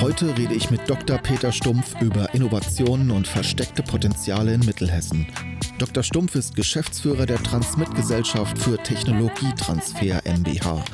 Heute 0.00 0.36
rede 0.36 0.54
ich 0.54 0.70
mit 0.70 0.88
Dr. 0.88 1.18
Peter 1.18 1.50
Stumpf 1.52 2.00
über 2.00 2.32
Innovationen 2.34 3.10
und 3.10 3.26
versteckte 3.26 3.82
Potenziale 3.82 4.54
in 4.54 4.60
Mittelhessen. 4.60 5.26
Dr. 5.78 6.02
Stumpf 6.02 6.34
ist 6.34 6.54
Geschäftsführer 6.54 7.26
der 7.26 7.42
Transmit-Gesellschaft 7.42 8.58
für 8.58 8.76
Technologietransfer 8.76 10.22
MBH, 10.24 10.84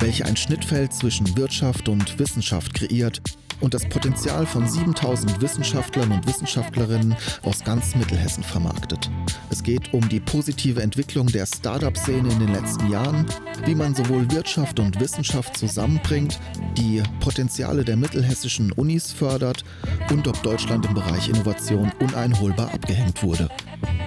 welche 0.00 0.26
ein 0.26 0.36
Schnittfeld 0.36 0.92
zwischen 0.92 1.36
Wirtschaft 1.36 1.88
und 1.88 2.18
Wissenschaft 2.18 2.74
kreiert 2.74 3.22
und 3.60 3.74
das 3.74 3.88
Potenzial 3.88 4.46
von 4.46 4.66
7000 4.66 5.40
Wissenschaftlern 5.40 6.12
und 6.12 6.26
Wissenschaftlerinnen 6.26 7.16
aus 7.42 7.64
ganz 7.64 7.94
Mittelhessen 7.94 8.42
vermarktet. 8.42 9.10
Es 9.50 9.62
geht 9.62 9.92
um 9.92 10.08
die 10.08 10.20
positive 10.20 10.82
Entwicklung 10.82 11.26
der 11.26 11.46
Startup-Szene 11.46 12.30
in 12.30 12.38
den 12.38 12.52
letzten 12.52 12.90
Jahren, 12.90 13.26
wie 13.64 13.74
man 13.74 13.94
sowohl 13.94 14.30
Wirtschaft 14.30 14.78
und 14.80 15.00
Wissenschaft 15.00 15.56
zusammenbringt, 15.56 16.38
die 16.76 17.02
Potenziale 17.20 17.84
der 17.84 17.96
mittelhessischen 17.96 18.72
Unis 18.72 19.12
fördert 19.12 19.64
und 20.10 20.26
ob 20.28 20.42
Deutschland 20.42 20.86
im 20.86 20.94
Bereich 20.94 21.28
Innovation 21.28 21.92
uneinholbar 22.00 22.72
abgehängt 22.72 23.22
wurde. 23.22 23.48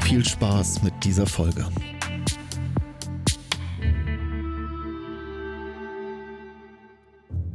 Viel 0.02 0.26
Spaß 0.26 0.84
mit 0.84 0.94
dieser 1.04 1.26
Folge. 1.26 1.66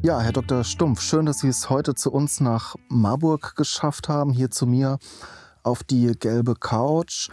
Ja, 0.02 0.20
Herr 0.20 0.33
Dr. 0.33 0.62
Stumpf, 0.62 1.00
schön, 1.00 1.27
dass 1.27 1.39
Sie 1.39 1.48
es 1.48 1.70
heute 1.70 1.94
zu 1.94 2.12
uns 2.12 2.41
nach 2.41 2.77
Marburg 2.89 3.56
geschafft 3.56 4.08
haben, 4.08 4.30
hier 4.30 4.50
zu 4.50 4.66
mir 4.66 4.98
auf 5.62 5.83
die 5.83 6.12
gelbe 6.19 6.55
Couch. 6.55 7.30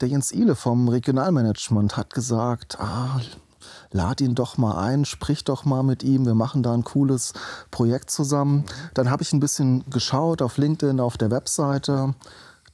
Der 0.00 0.08
Jens 0.08 0.32
Ihle 0.32 0.56
vom 0.56 0.88
Regionalmanagement 0.88 1.96
hat 1.96 2.12
gesagt, 2.12 2.78
ah, 2.80 3.20
lad 3.92 4.20
ihn 4.20 4.34
doch 4.34 4.58
mal 4.58 4.78
ein, 4.78 5.04
sprich 5.04 5.44
doch 5.44 5.64
mal 5.64 5.84
mit 5.84 6.02
ihm, 6.02 6.26
wir 6.26 6.34
machen 6.34 6.62
da 6.62 6.74
ein 6.74 6.84
cooles 6.84 7.32
Projekt 7.70 8.10
zusammen. 8.10 8.64
Dann 8.94 9.10
habe 9.10 9.22
ich 9.22 9.32
ein 9.32 9.40
bisschen 9.40 9.88
geschaut 9.88 10.42
auf 10.42 10.58
LinkedIn, 10.58 11.00
auf 11.00 11.16
der 11.16 11.30
Webseite. 11.30 12.14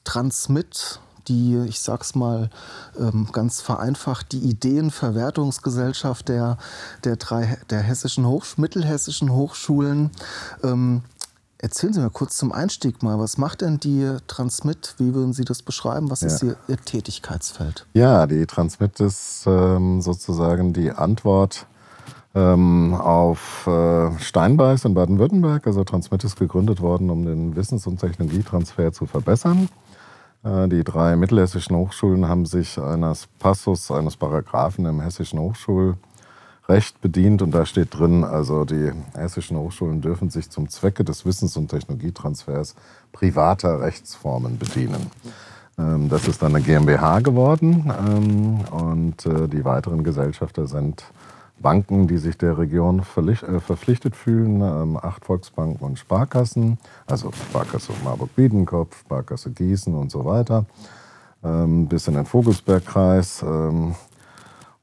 Transmit 0.04 1.00
die, 1.28 1.56
ich 1.68 1.80
sag's 1.80 2.14
mal 2.14 2.50
ähm, 2.98 3.28
ganz 3.32 3.60
vereinfacht, 3.60 4.32
die 4.32 4.38
Ideenverwertungsgesellschaft 4.38 6.28
der, 6.28 6.58
der 7.04 7.16
drei 7.16 7.58
der 7.70 7.80
hessischen 7.80 8.26
Hochsch 8.26 8.58
mittelhessischen 8.58 9.32
Hochschulen. 9.32 10.10
Ähm, 10.62 11.02
Erzählen 11.60 11.92
Sie 11.92 12.00
mir 12.00 12.10
kurz 12.10 12.36
zum 12.36 12.52
Einstieg 12.52 13.02
mal, 13.02 13.18
was 13.18 13.36
macht 13.36 13.62
denn 13.62 13.80
die 13.80 14.16
Transmit? 14.28 14.94
Wie 14.98 15.12
würden 15.12 15.32
Sie 15.32 15.44
das 15.44 15.62
beschreiben? 15.62 16.08
Was 16.08 16.20
ja. 16.20 16.28
ist 16.28 16.42
Ihr, 16.44 16.56
Ihr, 16.68 16.76
Tätigkeitsfeld? 16.76 17.84
Ja, 17.94 18.28
die 18.28 18.46
Transmit 18.46 19.00
ist 19.00 19.42
ähm, 19.44 20.00
sozusagen 20.00 20.72
die 20.72 20.92
Antwort 20.92 21.66
ähm, 22.36 22.94
auf 22.94 23.66
äh, 23.66 24.16
Steinbeiß 24.20 24.84
in 24.84 24.94
Baden-Württemberg. 24.94 25.66
Also 25.66 25.82
Transmit 25.82 26.22
ist 26.22 26.38
gegründet 26.38 26.80
worden, 26.80 27.10
um 27.10 27.26
den 27.26 27.56
Wissens- 27.56 27.88
und 27.88 27.98
Technologietransfer 27.98 28.92
zu 28.92 29.06
verbessern. 29.06 29.68
Äh, 30.48 30.68
die 30.68 30.84
drei 30.84 31.16
mittelhessischen 31.16 31.76
Hochschulen 31.76 32.28
haben 32.28 32.46
sich 32.46 32.78
eines 32.78 33.28
Passus, 33.38 33.90
eines 33.90 34.16
Paragraphen 34.16 34.86
im 34.86 35.00
hessischen 35.00 35.38
Hochschulrecht 35.38 37.00
bedient 37.00 37.42
und 37.42 37.52
da 37.52 37.66
steht 37.66 37.98
drin, 37.98 38.24
also 38.24 38.64
die 38.64 38.92
hessischen 39.14 39.56
Hochschulen 39.58 40.00
dürfen 40.00 40.30
sich 40.30 40.50
zum 40.50 40.68
Zwecke 40.68 41.04
des 41.04 41.26
Wissens- 41.26 41.56
und 41.56 41.68
Technologietransfers 41.68 42.74
privater 43.12 43.80
Rechtsformen 43.80 44.58
bedienen. 44.58 45.10
Ähm, 45.78 46.08
das 46.08 46.26
ist 46.26 46.42
dann 46.42 46.54
eine 46.54 46.64
GmbH 46.64 47.20
geworden 47.20 47.92
ähm, 48.06 48.60
und 48.70 49.26
äh, 49.26 49.48
die 49.48 49.64
weiteren 49.64 50.04
Gesellschafter 50.04 50.66
sind 50.66 51.04
Banken, 51.60 52.06
die 52.06 52.18
sich 52.18 52.38
der 52.38 52.58
Region 52.58 53.00
äh, 53.00 53.60
verpflichtet 53.60 54.16
fühlen, 54.16 54.60
ähm, 54.60 54.96
acht 54.96 55.24
Volksbanken 55.24 55.84
und 55.84 55.98
Sparkassen, 55.98 56.78
also 57.06 57.32
Sparkasse 57.32 57.92
Marburg-Biedenkopf, 58.04 59.00
Sparkasse 59.00 59.50
Gießen 59.50 59.94
und 59.94 60.10
so 60.10 60.24
weiter, 60.24 60.66
ähm, 61.42 61.86
bis 61.86 62.08
in 62.08 62.14
den 62.14 62.26
Vogelsbergkreis. 62.26 63.42
Ähm, 63.42 63.94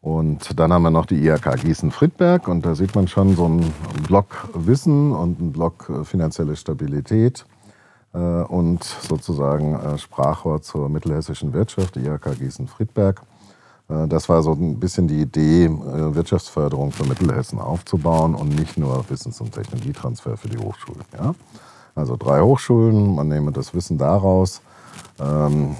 und 0.02 0.60
dann 0.60 0.72
haben 0.72 0.84
wir 0.84 0.92
noch 0.92 1.08
die 1.08 1.26
IHK 1.26 1.56
Gießen-Friedberg 1.62 2.48
und 2.48 2.66
da 2.66 2.76
sieht 2.76 2.94
man 2.94 3.08
schon 3.08 3.36
so 3.36 3.46
einen 3.46 3.74
Block 4.06 4.50
Wissen 4.54 5.14
und 5.14 5.40
einen 5.40 5.52
Block 5.52 5.90
äh, 5.90 6.04
finanzielle 6.04 6.56
Stabilität 6.56 7.46
äh, 8.14 8.18
und 8.18 8.84
sozusagen 8.84 9.98
Sprachrohr 9.98 10.62
zur 10.62 10.90
mittelhessischen 10.90 11.54
Wirtschaft, 11.54 11.98
IHK 11.98 12.38
Gießen-Friedberg. 12.38 13.22
Äh, 13.90 14.08
das 14.08 14.30
war 14.30 14.42
so 14.44 14.54
ein 14.54 14.80
bisschen 14.80 15.08
die 15.08 15.22
Idee, 15.22 15.66
äh, 15.66 16.16
Wirtschaftsförderung 16.16 16.92
für 16.92 17.06
Mittelhessen 17.06 17.60
aufzubauen 17.60 18.36
und 18.36 18.50
nicht 18.50 18.78
nur 18.78 19.06
Wissens- 19.10 19.42
und 19.42 19.54
Technologietransfer 19.54 20.38
für 20.38 20.50
die 20.50 20.58
Hochschulen. 20.58 21.04
Ja? 21.14 21.36
Also 21.96 22.18
drei 22.18 22.42
Hochschulen, 22.42 23.16
man 23.16 23.28
nehme 23.28 23.52
das 23.52 23.74
Wissen 23.74 23.98
daraus, 23.98 24.62
ähm, 25.20 25.76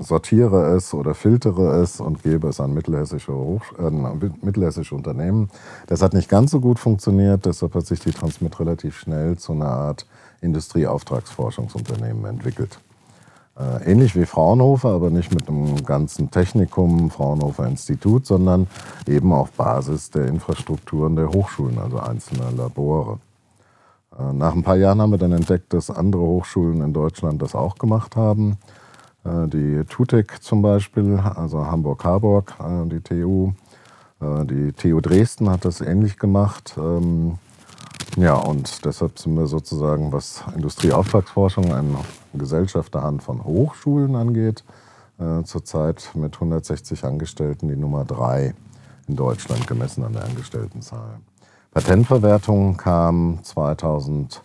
äh, 0.00 0.02
sortiere 0.02 0.74
es 0.74 0.92
oder 0.92 1.14
filtere 1.14 1.80
es 1.80 2.00
und 2.00 2.22
gebe 2.22 2.48
es 2.48 2.60
an 2.60 2.74
mittelhessische, 2.74 3.32
Hochsch 3.32 3.72
äh, 3.78 3.90
mittelhessische 4.44 4.94
Unternehmen. 4.94 5.50
Das 5.86 6.02
hat 6.02 6.14
nicht 6.14 6.28
ganz 6.28 6.50
so 6.50 6.60
gut 6.60 6.78
funktioniert, 6.78 7.46
deshalb 7.46 7.74
hat 7.74 7.86
sich 7.86 8.00
die 8.00 8.10
Transmit 8.10 8.58
relativ 8.58 8.98
schnell 8.98 9.36
zu 9.38 9.52
einer 9.52 9.68
Art 9.68 10.06
Industrieauftragsforschungsunternehmen 10.40 12.24
entwickelt. 12.24 12.80
Äh, 13.58 13.90
ähnlich 13.90 14.14
wie 14.14 14.26
Fraunhofer, 14.26 14.90
aber 14.90 15.08
nicht 15.08 15.34
mit 15.34 15.48
einem 15.48 15.82
ganzen 15.84 16.30
Technikum, 16.30 17.10
Fraunhofer 17.10 17.66
Institut, 17.66 18.26
sondern 18.26 18.66
eben 19.08 19.32
auf 19.32 19.50
Basis 19.52 20.10
der 20.10 20.26
Infrastrukturen 20.26 21.16
der 21.16 21.30
Hochschulen, 21.30 21.78
also 21.78 21.98
einzelner 21.98 22.52
Labore. 22.52 23.18
Äh, 24.18 24.34
nach 24.34 24.52
ein 24.54 24.62
paar 24.62 24.76
Jahren 24.76 25.00
haben 25.00 25.12
wir 25.12 25.18
dann 25.18 25.32
entdeckt, 25.32 25.72
dass 25.72 25.90
andere 25.90 26.20
Hochschulen 26.20 26.82
in 26.82 26.92
Deutschland 26.92 27.40
das 27.40 27.54
auch 27.54 27.76
gemacht 27.76 28.14
haben. 28.14 28.58
Äh, 29.24 29.48
die 29.48 29.84
TUTEC 29.88 30.42
zum 30.42 30.60
Beispiel, 30.60 31.18
also 31.18 31.64
Hamburg-Harburg, 31.64 32.54
die 32.86 33.00
TU. 33.00 33.52
Die 34.18 34.72
TU 34.72 35.02
Dresden 35.02 35.50
hat 35.50 35.66
das 35.66 35.82
ähnlich 35.82 36.18
gemacht. 36.18 36.74
Ja, 38.16 38.34
und 38.34 38.84
deshalb 38.84 39.18
sind 39.18 39.36
wir 39.36 39.46
sozusagen, 39.46 40.12
was 40.12 40.42
Industrieauftragsforschung, 40.54 41.72
eine 41.72 41.98
Gesellschafterhand 42.34 43.22
von 43.22 43.44
Hochschulen 43.44 44.14
angeht, 44.16 44.64
äh, 45.18 45.42
zurzeit 45.42 46.10
mit 46.14 46.34
160 46.34 47.04
Angestellten 47.04 47.68
die 47.68 47.76
Nummer 47.76 48.04
drei 48.04 48.54
in 49.08 49.16
Deutschland 49.16 49.66
gemessen 49.66 50.04
an 50.04 50.12
der 50.12 50.24
Angestelltenzahl. 50.24 51.18
Patentverwertung 51.72 52.76
kam 52.76 53.40
2000 53.42 54.42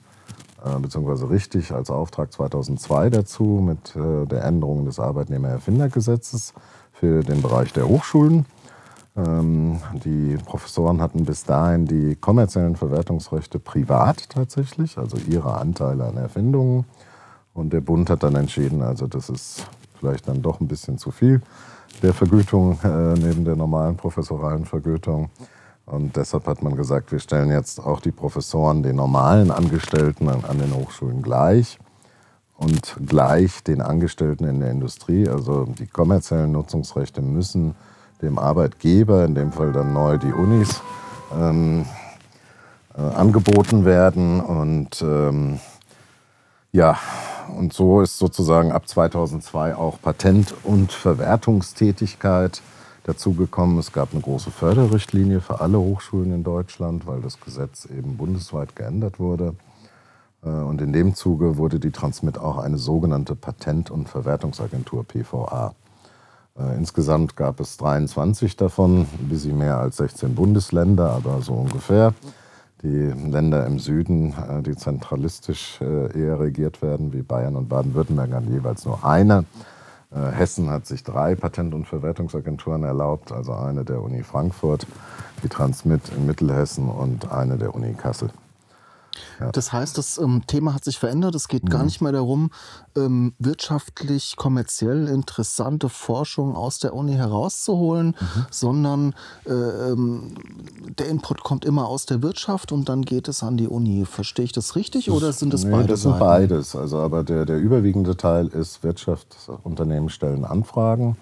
äh, 0.63 0.79
beziehungsweise 0.79 1.29
richtig 1.29 1.71
als 1.71 1.89
Auftrag 1.89 2.31
2002 2.31 3.09
dazu 3.09 3.43
mit 3.65 3.95
äh, 3.95 4.27
der 4.27 4.43
Änderung 4.43 4.85
des 4.85 4.99
Arbeitnehmererfindergesetzes 4.99 6.53
für 6.91 7.23
den 7.23 7.41
Bereich 7.41 7.73
der 7.73 7.87
Hochschulen. 7.87 8.45
Ähm, 9.15 9.79
die 10.05 10.37
Professoren 10.45 11.01
hatten 11.01 11.25
bis 11.25 11.43
dahin 11.43 11.85
die 11.85 12.15
kommerziellen 12.15 12.75
Verwertungsrechte 12.75 13.59
privat 13.59 14.29
tatsächlich, 14.29 14.97
also 14.97 15.17
ihre 15.29 15.57
Anteile 15.57 16.05
an 16.05 16.17
Erfindungen. 16.17 16.85
Und 17.53 17.73
der 17.73 17.81
Bund 17.81 18.09
hat 18.09 18.23
dann 18.23 18.35
entschieden, 18.35 18.81
also 18.81 19.07
das 19.07 19.29
ist 19.29 19.67
vielleicht 19.99 20.27
dann 20.27 20.41
doch 20.41 20.61
ein 20.61 20.67
bisschen 20.67 20.97
zu 20.97 21.11
viel 21.11 21.41
der 22.01 22.13
Vergütung 22.13 22.79
äh, 22.83 23.13
neben 23.13 23.45
der 23.45 23.55
normalen 23.55 23.97
professoralen 23.97 24.65
Vergütung. 24.65 25.29
Und 25.85 26.15
deshalb 26.15 26.47
hat 26.47 26.63
man 26.63 26.75
gesagt, 26.75 27.11
wir 27.11 27.19
stellen 27.19 27.49
jetzt 27.49 27.79
auch 27.79 27.99
die 27.99 28.11
Professoren 28.11 28.81
den 28.81 28.95
normalen 28.95 29.51
Angestellten 29.51 30.29
an, 30.29 30.45
an 30.45 30.57
den 30.57 30.73
Hochschulen 30.73 31.21
gleich 31.21 31.79
und 32.55 32.95
gleich 33.05 33.63
den 33.63 33.81
Angestellten 33.81 34.45
in 34.45 34.61
der 34.61 34.71
Industrie. 34.71 35.27
Also 35.27 35.65
die 35.65 35.87
kommerziellen 35.87 36.53
Nutzungsrechte 36.53 37.21
müssen 37.21 37.75
dem 38.21 38.37
Arbeitgeber, 38.39 39.25
in 39.25 39.35
dem 39.35 39.51
Fall 39.51 39.71
dann 39.71 39.93
neu 39.93 40.17
die 40.17 40.31
Unis, 40.31 40.81
ähm, 41.37 41.85
äh, 42.95 43.01
angeboten 43.01 43.85
werden. 43.85 44.39
Und 44.39 45.01
ähm, 45.01 45.59
ja, 46.71 46.97
und 47.57 47.73
so 47.73 48.01
ist 48.01 48.17
sozusagen 48.17 48.71
ab 48.71 48.87
2002 48.87 49.75
auch 49.75 50.01
Patent- 50.01 50.53
und 50.63 50.91
Verwertungstätigkeit 50.91 52.61
dazugekommen. 53.03 53.79
Es 53.79 53.91
gab 53.91 54.13
eine 54.13 54.21
große 54.21 54.51
Förderrichtlinie 54.51 55.41
für 55.41 55.59
alle 55.59 55.79
Hochschulen 55.79 56.31
in 56.33 56.43
Deutschland, 56.43 57.07
weil 57.07 57.21
das 57.21 57.39
Gesetz 57.39 57.85
eben 57.85 58.17
bundesweit 58.17 58.75
geändert 58.75 59.19
wurde. 59.19 59.55
Äh, 60.43 60.49
und 60.49 60.81
in 60.81 60.93
dem 60.93 61.15
Zuge 61.15 61.57
wurde 61.57 61.79
die 61.79 61.91
Transmit 61.91 62.37
auch 62.37 62.57
eine 62.57 62.77
sogenannte 62.77 63.35
Patent- 63.35 63.91
und 63.91 64.09
Verwertungsagentur 64.09 65.03
PVA. 65.03 65.73
Äh, 66.57 66.75
insgesamt 66.77 67.35
gab 67.35 67.59
es 67.59 67.77
23 67.77 68.55
davon, 68.57 69.01
ein 69.01 69.29
bisschen 69.29 69.57
mehr 69.57 69.77
als 69.77 69.97
16 69.97 70.35
Bundesländer, 70.35 71.11
aber 71.11 71.41
so 71.41 71.53
ungefähr. 71.53 72.13
Die 72.83 72.87
Länder 72.87 73.65
im 73.67 73.79
Süden, 73.79 74.33
äh, 74.33 74.61
die 74.61 74.75
zentralistisch 74.75 75.79
eher 75.81 76.39
regiert 76.39 76.81
werden, 76.81 77.13
wie 77.13 77.21
Bayern 77.21 77.55
und 77.55 77.69
Baden-Württemberg, 77.69 78.33
haben 78.33 78.51
jeweils 78.51 78.85
nur 78.85 79.05
eine. 79.05 79.45
Hessen 80.13 80.69
hat 80.69 80.85
sich 80.87 81.05
drei 81.05 81.35
Patent- 81.35 81.73
und 81.73 81.87
Verwertungsagenturen 81.87 82.83
erlaubt, 82.83 83.31
also 83.31 83.53
eine 83.53 83.85
der 83.85 84.01
Uni 84.01 84.23
Frankfurt, 84.23 84.85
die 85.41 85.47
Transmit 85.47 86.01
in 86.17 86.25
Mittelhessen 86.25 86.89
und 86.89 87.31
eine 87.31 87.57
der 87.57 87.73
Uni 87.73 87.93
Kassel. 87.93 88.29
Ja. 89.39 89.51
Das 89.51 89.73
heißt, 89.73 89.97
das 89.97 90.17
ähm, 90.17 90.43
Thema 90.47 90.73
hat 90.73 90.83
sich 90.83 90.97
verändert. 90.97 91.35
Es 91.35 91.47
geht 91.47 91.65
mhm. 91.65 91.69
gar 91.69 91.83
nicht 91.83 92.01
mehr 92.01 92.11
darum, 92.11 92.51
ähm, 92.95 93.33
wirtschaftlich, 93.39 94.35
kommerziell 94.35 95.07
interessante 95.07 95.89
Forschung 95.89 96.55
aus 96.55 96.79
der 96.79 96.93
Uni 96.93 97.13
herauszuholen, 97.13 98.15
mhm. 98.19 98.45
sondern 98.49 99.15
äh, 99.45 99.51
ähm, 99.51 100.35
der 100.97 101.07
Input 101.07 101.43
kommt 101.43 101.65
immer 101.65 101.87
aus 101.87 102.05
der 102.05 102.21
Wirtschaft 102.21 102.71
und 102.71 102.89
dann 102.89 103.01
geht 103.03 103.27
es 103.27 103.43
an 103.43 103.57
die 103.57 103.67
Uni. 103.67 104.05
Verstehe 104.05 104.45
ich 104.45 104.51
das 104.51 104.75
richtig 104.75 105.05
das, 105.05 105.15
oder 105.15 105.33
sind 105.33 105.53
es 105.53 105.63
nee, 105.63 105.71
beides? 105.71 105.87
Das 105.89 106.01
sind 106.01 106.19
beides. 106.19 106.75
Also, 106.75 106.99
aber 106.99 107.23
der, 107.23 107.45
der 107.45 107.57
überwiegende 107.57 108.15
Teil 108.15 108.47
ist 108.47 108.83
Wirtschaftsunternehmen 108.83 110.09
stellen 110.09 110.45
Anfragen 110.45 111.17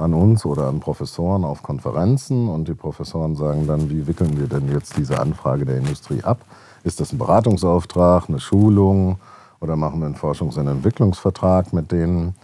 an 0.00 0.14
uns 0.14 0.46
oder 0.46 0.68
an 0.68 0.80
Professoren 0.80 1.44
auf 1.44 1.62
Konferenzen 1.62 2.48
und 2.48 2.68
die 2.68 2.74
Professoren 2.74 3.36
sagen 3.36 3.66
dann, 3.66 3.90
wie 3.90 4.06
wickeln 4.06 4.38
wir 4.38 4.46
denn 4.46 4.72
jetzt 4.72 4.96
diese 4.96 5.20
Anfrage 5.20 5.66
der 5.66 5.76
Industrie 5.76 6.22
ab? 6.24 6.40
Ist 6.82 7.00
das 7.00 7.12
ein 7.12 7.18
Beratungsauftrag, 7.18 8.28
eine 8.28 8.40
Schulung 8.40 9.18
oder 9.60 9.76
machen 9.76 10.00
wir 10.00 10.06
einen 10.06 10.16
Forschungs- 10.16 10.58
und 10.58 10.66
Entwicklungsvertrag 10.66 11.72
mit 11.72 11.92
denen? 11.92 12.34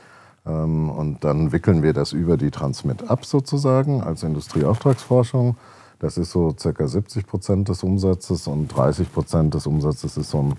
Ähm, 0.46 0.90
und 0.90 1.24
dann 1.24 1.52
wickeln 1.52 1.82
wir 1.82 1.92
das 1.92 2.12
über 2.12 2.36
die 2.36 2.50
Transmit 2.50 3.10
ab 3.10 3.24
sozusagen 3.24 4.02
als 4.02 4.22
Industrieauftragsforschung. 4.22 5.56
Das 5.98 6.18
ist 6.18 6.30
so 6.30 6.54
circa 6.58 6.86
70 6.86 7.26
Prozent 7.26 7.68
des 7.68 7.82
Umsatzes 7.82 8.46
und 8.46 8.68
30 8.68 9.12
Prozent 9.12 9.54
des 9.54 9.66
Umsatzes 9.66 10.16
ist 10.16 10.30
so 10.30 10.42
ein 10.42 10.54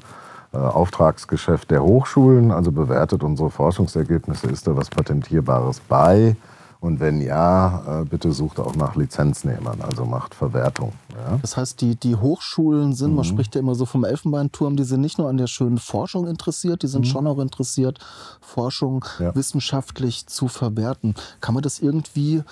äh, 0.54 0.58
Auftragsgeschäft 0.58 1.70
der 1.70 1.84
Hochschulen. 1.84 2.52
Also 2.52 2.72
bewertet 2.72 3.24
unsere 3.24 3.52
Forschungsergebnisse, 3.52 4.48
ist 4.48 4.68
da 4.68 4.76
was 4.76 4.90
Patentierbares 4.90 5.80
bei? 5.82 6.36
Und 6.80 7.00
wenn 7.00 7.22
ja, 7.22 8.02
äh, 8.02 8.06
bitte 8.06 8.32
sucht 8.32 8.60
auch 8.60 8.76
nach 8.76 8.96
Lizenznehmern, 8.96 9.82
also 9.82 10.06
macht 10.06 10.36
Verwertung. 10.36 10.94
Ja? 11.10 11.40
Das 11.42 11.58
heißt, 11.58 11.82
die, 11.82 11.96
die 11.96 12.16
Hochschulen 12.16 12.94
sind, 12.94 13.12
mhm. 13.12 13.16
man 13.18 13.26
spricht 13.26 13.56
ja 13.56 13.62
immer 13.62 13.76
so 13.76 13.86
vom 13.86 14.04
Elfenbeinturm, 14.04 14.76
die 14.76 14.84
sind 14.84 15.02
nicht 15.02 15.18
nur 15.18 15.30
an 15.30 15.38
der 15.38 15.48
schönen 15.48 15.80
Forschung 15.80 16.28
interessiert, 16.28 16.84
die 16.84 16.88
sind 16.88 17.02
mhm. 17.02 17.10
schon 17.10 17.28
auch 17.28 17.40
interessiert, 17.40 18.00
Forschung 18.42 19.04
ja. 19.20 19.34
wissenschaftlich 19.36 20.28
zu 20.28 20.48
verwerten. 20.48 21.16
Kann 21.42 21.56
man 21.56 21.64
das 21.64 21.80
irgendwie 21.80 22.44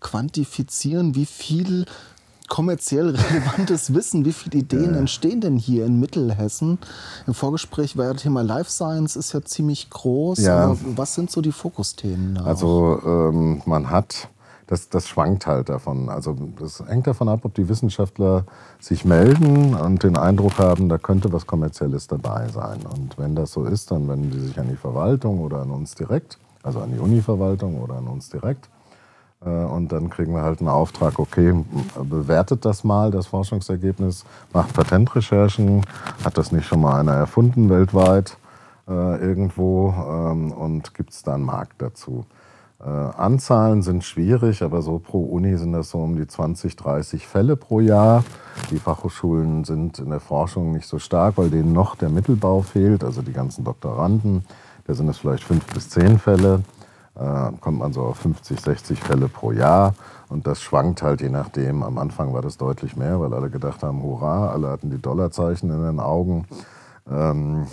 quantifizieren, 0.00 1.14
wie 1.14 1.26
viel 1.26 1.86
kommerziell 2.48 3.16
relevantes 3.16 3.94
Wissen, 3.94 4.24
wie 4.24 4.32
viele 4.32 4.58
Ideen 4.60 4.94
entstehen 4.94 5.40
denn 5.40 5.56
hier 5.56 5.86
in 5.86 5.98
Mittelhessen? 5.98 6.78
Im 7.26 7.34
Vorgespräch 7.34 7.96
war 7.96 8.06
ja 8.06 8.12
das 8.12 8.22
Thema 8.22 8.42
Life 8.42 8.70
Science 8.70 9.16
ist 9.16 9.32
ja 9.32 9.42
ziemlich 9.42 9.90
groß. 9.90 10.38
Ja. 10.38 10.76
was 10.96 11.14
sind 11.14 11.30
so 11.30 11.40
die 11.40 11.52
Fokusthemen? 11.52 12.38
Also 12.38 13.00
ähm, 13.04 13.62
man 13.66 13.90
hat, 13.90 14.28
das, 14.66 14.88
das 14.88 15.08
schwankt 15.08 15.46
halt 15.46 15.68
davon. 15.68 16.08
Also 16.08 16.36
das 16.58 16.82
hängt 16.86 17.06
davon 17.06 17.28
ab, 17.28 17.40
ob 17.44 17.54
die 17.54 17.68
Wissenschaftler 17.68 18.44
sich 18.78 19.04
melden 19.04 19.74
und 19.74 20.02
den 20.02 20.16
Eindruck 20.16 20.58
haben, 20.58 20.88
da 20.88 20.98
könnte 20.98 21.32
was 21.32 21.46
Kommerzielles 21.46 22.06
dabei 22.06 22.48
sein. 22.48 22.80
Und 22.94 23.18
wenn 23.18 23.34
das 23.34 23.52
so 23.52 23.64
ist, 23.64 23.90
dann 23.90 24.08
wenden 24.08 24.32
sie 24.32 24.46
sich 24.48 24.58
an 24.58 24.68
die 24.68 24.76
Verwaltung 24.76 25.40
oder 25.40 25.62
an 25.62 25.70
uns 25.70 25.94
direkt, 25.94 26.38
also 26.62 26.80
an 26.80 26.92
die 26.92 26.98
Uni-Verwaltung 26.98 27.80
oder 27.80 27.96
an 27.96 28.06
uns 28.06 28.28
direkt. 28.30 28.68
Äh, 29.44 29.48
und 29.48 29.92
dann 29.92 30.10
kriegen 30.10 30.32
wir 30.34 30.42
halt 30.42 30.60
einen 30.60 30.68
Auftrag, 30.68 31.18
okay, 31.18 31.54
bewertet 32.02 32.64
das 32.64 32.84
mal, 32.84 33.10
das 33.10 33.26
Forschungsergebnis, 33.26 34.24
macht 34.52 34.72
Patentrecherchen, 34.74 35.82
hat 36.24 36.38
das 36.38 36.52
nicht 36.52 36.66
schon 36.66 36.80
mal 36.80 37.00
einer 37.00 37.12
erfunden 37.12 37.68
weltweit 37.68 38.36
äh, 38.88 39.16
irgendwo 39.20 39.94
ähm, 39.96 40.52
und 40.52 40.94
gibt 40.94 41.10
es 41.10 41.22
da 41.22 41.34
einen 41.34 41.44
Markt 41.44 41.80
dazu. 41.80 42.24
Äh, 42.84 42.88
Anzahlen 42.88 43.82
sind 43.82 44.04
schwierig, 44.04 44.62
aber 44.62 44.82
so 44.82 44.98
pro 44.98 45.22
Uni 45.22 45.56
sind 45.56 45.72
das 45.72 45.90
so 45.90 45.98
um 45.98 46.16
die 46.16 46.26
20, 46.26 46.76
30 46.76 47.26
Fälle 47.26 47.56
pro 47.56 47.80
Jahr. 47.80 48.24
Die 48.70 48.78
Fachhochschulen 48.78 49.64
sind 49.64 49.98
in 49.98 50.10
der 50.10 50.20
Forschung 50.20 50.72
nicht 50.72 50.86
so 50.86 50.98
stark, 50.98 51.38
weil 51.38 51.50
denen 51.50 51.72
noch 51.72 51.96
der 51.96 52.10
Mittelbau 52.10 52.60
fehlt, 52.60 53.02
also 53.02 53.22
die 53.22 53.32
ganzen 53.32 53.64
Doktoranden. 53.64 54.44
Da 54.86 54.92
sind 54.92 55.08
es 55.08 55.16
vielleicht 55.16 55.44
fünf 55.44 55.64
bis 55.72 55.88
zehn 55.88 56.18
Fälle 56.18 56.60
kommt 57.14 57.78
man 57.78 57.92
so 57.92 58.02
auf 58.02 58.18
50, 58.18 58.60
60 58.60 59.00
Fälle 59.00 59.28
pro 59.28 59.52
Jahr. 59.52 59.94
Und 60.28 60.46
das 60.46 60.62
schwankt 60.62 61.02
halt 61.02 61.20
je 61.20 61.28
nachdem. 61.28 61.82
Am 61.82 61.98
Anfang 61.98 62.32
war 62.34 62.42
das 62.42 62.56
deutlich 62.56 62.96
mehr, 62.96 63.20
weil 63.20 63.32
alle 63.32 63.50
gedacht 63.50 63.82
haben, 63.82 64.02
hurra, 64.02 64.48
alle 64.48 64.68
hatten 64.68 64.90
die 64.90 65.00
Dollarzeichen 65.00 65.70
in 65.70 65.82
den 65.82 66.00
Augen. 66.00 66.46
Ähm, 67.10 67.66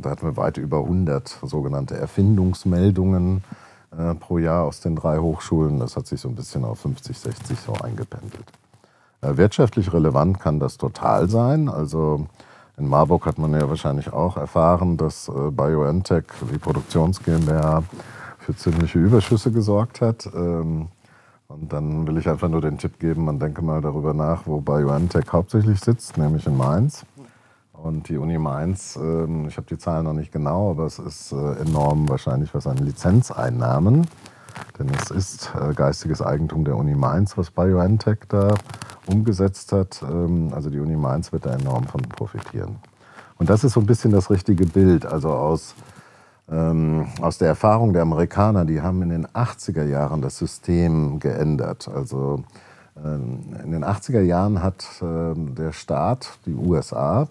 da 0.00 0.10
hatten 0.10 0.26
wir 0.26 0.36
weit 0.36 0.56
über 0.58 0.78
100 0.78 1.40
sogenannte 1.42 1.96
Erfindungsmeldungen 1.96 3.42
äh, 3.96 4.14
pro 4.14 4.38
Jahr 4.38 4.64
aus 4.64 4.80
den 4.80 4.96
drei 4.96 5.18
Hochschulen. 5.18 5.80
Das 5.80 5.96
hat 5.96 6.06
sich 6.06 6.20
so 6.20 6.28
ein 6.28 6.36
bisschen 6.36 6.64
auf 6.64 6.80
50, 6.80 7.18
60 7.18 7.58
so 7.58 7.72
eingependelt. 7.74 8.46
Äh, 9.22 9.36
wirtschaftlich 9.36 9.92
relevant 9.92 10.40
kann 10.40 10.60
das 10.60 10.76
total 10.76 11.28
sein. 11.28 11.68
Also 11.68 12.26
in 12.76 12.88
Marburg 12.88 13.26
hat 13.26 13.38
man 13.38 13.52
ja 13.54 13.68
wahrscheinlich 13.68 14.12
auch 14.12 14.36
erfahren, 14.36 14.96
dass 14.96 15.28
äh, 15.28 15.50
BioNTech, 15.50 16.24
die 16.52 16.58
Produktions 16.58 17.22
GmbH, 17.22 17.82
für 18.46 18.56
ziemliche 18.56 19.00
Überschüsse 19.00 19.50
gesorgt 19.50 20.00
hat. 20.00 20.28
Ähm, 20.32 20.88
und 21.48 21.72
dann 21.72 22.06
will 22.06 22.16
ich 22.16 22.28
einfach 22.28 22.48
nur 22.48 22.60
den 22.60 22.78
Tipp 22.78 22.98
geben, 22.98 23.24
man 23.24 23.38
denke 23.38 23.62
mal 23.62 23.80
darüber 23.80 24.14
nach, 24.14 24.46
wo 24.46 24.60
BioNTech 24.60 25.26
hauptsächlich 25.32 25.80
sitzt, 25.80 26.16
nämlich 26.16 26.46
in 26.46 26.56
Mainz. 26.56 27.04
Und 27.72 28.08
die 28.08 28.16
Uni 28.16 28.38
Mainz, 28.38 28.96
ähm, 28.96 29.46
ich 29.48 29.56
habe 29.56 29.66
die 29.66 29.78
Zahlen 29.78 30.04
noch 30.04 30.12
nicht 30.12 30.32
genau, 30.32 30.70
aber 30.70 30.86
es 30.86 30.98
ist 30.98 31.32
äh, 31.32 31.60
enorm 31.60 32.08
wahrscheinlich 32.08 32.54
was 32.54 32.66
an 32.66 32.78
Lizenzeinnahmen. 32.78 34.06
Denn 34.78 34.90
es 35.02 35.10
ist 35.10 35.52
äh, 35.60 35.74
geistiges 35.74 36.22
Eigentum 36.22 36.64
der 36.64 36.76
Uni 36.76 36.94
Mainz, 36.94 37.36
was 37.36 37.50
BioNTech 37.50 38.18
da 38.28 38.54
umgesetzt 39.06 39.72
hat. 39.72 40.02
Ähm, 40.02 40.52
also 40.54 40.70
die 40.70 40.78
Uni 40.78 40.96
Mainz 40.96 41.32
wird 41.32 41.46
da 41.46 41.54
enorm 41.54 41.84
von 41.84 42.02
profitieren. 42.02 42.76
Und 43.38 43.50
das 43.50 43.64
ist 43.64 43.72
so 43.72 43.80
ein 43.80 43.86
bisschen 43.86 44.12
das 44.12 44.30
richtige 44.30 44.66
Bild. 44.66 45.04
Also 45.04 45.30
aus 45.30 45.74
ähm, 46.50 47.06
aus 47.20 47.38
der 47.38 47.48
Erfahrung 47.48 47.92
der 47.92 48.02
Amerikaner, 48.02 48.64
die 48.64 48.80
haben 48.80 49.02
in 49.02 49.10
den 49.10 49.26
80er 49.26 49.84
Jahren 49.84 50.22
das 50.22 50.38
System 50.38 51.18
geändert. 51.18 51.88
Also 51.92 52.44
ähm, 53.02 53.56
in 53.64 53.72
den 53.72 53.84
80er 53.84 54.20
Jahren 54.20 54.62
hat 54.62 54.86
äh, 55.02 55.34
der 55.34 55.72
Staat, 55.72 56.38
die 56.46 56.54
USA, 56.54 57.28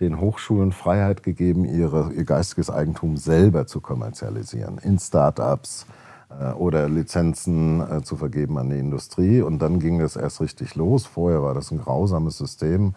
den 0.00 0.20
Hochschulen 0.20 0.72
Freiheit 0.72 1.22
gegeben, 1.22 1.64
ihre, 1.64 2.12
ihr 2.12 2.24
geistiges 2.24 2.68
Eigentum 2.68 3.16
selber 3.16 3.66
zu 3.66 3.80
kommerzialisieren, 3.80 4.78
in 4.78 4.98
Start-ups 4.98 5.86
äh, 6.28 6.52
oder 6.52 6.88
Lizenzen 6.88 7.80
äh, 7.80 8.02
zu 8.02 8.16
vergeben 8.16 8.58
an 8.58 8.70
die 8.70 8.78
Industrie. 8.78 9.40
Und 9.40 9.60
dann 9.60 9.78
ging 9.78 10.00
es 10.00 10.16
erst 10.16 10.40
richtig 10.40 10.74
los. 10.74 11.06
Vorher 11.06 11.42
war 11.42 11.54
das 11.54 11.70
ein 11.70 11.78
grausames 11.78 12.36
System 12.36 12.94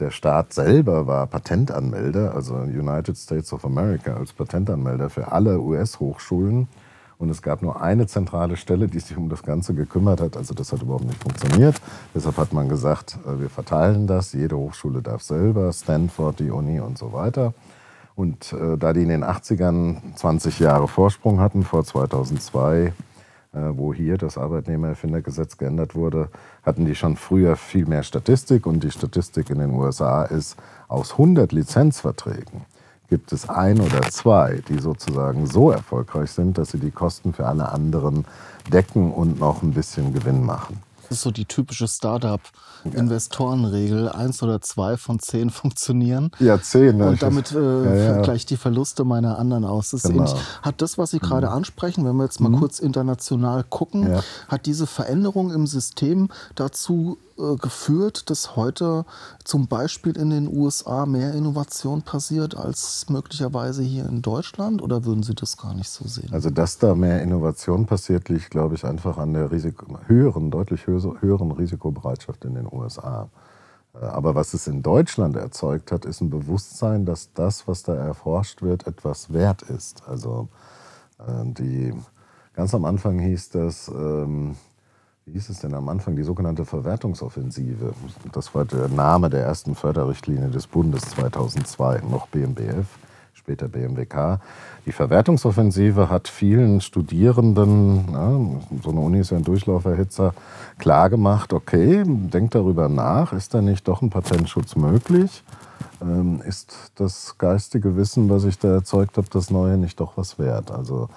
der 0.00 0.10
Staat 0.10 0.52
selber 0.52 1.06
war 1.06 1.26
Patentanmelder, 1.26 2.34
also 2.34 2.54
United 2.54 3.16
States 3.16 3.52
of 3.52 3.64
America 3.64 4.14
als 4.14 4.32
Patentanmelder 4.32 5.10
für 5.10 5.32
alle 5.32 5.60
US-Hochschulen. 5.60 6.68
Und 7.18 7.30
es 7.30 7.40
gab 7.40 7.62
nur 7.62 7.80
eine 7.80 8.06
zentrale 8.06 8.56
Stelle, 8.56 8.88
die 8.88 9.00
sich 9.00 9.16
um 9.16 9.30
das 9.30 9.42
Ganze 9.42 9.72
gekümmert 9.72 10.20
hat. 10.20 10.36
Also 10.36 10.52
das 10.52 10.72
hat 10.72 10.82
überhaupt 10.82 11.06
nicht 11.06 11.22
funktioniert. 11.22 11.80
Deshalb 12.14 12.36
hat 12.36 12.52
man 12.52 12.68
gesagt, 12.68 13.18
äh, 13.26 13.40
wir 13.40 13.48
verteilen 13.48 14.06
das. 14.06 14.34
Jede 14.34 14.56
Hochschule 14.56 15.00
darf 15.00 15.22
selber, 15.22 15.72
Stanford, 15.72 16.40
die 16.40 16.50
Uni 16.50 16.78
und 16.80 16.98
so 16.98 17.12
weiter. 17.12 17.54
Und 18.16 18.52
äh, 18.52 18.76
da 18.76 18.92
die 18.92 19.02
in 19.02 19.08
den 19.08 19.24
80ern 19.24 20.14
20 20.14 20.58
Jahre 20.58 20.88
Vorsprung 20.88 21.40
hatten, 21.40 21.62
vor 21.62 21.84
2002 21.84 22.76
äh, 22.86 22.92
wo 23.72 23.94
hier 23.94 24.18
das 24.18 24.38
Arbeitnehmererfindergesetz 24.38 25.56
geändert 25.56 25.94
wurde, 25.94 26.28
hatten 26.64 26.84
die 26.84 26.94
schon 26.94 27.16
früher 27.16 27.56
viel 27.56 27.86
mehr 27.86 28.02
Statistik. 28.02 28.66
Und 28.66 28.84
die 28.84 28.90
Statistik 28.90 29.50
in 29.50 29.58
den 29.58 29.70
USA 29.70 30.24
ist, 30.24 30.56
aus 30.88 31.12
100 31.12 31.52
Lizenzverträgen 31.52 32.66
gibt 33.08 33.32
es 33.32 33.48
ein 33.48 33.80
oder 33.80 34.02
zwei, 34.10 34.62
die 34.68 34.78
sozusagen 34.78 35.46
so 35.46 35.70
erfolgreich 35.70 36.30
sind, 36.30 36.58
dass 36.58 36.70
sie 36.70 36.78
die 36.78 36.90
Kosten 36.90 37.32
für 37.32 37.46
alle 37.46 37.70
anderen 37.70 38.24
decken 38.72 39.12
und 39.12 39.38
noch 39.38 39.62
ein 39.62 39.72
bisschen 39.72 40.12
Gewinn 40.12 40.44
machen. 40.44 40.82
Das 41.08 41.18
ist 41.18 41.22
so 41.22 41.30
die 41.30 41.44
typische 41.44 41.86
Startup-Investorenregel. 41.86 44.08
Eins 44.08 44.42
oder 44.42 44.60
zwei 44.60 44.96
von 44.96 45.20
zehn 45.20 45.50
funktionieren. 45.50 46.32
Ja, 46.38 46.60
zehn. 46.60 46.96
Ne? 46.96 47.08
Und 47.08 47.22
damit 47.22 47.52
äh, 47.52 48.06
ja, 48.06 48.22
gleicht 48.22 48.50
die 48.50 48.56
Verluste 48.56 49.04
meiner 49.04 49.38
anderen 49.38 49.64
aus. 49.64 49.90
Das 49.90 50.02
genau. 50.02 50.36
Hat 50.62 50.82
das, 50.82 50.98
was 50.98 51.12
Sie 51.12 51.18
mhm. 51.18 51.26
gerade 51.26 51.50
ansprechen, 51.50 52.04
wenn 52.04 52.16
wir 52.16 52.24
jetzt 52.24 52.40
mal 52.40 52.48
mhm. 52.48 52.58
kurz 52.58 52.80
international 52.80 53.62
gucken, 53.64 54.20
hat 54.48 54.66
diese 54.66 54.86
Veränderung 54.86 55.52
im 55.52 55.66
System 55.66 56.28
dazu 56.54 57.18
äh, 57.38 57.56
geführt, 57.56 58.30
dass 58.30 58.56
heute 58.56 59.04
zum 59.44 59.66
Beispiel 59.66 60.16
in 60.16 60.30
den 60.30 60.48
USA 60.48 61.06
mehr 61.06 61.34
Innovation 61.34 62.02
passiert 62.02 62.56
als 62.56 63.06
möglicherweise 63.08 63.82
hier 63.82 64.06
in 64.06 64.22
Deutschland? 64.22 64.82
Oder 64.82 65.04
würden 65.04 65.22
Sie 65.22 65.34
das 65.34 65.56
gar 65.56 65.74
nicht 65.74 65.90
so 65.90 66.06
sehen? 66.08 66.30
Also, 66.32 66.50
dass 66.50 66.78
da 66.78 66.94
mehr 66.94 67.22
Innovation 67.22 67.86
passiert, 67.86 68.28
liegt, 68.28 68.50
glaube 68.50 68.74
ich, 68.74 68.84
einfach 68.84 69.18
an 69.18 69.34
der 69.34 69.50
Risiko 69.50 69.98
höheren, 70.06 70.50
deutlich 70.50 70.86
höheren 70.86 71.52
Risikobereitschaft 71.52 72.44
in 72.44 72.54
den 72.54 72.66
USA. 72.70 73.28
Äh, 74.00 74.04
aber 74.04 74.34
was 74.34 74.54
es 74.54 74.66
in 74.66 74.82
Deutschland 74.82 75.36
erzeugt 75.36 75.92
hat, 75.92 76.04
ist 76.04 76.20
ein 76.20 76.30
Bewusstsein, 76.30 77.04
dass 77.04 77.32
das, 77.32 77.68
was 77.68 77.82
da 77.82 77.94
erforscht 77.94 78.62
wird, 78.62 78.86
etwas 78.86 79.32
wert 79.32 79.62
ist. 79.62 80.02
Also 80.06 80.48
äh, 81.18 81.44
die, 81.44 81.94
ganz 82.54 82.74
am 82.74 82.84
Anfang 82.84 83.18
hieß 83.18 83.50
das, 83.50 83.88
ähm, 83.88 84.56
wie 85.26 85.32
hieß 85.32 85.48
es 85.48 85.58
denn 85.58 85.74
am 85.74 85.88
Anfang, 85.88 86.14
die 86.14 86.22
sogenannte 86.22 86.64
Verwertungsoffensive. 86.64 87.94
Das 88.30 88.54
war 88.54 88.64
der 88.64 88.88
Name 88.88 89.28
der 89.28 89.42
ersten 89.42 89.74
Förderrichtlinie 89.74 90.50
des 90.50 90.68
Bundes 90.68 91.02
2002, 91.02 92.02
noch 92.08 92.28
BMBF, 92.28 92.86
später 93.32 93.66
BMWK. 93.66 94.38
Die 94.86 94.92
Verwertungsoffensive 94.92 96.10
hat 96.10 96.28
vielen 96.28 96.80
Studierenden, 96.80 98.04
ja, 98.12 98.80
so 98.84 98.90
eine 98.90 99.00
Uni 99.00 99.18
ist 99.18 99.30
ja 99.30 99.38
ein 99.38 99.42
Durchlauferhitzer, 99.42 100.32
klargemacht, 100.78 101.52
okay, 101.52 102.04
denkt 102.06 102.54
darüber 102.54 102.88
nach, 102.88 103.32
ist 103.32 103.52
da 103.52 103.60
nicht 103.60 103.88
doch 103.88 104.02
ein 104.02 104.10
Patentschutz 104.10 104.76
möglich? 104.76 105.42
Ähm, 106.00 106.40
ist 106.46 106.92
das 106.94 107.36
geistige 107.36 107.96
Wissen, 107.96 108.30
was 108.30 108.44
ich 108.44 108.60
da 108.60 108.74
erzeugt 108.74 109.16
habe, 109.16 109.26
das 109.28 109.50
Neue 109.50 109.76
nicht 109.76 109.98
doch 109.98 110.16
was 110.16 110.38
wert? 110.38 110.70
Also 110.70 111.08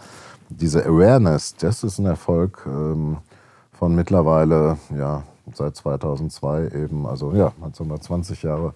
diese 0.50 0.84
Awareness, 0.84 1.54
das 1.58 1.84
ist 1.84 2.00
ein 2.00 2.08
Erfolg 2.08 2.64
ähm, 2.66 3.18
von 3.80 3.96
mittlerweile, 3.96 4.78
ja, 4.96 5.24
seit 5.54 5.74
2002 5.78 6.68
eben, 6.76 7.08
also 7.08 7.32
ja, 7.32 7.54
hat 7.62 7.80
mal 7.88 8.00
20 8.00 8.44
Jahre 8.44 8.74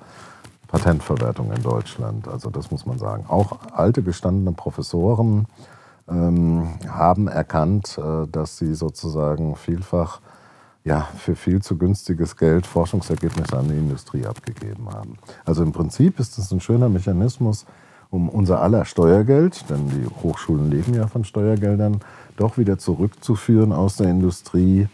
Patentverwertung 0.69 1.51
in 1.51 1.62
Deutschland. 1.62 2.29
Also 2.29 2.50
das 2.50 2.72
muss 2.72 2.86
man 2.86 2.98
sagen. 2.98 3.25
Auch 3.27 3.57
alte 3.74 4.01
gestandene 4.01 4.53
Professoren 4.53 5.45
ähm, 6.07 6.69
haben 6.88 7.27
erkannt, 7.27 7.98
äh, 7.98 8.27
dass 8.31 8.57
sie 8.57 8.74
sozusagen 8.75 9.57
vielfach 9.57 10.22
ja, 10.86 11.10
für 11.17 11.36
viel 11.36 11.62
zu 11.62 11.77
günstiges 11.77 12.38
Geld 12.38 12.65
Forschungsergebnisse 12.65 13.57
an 13.57 13.67
die 13.67 13.77
Industrie 13.77 14.25
abgegeben 14.25 14.88
haben. 14.89 15.17
Also 15.43 15.63
im 15.63 15.74
Prinzip 15.74 16.17
ist 16.17 16.38
es 16.38 16.50
ein 16.51 16.62
schöner 16.62 16.88
Mechanismus, 16.88 17.65
um 18.10 18.29
unser 18.29 18.62
aller 18.62 18.86
Steuergeld, 18.86 19.69
denn 19.69 19.89
die 19.89 20.07
Hochschulen 20.24 20.72
leben 20.72 20.93
ja 20.93 21.07
von 21.07 21.25
Steuergeldern, 21.25 22.00
doch 22.38 22.58
wieder 22.58 22.78
zurückzuführen 22.78 23.72
aus 23.72 23.98
der 23.98 24.10
Industrie 24.10 24.88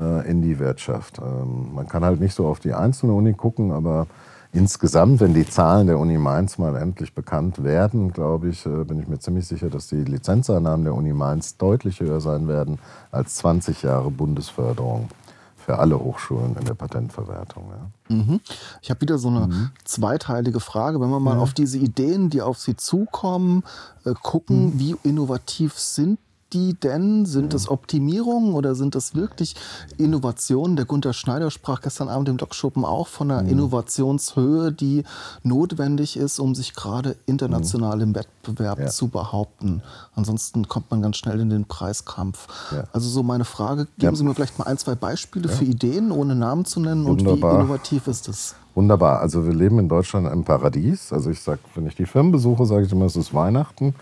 äh, 0.00 0.28
in 0.28 0.42
die 0.42 0.58
Wirtschaft. 0.58 1.18
Ähm, 1.18 1.74
man 1.74 1.88
kann 1.88 2.04
halt 2.04 2.20
nicht 2.20 2.34
so 2.34 2.46
auf 2.46 2.60
die 2.60 2.74
einzelne 2.74 3.12
Uni 3.12 3.34
gucken, 3.34 3.72
aber 3.72 4.06
insgesamt, 4.52 5.20
wenn 5.20 5.34
die 5.34 5.46
Zahlen 5.46 5.86
der 5.86 5.98
Uni 5.98 6.18
Mainz 6.18 6.58
mal 6.58 6.76
endlich 6.76 7.14
bekannt 7.14 7.62
werden, 7.64 8.12
glaube 8.12 8.48
ich, 8.48 8.64
äh, 8.66 8.84
bin 8.84 9.00
ich 9.00 9.08
mir 9.08 9.18
ziemlich 9.18 9.46
sicher, 9.46 9.70
dass 9.70 9.88
die 9.88 10.04
Lizenzeinnahmen 10.04 10.84
der 10.84 10.94
Uni 10.94 11.12
Mainz 11.12 11.56
deutlich 11.56 12.00
höher 12.00 12.20
sein 12.20 12.48
werden 12.48 12.78
als 13.10 13.36
20 13.36 13.82
Jahre 13.82 14.10
Bundesförderung 14.10 15.08
für 15.56 15.78
alle 15.78 15.98
Hochschulen 15.98 16.56
in 16.56 16.64
der 16.66 16.74
Patentverwertung. 16.74 17.64
Ja. 17.70 18.14
Mhm. 18.14 18.40
Ich 18.82 18.90
habe 18.90 19.00
wieder 19.00 19.16
so 19.16 19.28
eine 19.28 19.46
mhm. 19.46 19.70
zweiteilige 19.84 20.60
Frage. 20.60 21.00
Wenn 21.00 21.08
wir 21.08 21.20
mal 21.20 21.36
ja. 21.36 21.40
auf 21.40 21.54
diese 21.54 21.78
Ideen, 21.78 22.28
die 22.28 22.42
auf 22.42 22.58
Sie 22.58 22.76
zukommen, 22.76 23.64
äh, 24.04 24.12
gucken, 24.12 24.66
mhm. 24.66 24.78
wie 24.78 24.96
innovativ 25.04 25.78
sind 25.78 26.18
die 26.54 26.74
denn? 26.74 27.26
Sind 27.26 27.52
es 27.52 27.68
Optimierungen 27.68 28.54
oder 28.54 28.74
sind 28.74 28.94
es 28.94 29.14
wirklich 29.14 29.56
Innovationen? 29.98 30.76
Der 30.76 30.84
Gunther 30.84 31.12
Schneider 31.12 31.50
sprach 31.50 31.80
gestern 31.80 32.08
Abend 32.08 32.28
im 32.28 32.36
Docschuppen 32.36 32.84
auch 32.84 33.08
von 33.08 33.30
einer 33.30 33.42
mhm. 33.42 33.50
Innovationshöhe, 33.50 34.72
die 34.72 35.04
notwendig 35.42 36.16
ist, 36.16 36.38
um 36.38 36.54
sich 36.54 36.74
gerade 36.74 37.16
international 37.26 38.00
im 38.00 38.14
Wettbewerb 38.14 38.78
ja. 38.78 38.86
zu 38.86 39.08
behaupten. 39.08 39.82
Ansonsten 40.14 40.68
kommt 40.68 40.90
man 40.90 41.02
ganz 41.02 41.16
schnell 41.16 41.40
in 41.40 41.50
den 41.50 41.64
Preiskampf. 41.64 42.46
Ja. 42.72 42.84
Also 42.92 43.08
so 43.08 43.22
meine 43.22 43.44
Frage, 43.44 43.86
geben 43.98 44.12
ja. 44.12 44.14
Sie 44.14 44.24
mir 44.24 44.34
vielleicht 44.34 44.58
mal 44.58 44.66
ein, 44.66 44.78
zwei 44.78 44.94
Beispiele 44.94 45.48
für 45.48 45.64
Ideen, 45.64 46.12
ohne 46.12 46.34
Namen 46.34 46.64
zu 46.64 46.80
nennen 46.80 47.04
Wunderbar. 47.04 47.52
und 47.52 47.58
wie 47.58 47.62
innovativ 47.64 48.06
ist 48.06 48.28
es? 48.28 48.54
Wunderbar. 48.74 49.20
Also 49.20 49.44
wir 49.46 49.52
leben 49.52 49.78
in 49.78 49.88
Deutschland 49.88 50.30
im 50.32 50.44
Paradies. 50.44 51.12
Also 51.12 51.30
ich 51.30 51.40
sage, 51.40 51.60
wenn 51.74 51.86
ich 51.86 51.94
die 51.94 52.06
Firmen 52.06 52.32
besuche, 52.32 52.66
sage 52.66 52.86
ich 52.86 52.92
immer, 52.92 53.06
es 53.06 53.16
ist 53.16 53.32
Weihnachten 53.34 53.94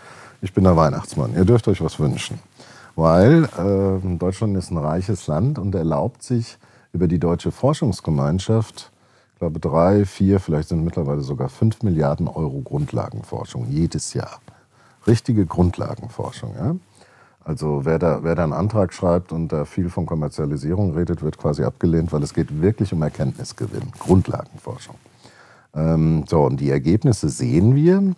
ich 0.43 0.53
bin 0.53 0.65
der 0.65 0.75
Weihnachtsmann. 0.75 1.33
Ihr 1.35 1.45
dürft 1.45 1.67
euch 1.69 1.81
was 1.81 1.99
wünschen. 1.99 2.37
Weil 2.95 3.45
äh, 3.45 4.17
Deutschland 4.17 4.55
ist 4.57 4.71
ein 4.71 4.77
reiches 4.77 5.25
Land 5.27 5.57
und 5.57 5.73
erlaubt 5.73 6.21
sich 6.21 6.57
über 6.91 7.07
die 7.07 7.17
deutsche 7.17 7.51
Forschungsgemeinschaft, 7.51 8.91
ich 9.33 9.39
glaube 9.39 9.59
drei, 9.59 10.05
vier, 10.05 10.39
vielleicht 10.39 10.69
sind 10.69 10.83
mittlerweile 10.83 11.21
sogar 11.21 11.49
fünf 11.49 11.81
Milliarden 11.81 12.27
Euro 12.27 12.61
Grundlagenforschung 12.61 13.67
jedes 13.69 14.13
Jahr. 14.13 14.41
Richtige 15.07 15.45
Grundlagenforschung. 15.45 16.53
Ja? 16.55 16.75
Also 17.43 17.85
wer 17.85 17.97
da, 17.97 18.23
wer 18.23 18.35
da 18.35 18.43
einen 18.43 18.53
Antrag 18.53 18.93
schreibt 18.93 19.31
und 19.31 19.47
da 19.51 19.65
viel 19.65 19.89
von 19.89 20.05
Kommerzialisierung 20.05 20.93
redet, 20.93 21.23
wird 21.23 21.37
quasi 21.37 21.63
abgelehnt, 21.63 22.11
weil 22.11 22.21
es 22.21 22.33
geht 22.33 22.61
wirklich 22.61 22.93
um 22.93 23.01
Erkenntnisgewinn, 23.01 23.91
Grundlagenforschung. 23.97 24.95
Ähm, 25.73 26.25
so, 26.27 26.43
und 26.43 26.59
die 26.59 26.69
Ergebnisse 26.69 27.29
sehen 27.29 27.75
wir. 27.75 28.13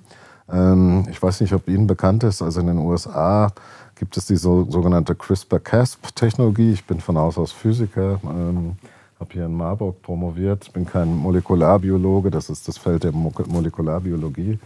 Ähm, 0.52 1.06
ich 1.10 1.22
weiß 1.22 1.42
nicht, 1.42 1.54
ob 1.54 1.68
Ihnen 1.68 1.88
bekannt 1.88 2.24
ist, 2.24 2.42
also 2.42 2.60
in 2.60 2.68
den 2.68 2.78
USA 2.78 3.52
gibt 3.96 4.18
es 4.18 4.25
die 4.25 4.36
so, 4.36 4.70
sogenannte 4.70 5.16
CRISPR-Cas-Technologie. 5.16 6.74
Ich 6.74 6.86
bin 6.86 7.00
von 7.00 7.18
Haus 7.18 7.38
aus 7.38 7.52
Physiker, 7.52 8.20
ähm, 8.24 8.75
habe 9.20 9.34
hier 9.34 9.46
in 9.46 9.56
Marburg 9.56 10.02
promoviert, 10.02 10.72
bin 10.74 10.86
kein 10.86 11.16
Molekularbiologe, 11.16 12.30
das 12.30 12.50
ist 12.50 12.68
das 12.68 12.78
Feld 12.78 13.04
der 13.04 13.12
Mo 13.12 13.32
Molekularbiologie. 13.48 14.60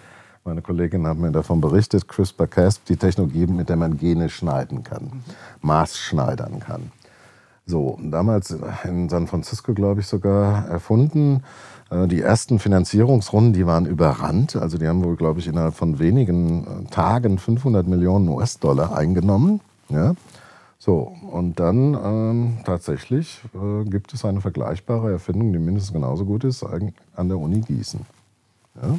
Meine 0.45 0.61
Kollegin 0.61 1.05
hat 1.05 1.17
mir 1.17 1.31
davon 1.31 1.61
berichtet, 1.61 2.07
CRISPR-Cas, 2.07 2.83
die 2.83 2.95
Technologie, 2.95 3.45
mit 3.45 3.69
der 3.69 3.75
man 3.75 3.97
Gene 3.97 4.29
schneiden 4.29 4.83
kann, 4.83 5.03
mhm. 5.03 5.23
maßschneidern 5.61 6.59
kann. 6.59 6.91
So, 7.69 7.99
damals 8.01 8.57
in 8.83 9.09
San 9.09 9.27
Francisco, 9.27 9.75
glaube 9.75 9.99
ich, 9.99 10.07
sogar 10.07 10.67
erfunden. 10.67 11.43
Äh, 11.91 12.07
die 12.07 12.19
ersten 12.19 12.57
Finanzierungsrunden, 12.57 13.53
die 13.53 13.67
waren 13.67 13.85
überrannt. 13.85 14.55
Also 14.55 14.79
die 14.79 14.87
haben 14.87 15.03
wohl, 15.03 15.15
glaube 15.15 15.39
ich, 15.39 15.47
innerhalb 15.47 15.75
von 15.75 15.99
wenigen 15.99 16.63
äh, 16.63 16.89
Tagen 16.89 17.37
500 17.37 17.87
Millionen 17.87 18.27
US-Dollar 18.27 18.97
eingenommen. 18.97 19.61
Ja. 19.89 20.15
So, 20.79 21.15
und 21.31 21.59
dann 21.59 21.93
ähm, 21.93 22.57
tatsächlich 22.65 23.39
äh, 23.53 23.87
gibt 23.87 24.15
es 24.15 24.25
eine 24.25 24.41
vergleichbare 24.41 25.11
Erfindung, 25.11 25.53
die 25.53 25.59
mindestens 25.59 25.93
genauso 25.93 26.25
gut 26.25 26.45
ist, 26.45 26.63
an 26.63 27.29
der 27.29 27.37
Uni 27.37 27.61
Gießen. 27.61 27.99
Ja. 28.81 28.97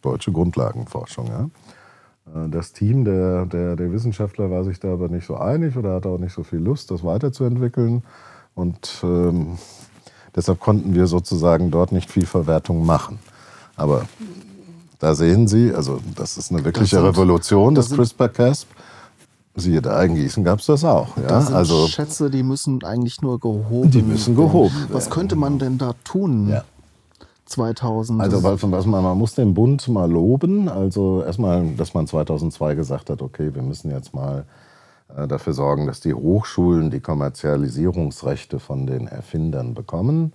Deutsche 0.00 0.32
Grundlagenforschung. 0.32 1.26
Ja. 1.26 1.50
Äh, 2.34 2.48
das 2.48 2.72
Team 2.72 3.04
der, 3.04 3.46
der, 3.46 3.76
der 3.76 3.92
Wissenschaftler 3.92 4.50
war 4.50 4.64
sich 4.64 4.80
da 4.80 4.92
aber 4.92 5.08
nicht 5.08 5.26
so 5.26 5.36
einig 5.36 5.76
oder 5.76 5.94
hatte 5.94 6.08
auch 6.08 6.18
nicht 6.18 6.32
so 6.32 6.42
viel 6.42 6.60
Lust, 6.60 6.90
das 6.90 7.04
weiterzuentwickeln. 7.04 8.02
Und 8.54 9.00
ähm, 9.02 9.58
Deshalb 10.34 10.60
konnten 10.60 10.94
wir 10.94 11.06
sozusagen 11.06 11.70
dort 11.70 11.92
nicht 11.92 12.10
viel 12.10 12.26
Verwertung 12.26 12.84
machen. 12.86 13.18
Aber 13.76 14.06
da 14.98 15.14
sehen 15.14 15.48
Sie, 15.48 15.72
also 15.74 16.00
das 16.14 16.36
ist 16.36 16.52
eine 16.52 16.64
wirkliche 16.64 16.96
sind, 16.96 17.04
Revolution, 17.04 17.74
das, 17.74 17.88
das 17.88 17.96
CRISPR-Cas. 17.96 18.66
Siehe 19.56 19.82
da, 19.82 20.00
in 20.04 20.14
Gießen 20.14 20.44
gab 20.44 20.60
es 20.60 20.66
das 20.66 20.84
auch. 20.84 21.16
Ja? 21.16 21.22
Das 21.24 21.46
sind 21.46 21.56
also, 21.56 21.88
Schätze, 21.88 22.30
die 22.30 22.44
müssen 22.44 22.84
eigentlich 22.84 23.20
nur 23.20 23.40
gehoben 23.40 23.90
Die 23.90 24.02
müssen 24.02 24.36
gehoben 24.36 24.74
werden. 24.74 24.94
Was 24.94 25.10
könnte 25.10 25.34
man 25.34 25.58
denn 25.58 25.76
da 25.76 25.94
tun? 26.04 26.48
Ja. 26.48 26.64
2000. 27.50 28.20
Also 28.20 28.42
was, 28.42 28.86
man, 28.86 29.02
man 29.02 29.18
muss 29.18 29.34
den 29.34 29.54
Bund 29.54 29.86
mal 29.88 30.10
loben. 30.10 30.68
Also 30.68 31.22
erstmal, 31.22 31.66
dass 31.76 31.94
man 31.94 32.06
2002 32.06 32.74
gesagt 32.74 33.10
hat, 33.10 33.22
okay, 33.22 33.54
wir 33.54 33.62
müssen 33.62 33.90
jetzt 33.90 34.14
mal 34.14 34.44
äh, 35.16 35.26
dafür 35.26 35.52
sorgen, 35.52 35.86
dass 35.86 36.00
die 36.00 36.14
Hochschulen 36.14 36.90
die 36.90 37.00
Kommerzialisierungsrechte 37.00 38.60
von 38.60 38.86
den 38.86 39.08
Erfindern 39.08 39.74
bekommen. 39.74 40.32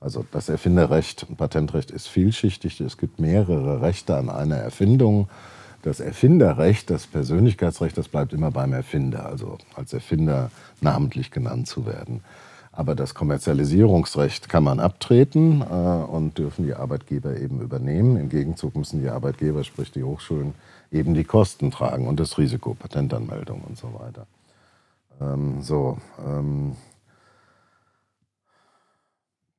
Also 0.00 0.24
das 0.32 0.48
Erfinderrecht 0.48 1.26
Patentrecht 1.36 1.90
ist 1.90 2.08
vielschichtig. 2.08 2.80
Es 2.80 2.98
gibt 2.98 3.20
mehrere 3.20 3.80
Rechte 3.80 4.16
an 4.16 4.28
einer 4.28 4.56
Erfindung. 4.56 5.28
Das 5.82 6.00
Erfinderrecht, 6.00 6.88
das 6.88 7.06
Persönlichkeitsrecht, 7.06 7.96
das 7.96 8.08
bleibt 8.08 8.32
immer 8.32 8.50
beim 8.50 8.72
Erfinder, 8.72 9.26
also 9.26 9.58
als 9.74 9.92
Erfinder 9.92 10.50
namentlich 10.80 11.30
genannt 11.30 11.68
zu 11.68 11.84
werden. 11.84 12.22
Aber 12.76 12.96
das 12.96 13.14
Kommerzialisierungsrecht 13.14 14.48
kann 14.48 14.64
man 14.64 14.80
abtreten 14.80 15.62
äh, 15.62 15.64
und 15.64 16.38
dürfen 16.38 16.64
die 16.64 16.74
Arbeitgeber 16.74 17.36
eben 17.36 17.60
übernehmen. 17.60 18.16
Im 18.16 18.28
Gegenzug 18.28 18.74
müssen 18.74 19.00
die 19.00 19.08
Arbeitgeber, 19.08 19.62
sprich 19.62 19.92
die 19.92 20.02
Hochschulen, 20.02 20.54
eben 20.90 21.14
die 21.14 21.24
Kosten 21.24 21.70
tragen 21.70 22.08
und 22.08 22.18
das 22.18 22.36
Risiko, 22.36 22.74
Patentanmeldung 22.74 23.62
und 23.62 23.78
so 23.78 23.94
weiter. 23.94 24.26
Ähm, 25.20 25.62
so, 25.62 25.98
ähm, 26.26 26.76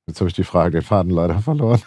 Jetzt 0.07 0.19
habe 0.19 0.29
ich 0.29 0.35
die 0.35 0.43
Frage, 0.43 0.69
den 0.69 0.81
Faden 0.83 1.09
leider 1.11 1.39
verloren. 1.39 1.81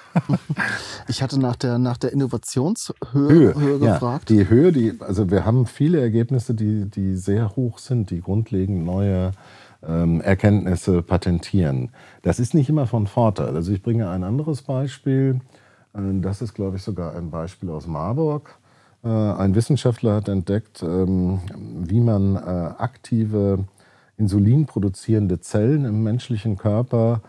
ich 1.08 1.22
hatte 1.22 1.38
nach 1.38 1.54
der, 1.54 1.78
nach 1.78 1.98
der 1.98 2.12
Innovationshöhe 2.12 3.54
Höhe, 3.54 3.78
gefragt. 3.78 4.28
Ja, 4.28 4.36
die 4.36 4.48
Höhe, 4.48 4.72
die, 4.72 4.94
also 4.98 5.30
wir 5.30 5.44
haben 5.44 5.66
viele 5.66 6.00
Ergebnisse, 6.00 6.52
die, 6.52 6.86
die 6.90 7.14
sehr 7.14 7.54
hoch 7.54 7.78
sind, 7.78 8.10
die 8.10 8.20
grundlegend 8.20 8.84
neue 8.84 9.30
Erkenntnisse 9.80 11.02
patentieren. 11.02 11.90
Das 12.22 12.40
ist 12.40 12.52
nicht 12.52 12.68
immer 12.68 12.86
von 12.86 13.06
Vorteil. 13.06 13.54
Also 13.54 13.72
ich 13.72 13.82
bringe 13.82 14.10
ein 14.10 14.24
anderes 14.24 14.62
Beispiel. 14.62 15.40
Äh, 15.94 16.20
das 16.20 16.42
ist, 16.42 16.54
glaube 16.54 16.76
ich, 16.76 16.82
sogar 16.82 17.14
ein 17.14 17.30
Beispiel 17.30 17.70
aus 17.70 17.86
Marburg. 17.86 18.58
Äh, 19.04 19.08
ein 19.08 19.54
Wissenschaftler 19.54 20.16
hat 20.16 20.28
entdeckt, 20.28 20.82
ähm, 20.82 21.40
wie 21.54 22.00
man 22.00 22.36
äh, 22.36 22.38
aktive 22.38 23.64
insulinproduzierende 24.16 25.40
Zellen 25.40 25.84
im 25.84 26.02
menschlichen 26.02 26.56
Körper 26.56 27.22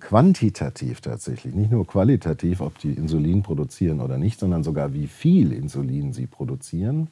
quantitativ 0.00 1.02
tatsächlich, 1.02 1.54
nicht 1.54 1.70
nur 1.70 1.86
qualitativ, 1.86 2.62
ob 2.62 2.78
die 2.78 2.94
Insulin 2.94 3.42
produzieren 3.42 4.00
oder 4.00 4.16
nicht, 4.16 4.40
sondern 4.40 4.64
sogar 4.64 4.94
wie 4.94 5.06
viel 5.06 5.52
Insulin 5.52 6.14
sie 6.14 6.26
produzieren, 6.26 7.08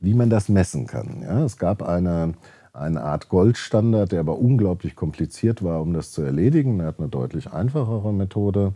wie 0.00 0.12
man 0.12 0.28
das 0.28 0.48
messen 0.48 0.88
kann. 0.88 1.22
Ja, 1.22 1.44
es 1.44 1.58
gab 1.58 1.80
eine, 1.80 2.34
eine 2.72 3.02
Art 3.02 3.28
Goldstandard, 3.28 4.12
der 4.12 4.20
aber 4.20 4.38
unglaublich 4.38 4.96
kompliziert 4.96 5.62
war, 5.62 5.82
um 5.82 5.92
das 5.92 6.10
zu 6.12 6.22
erledigen. 6.22 6.80
Er 6.80 6.86
hat 6.86 6.98
eine 6.98 7.08
deutlich 7.08 7.52
einfachere 7.52 8.12
Methode 8.12 8.72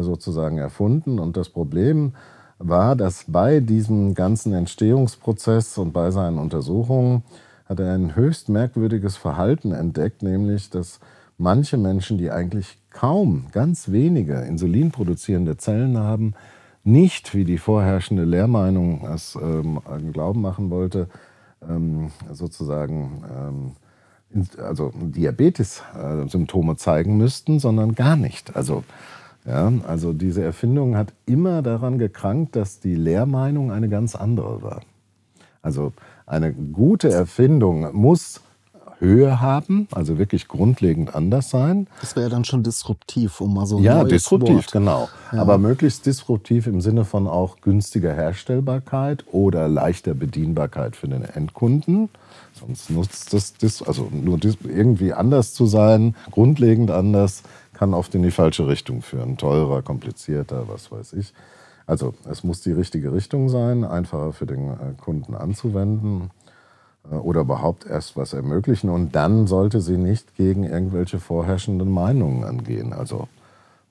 sozusagen 0.00 0.58
erfunden. 0.58 1.18
Und 1.18 1.36
das 1.36 1.48
Problem 1.48 2.12
war, 2.58 2.96
dass 2.96 3.24
bei 3.26 3.60
diesem 3.60 4.14
ganzen 4.14 4.52
Entstehungsprozess 4.52 5.78
und 5.78 5.92
bei 5.92 6.10
seinen 6.10 6.38
Untersuchungen 6.38 7.22
hat 7.66 7.80
er 7.80 7.94
ein 7.94 8.16
höchst 8.16 8.48
merkwürdiges 8.48 9.16
Verhalten 9.16 9.72
entdeckt, 9.72 10.22
nämlich 10.22 10.70
dass 10.70 11.00
manche 11.38 11.78
Menschen, 11.78 12.18
die 12.18 12.30
eigentlich 12.30 12.78
kaum, 12.90 13.46
ganz 13.52 13.90
wenige 13.90 14.40
insulinproduzierende 14.40 15.56
Zellen 15.56 15.96
haben, 15.96 16.34
nicht, 16.82 17.34
wie 17.34 17.44
die 17.44 17.58
vorherrschende 17.58 18.24
Lehrmeinung 18.24 19.06
es 19.06 19.38
ähm, 19.40 19.80
glauben 20.12 20.40
machen 20.40 20.70
wollte, 20.70 21.08
ähm, 21.68 22.10
sozusagen 22.30 23.24
ähm, 23.34 23.72
also 24.58 24.92
Diabetes-Symptome 24.94 26.76
zeigen 26.76 27.16
müssten, 27.16 27.58
sondern 27.58 27.94
gar 27.94 28.16
nicht. 28.16 28.54
Also 28.54 28.84
ja, 29.46 29.72
also 29.86 30.12
diese 30.12 30.44
Erfindung 30.44 30.96
hat 30.96 31.12
immer 31.26 31.62
daran 31.62 31.98
gekrankt, 31.98 32.56
dass 32.56 32.80
die 32.80 32.94
Lehrmeinung 32.94 33.72
eine 33.72 33.88
ganz 33.88 34.14
andere 34.14 34.62
war. 34.62 34.82
Also 35.62 35.92
eine 36.26 36.52
gute 36.52 37.10
Erfindung 37.10 37.94
muss 37.94 38.42
Höhe 39.00 39.40
haben, 39.40 39.88
also 39.92 40.18
wirklich 40.18 40.46
grundlegend 40.46 41.14
anders 41.14 41.48
sein. 41.50 41.86
Das 42.00 42.16
wäre 42.16 42.28
dann 42.28 42.44
schon 42.44 42.62
disruptiv, 42.62 43.40
um 43.40 43.54
mal 43.54 43.66
so 43.66 43.78
ein 43.78 43.82
Ja, 43.82 44.04
disruptiv, 44.04 44.56
Wort. 44.56 44.72
genau. 44.72 45.08
Ja. 45.32 45.40
Aber 45.40 45.56
möglichst 45.58 46.04
disruptiv 46.04 46.66
im 46.66 46.80
Sinne 46.82 47.04
von 47.06 47.26
auch 47.26 47.60
günstiger 47.62 48.12
Herstellbarkeit 48.12 49.24
oder 49.32 49.68
leichter 49.68 50.12
Bedienbarkeit 50.14 50.96
für 50.96 51.08
den 51.08 51.22
Endkunden. 51.22 52.10
Sonst 52.52 52.90
nutzt 52.90 53.32
das, 53.32 53.82
also 53.82 54.08
nur 54.12 54.38
irgendwie 54.64 55.14
anders 55.14 55.54
zu 55.54 55.66
sein, 55.66 56.14
grundlegend 56.30 56.90
anders, 56.90 57.42
kann 57.72 57.94
oft 57.94 58.14
in 58.14 58.22
die 58.22 58.30
falsche 58.30 58.68
Richtung 58.68 59.00
führen. 59.00 59.38
Teurer, 59.38 59.80
komplizierter, 59.80 60.68
was 60.68 60.92
weiß 60.92 61.14
ich. 61.14 61.32
Also 61.86 62.14
es 62.30 62.44
muss 62.44 62.60
die 62.60 62.72
richtige 62.72 63.12
Richtung 63.12 63.48
sein, 63.48 63.84
einfacher 63.84 64.32
für 64.32 64.46
den 64.46 64.68
äh, 64.70 64.76
Kunden 65.00 65.34
anzuwenden 65.34 66.30
oder 67.08 67.40
überhaupt 67.42 67.86
erst 67.86 68.16
was 68.16 68.32
ermöglichen. 68.32 68.90
Und 68.90 69.14
dann 69.14 69.46
sollte 69.46 69.80
sie 69.80 69.96
nicht 69.96 70.36
gegen 70.36 70.64
irgendwelche 70.64 71.18
vorherrschenden 71.18 71.90
Meinungen 71.90 72.44
angehen. 72.44 72.92
Also 72.92 73.28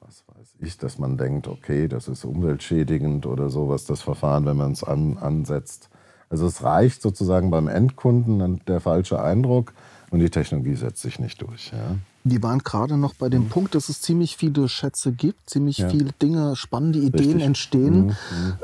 was 0.02 0.24
weiß 0.28 0.56
ich, 0.60 0.78
dass 0.78 1.00
man 1.00 1.18
denkt, 1.18 1.48
okay, 1.48 1.88
das 1.88 2.08
ist 2.08 2.24
umweltschädigend 2.26 3.26
oder 3.26 3.50
sowas, 3.50 3.86
das 3.86 4.02
Verfahren, 4.02 4.46
wenn 4.46 4.58
man 4.58 4.72
es 4.72 4.84
an, 4.84 5.18
ansetzt. 5.18 5.90
Also 6.30 6.46
es 6.46 6.64
reicht 6.64 7.02
sozusagen 7.02 7.50
beim 7.50 7.68
Endkunden 7.68 8.62
der 8.68 8.80
falsche 8.80 9.22
Eindruck 9.22 9.74
und 10.12 10.20
die 10.20 10.30
Technologie 10.30 10.76
setzt 10.76 11.02
sich 11.02 11.20
nicht 11.20 11.42
durch. 11.42 11.72
Ja. 11.72 11.96
Wir 12.24 12.44
waren 12.44 12.60
gerade 12.60 12.98
noch 12.98 13.16
bei 13.16 13.30
dem 13.30 13.50
Punkt, 13.50 13.74
dass 13.76 13.90
es 13.90 14.02
ziemlich 14.02 14.38
viele 14.38 14.68
Schätze 14.68 15.12
gibt, 15.12 15.50
ziemlich 15.50 15.80
Ja. 15.80 15.90
viele 15.90 16.12
Dinge, 16.22 16.56
spannende 16.56 17.00
Ideen 17.00 17.32
Richtig. 17.32 17.44
entstehen. 17.46 18.16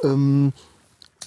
Ähm, 0.03 0.53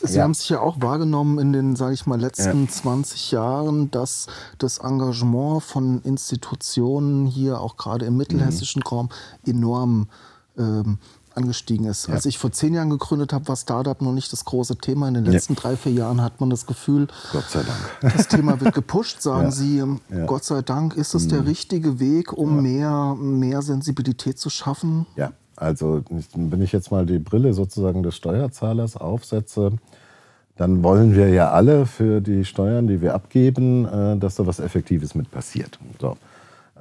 Sie 0.02 0.17
Ja. 0.17 0.23
haben 0.25 0.35
sich 0.35 0.49
ja 0.49 0.61
auch 0.61 0.81
wahrgenommen 0.81 1.38
in 1.38 1.52
den, 1.52 1.76
sage 1.76 1.95
ich 1.95 2.07
mal, 2.07 2.21
letzten 2.21 2.64
Ja. 2.64 2.69
20 2.71 3.31
Jahren, 3.33 3.91
dass 3.91 4.26
das 4.58 4.78
Engagement 4.78 5.63
von 5.63 6.00
Institutionen 6.02 7.26
hier 7.26 7.61
auch 7.61 7.76
gerade 7.76 8.06
im 8.06 8.17
mittelhessischen 8.17 8.82
Raum 8.82 9.08
enorm 9.47 10.08
ähm, 10.56 10.99
angestiegen 11.34 11.87
ist. 11.87 12.08
Ja. 12.08 12.15
Als 12.15 12.26
ich 12.26 12.37
vor 12.37 12.50
zehn 12.50 12.75
Jahren 12.75 12.91
gegründet 12.91 13.32
habe, 13.32 13.47
war 13.47 13.54
Startup 13.56 14.00
noch 14.02 14.13
nicht 14.13 14.32
das 14.32 14.45
große 14.45 14.76
Thema. 14.78 15.06
In 15.06 15.15
den 15.15 15.25
letzten 15.25 15.54
drei, 15.54 15.76
vier 15.76 15.93
Jahren 15.93 16.21
hat 16.21 16.41
man 16.41 16.50
das 16.50 16.67
Gefühl, 16.67 17.06
Gott 17.32 17.45
sei 17.49 17.63
Dank. 17.63 18.15
das 18.17 18.26
Thema 18.26 18.61
wird 18.61 18.75
gepusht, 18.75 19.23
sagen 19.23 19.45
Ja. 19.45 19.50
Sie. 19.52 19.76
Ja. 19.78 19.87
Mhm. 19.87 20.26
Gott 20.26 20.43
sei 20.45 20.63
Dank 20.63 20.97
ist 20.97 21.15
es 21.15 21.28
der 21.28 21.47
richtige 21.47 22.00
Weg, 22.00 22.32
um 22.32 22.61
mehr, 22.63 23.15
mehr 23.15 23.63
Sensibilität 23.63 24.39
zu 24.41 24.50
schaffen. 24.50 25.06
Ja, 25.15 25.30
also 25.58 26.02
wenn 26.34 26.62
ich 26.62 26.73
jetzt 26.73 26.90
mal 26.90 27.06
die 27.06 27.18
Brille 27.18 27.52
sozusagen 27.52 28.02
des 28.02 28.16
Steuerzahlers 28.16 28.97
aufsetze, 28.97 29.73
dann 30.56 30.82
wollen 30.82 31.14
wir 31.14 31.28
ja 31.28 31.50
alle 31.50 31.86
für 31.86 32.21
die 32.21 32.44
Steuern, 32.44 32.88
die 32.88 33.00
wir 33.00 33.14
abgeben, 33.14 33.86
äh, 33.86 34.16
dass 34.16 34.34
da 34.34 34.47
was 34.47 34.58
Effektives 34.58 35.14
mit 35.14 35.30
passiert. 35.30 35.78
So. 36.00 36.16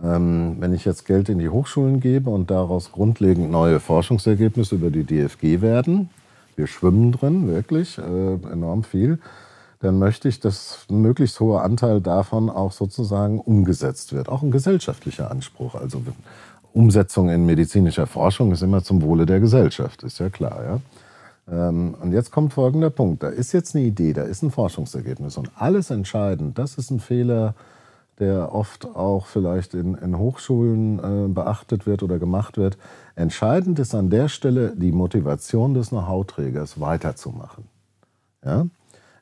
Ähm, 0.03 0.57
Wenn 0.59 0.73
ich 0.73 0.85
jetzt 0.85 1.05
Geld 1.05 1.29
in 1.29 1.39
die 1.39 1.49
Hochschulen 1.49 1.99
gebe 1.99 2.29
und 2.29 2.51
daraus 2.51 2.91
grundlegend 2.91 3.51
neue 3.51 3.79
Forschungsergebnisse 3.79 4.75
über 4.75 4.89
die 4.89 5.03
DFG 5.03 5.61
werden, 5.61 6.09
wir 6.55 6.67
schwimmen 6.67 7.11
drin, 7.11 7.47
wirklich, 7.47 7.97
äh, 7.97 8.51
enorm 8.51 8.83
viel, 8.83 9.19
dann 9.79 9.99
möchte 9.99 10.27
ich, 10.27 10.39
dass 10.39 10.85
ein 10.89 11.01
möglichst 11.01 11.39
hoher 11.39 11.61
Anteil 11.63 12.01
davon 12.01 12.49
auch 12.49 12.71
sozusagen 12.71 13.39
umgesetzt 13.39 14.11
wird. 14.11 14.27
Auch 14.27 14.41
ein 14.41 14.49
gesellschaftlicher 14.49 15.29
Anspruch. 15.29 15.75
Also 15.75 16.01
Umsetzung 16.77 17.29
in 17.29 17.45
medizinischer 17.45 18.05
Forschung 18.05 18.51
ist 18.51 18.61
immer 18.61 18.83
zum 18.83 19.01
Wohle 19.01 19.25
der 19.25 19.39
Gesellschaft, 19.39 20.03
ist 20.03 20.19
ja 20.19 20.29
klar. 20.29 20.63
Ja? 20.63 21.69
Ähm, 21.69 21.95
Und 21.99 22.13
jetzt 22.13 22.31
kommt 22.31 22.53
folgender 22.53 22.91
Punkt. 22.91 23.23
Da 23.23 23.29
ist 23.29 23.51
jetzt 23.51 23.75
eine 23.75 23.83
Idee, 23.83 24.13
da 24.13 24.21
ist 24.21 24.43
ein 24.43 24.51
Forschungsergebnis 24.51 25.37
und 25.37 25.49
alles 25.55 25.89
entscheidend, 25.89 26.59
das 26.59 26.77
ist 26.77 26.91
ein 26.91 26.99
Fehler, 26.99 27.55
der 28.19 28.53
oft 28.53 28.85
auch 28.95 29.25
vielleicht 29.25 29.73
in, 29.73 29.95
in 29.95 30.17
Hochschulen 30.17 30.99
äh, 30.99 31.27
beachtet 31.27 31.87
wird 31.87 32.03
oder 32.03 32.19
gemacht 32.19 32.57
wird. 32.57 32.77
Entscheidend 33.15 33.79
ist 33.79 33.95
an 33.95 34.09
der 34.11 34.27
Stelle 34.27 34.73
die 34.75 34.91
Motivation 34.91 35.73
des 35.73 35.89
Know-how-Trägers 35.89 36.79
weiterzumachen. 36.79 37.65
Ja? 38.45 38.67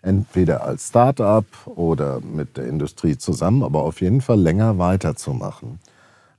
Entweder 0.02 0.64
als 0.66 0.90
Start-up 0.90 1.46
oder 1.66 2.20
mit 2.20 2.58
der 2.58 2.68
Industrie 2.68 3.18
zusammen, 3.18 3.64
aber 3.64 3.84
auf 3.84 4.02
jeden 4.02 4.22
Fall 4.22 4.40
länger 4.40 4.78
weiterzumachen. 4.78 5.80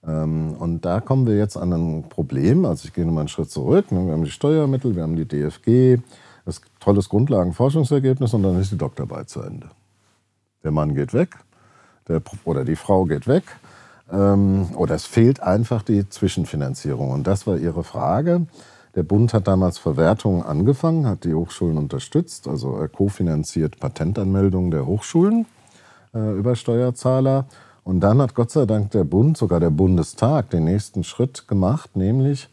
Ähm, 0.07 0.55
Und 0.59 0.85
da 0.85 1.01
kommen 1.01 1.27
wir 1.27 1.37
jetzt 1.37 1.57
an 1.57 1.73
ein 1.73 2.09
Problem. 2.09 2.65
Also 2.65 2.87
ich 2.87 2.95
gehe 2.95 3.05
nochmal 3.05 3.23
einen 3.23 3.29
Schritt 3.29 3.51
zurück. 3.51 3.87
Wir 3.91 3.99
haben 3.99 4.25
die 4.25 4.31
Steuermittel, 4.31 4.95
wir 4.95 5.03
haben 5.03 5.17
die 5.17 5.27
DFG, 5.27 6.01
das 6.45 6.61
tolles 6.81 7.09
Grundlagenforschungsergebnis 7.09 8.35
und 8.35 8.43
dann 8.43 8.61
ist 8.61 8.73
die 8.73 8.79
Doktorarbeit 8.79 9.29
zu 9.29 9.43
Ende. 9.43 9.69
Der 10.63 10.71
Mann 10.71 10.95
geht 10.95 11.13
weg 11.13 11.37
der, 12.09 12.23
oder 12.45 12.65
die 12.65 12.77
Frau 12.77 13.05
geht 13.05 13.27
weg 13.27 13.45
ähm, 14.13 14.69
oder 14.77 14.95
es 14.95 15.07
fehlt 15.07 15.43
einfach 15.43 15.83
die 15.83 16.09
Zwischenfinanzierung. 16.09 17.11
Und 17.11 17.27
das 17.27 17.47
war 17.47 17.57
Ihre 17.57 17.85
Frage. 17.85 18.47
Der 18.95 19.03
Bund 19.03 19.35
hat 19.35 19.47
damals 19.47 19.79
Verwertungen 19.79 20.43
angefangen, 20.43 21.07
hat 21.07 21.25
die 21.25 21.35
Hochschulen 21.35 21.77
unterstützt, 21.77 22.49
also 22.49 22.77
er 22.77 22.89
kofinanziert 22.89 23.79
Patentanmeldungen 23.79 24.71
der 24.71 24.87
Hochschulen 24.87 25.47
äh, 26.15 26.33
über 26.33 26.57
Steuerzahler. 26.57 27.47
Und 27.87 28.01
dann 28.01 28.21
hat 28.21 28.35
Gott 28.35 28.51
sei 28.51 28.67
Dank 28.67 28.91
der 28.91 29.05
Bund, 29.05 29.37
sogar 29.37 29.61
der 29.61 29.71
Bundestag, 29.71 30.51
den 30.51 30.65
nächsten 30.65 31.05
Schritt 31.05 31.47
gemacht, 31.47 31.95
nämlich 31.95 32.49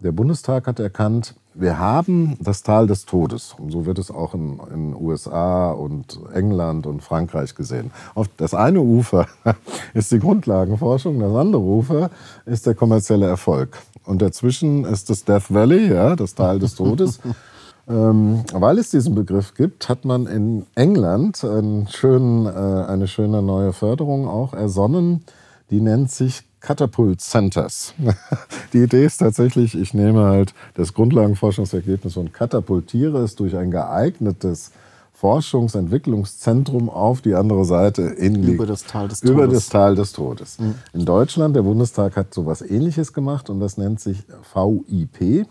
der 0.00 0.12
Bundestag 0.12 0.66
hat 0.66 0.78
erkannt, 0.78 1.36
wir 1.54 1.78
haben 1.78 2.36
das 2.38 2.62
Tal 2.62 2.86
des 2.86 3.06
Todes. 3.06 3.54
Und 3.58 3.70
so 3.70 3.86
wird 3.86 3.98
es 3.98 4.10
auch 4.10 4.34
in 4.34 4.58
den 4.58 4.94
USA 4.94 5.70
und 5.70 6.20
England 6.34 6.86
und 6.86 7.02
Frankreich 7.02 7.54
gesehen. 7.54 7.92
Auf 8.14 8.28
das 8.36 8.52
eine 8.52 8.82
Ufer 8.82 9.26
ist 9.94 10.12
die 10.12 10.18
Grundlagenforschung, 10.18 11.18
das 11.18 11.34
andere 11.34 11.62
Ufer 11.62 12.10
ist 12.44 12.66
der 12.66 12.74
kommerzielle 12.74 13.26
Erfolg. 13.26 13.78
Und 14.04 14.20
dazwischen 14.20 14.84
ist 14.84 15.08
das 15.08 15.24
Death 15.24 15.48
Valley, 15.48 15.94
ja, 15.94 16.14
das 16.14 16.34
Tal 16.34 16.58
des 16.58 16.74
Todes. 16.74 17.20
Ähm, 17.88 18.44
weil 18.52 18.78
es 18.78 18.90
diesen 18.90 19.14
Begriff 19.14 19.54
gibt, 19.54 19.88
hat 19.88 20.04
man 20.04 20.26
in 20.26 20.66
England 20.74 21.44
einen 21.44 21.86
schönen, 21.88 22.46
äh, 22.46 22.50
eine 22.50 23.06
schöne 23.08 23.42
neue 23.42 23.72
Förderung 23.72 24.26
auch 24.26 24.54
ersonnen. 24.54 25.24
Die 25.70 25.80
nennt 25.80 26.10
sich 26.10 26.44
Catapult 26.60 27.20
Centers. 27.20 27.92
Die 28.72 28.82
Idee 28.82 29.04
ist 29.04 29.18
tatsächlich, 29.18 29.74
ich 29.74 29.92
nehme 29.92 30.24
halt 30.24 30.54
das 30.74 30.94
Grundlagenforschungsergebnis 30.94 32.16
und 32.16 32.32
katapultiere 32.32 33.18
es 33.22 33.34
durch 33.34 33.54
ein 33.54 33.70
geeignetes 33.70 34.70
Forschungsentwicklungszentrum 35.12 36.90
auf 36.90 37.20
die 37.20 37.34
andere 37.34 37.64
Seite 37.64 38.02
in 38.02 38.42
die, 38.42 38.52
Über 38.52 38.66
das 38.66 38.84
Tal 38.84 39.08
des 39.08 39.22
über 39.22 39.44
Todes. 39.44 39.54
das 39.54 39.68
Tal 39.68 39.94
des 39.94 40.12
Todes. 40.12 40.58
In 40.92 41.04
Deutschland, 41.04 41.54
der 41.54 41.62
Bundestag 41.62 42.16
hat 42.16 42.34
sowas 42.34 42.62
ähnliches 42.62 43.12
gemacht 43.12 43.48
und 43.48 43.60
das 43.60 43.78
nennt 43.78 44.00
sich 44.00 44.24
VIP, 44.52 45.46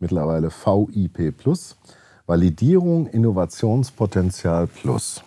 mittlerweile 0.00 0.50
VIP 0.50 1.36
Plus, 1.36 1.76
Validierung 2.26 3.06
Innovationspotenzial 3.06 4.66
Plus. 4.66 5.22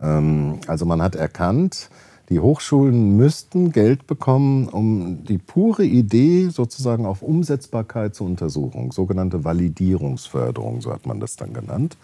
Ähm, 0.00 0.60
Also 0.66 0.84
man 0.86 1.02
hat 1.02 1.14
erkannt, 1.14 1.90
Die 2.30 2.40
Hochschulen 2.40 3.16
müssten 3.16 3.72
Geld 3.72 4.06
bekommen, 4.06 4.68
um 4.68 5.24
die 5.24 5.38
pure 5.38 5.84
Idee 5.84 6.50
sozusagen 6.50 7.06
auf 7.06 7.22
Umsetzbarkeit 7.22 8.14
zu 8.14 8.24
untersuchen, 8.24 8.90
sogenannte 8.90 9.44
Validierungsförderung, 9.44 10.82
so 10.82 10.92
hat 10.92 11.06
man 11.06 11.20
das 11.20 11.36
dann 11.36 11.54
genannt. 11.54 11.96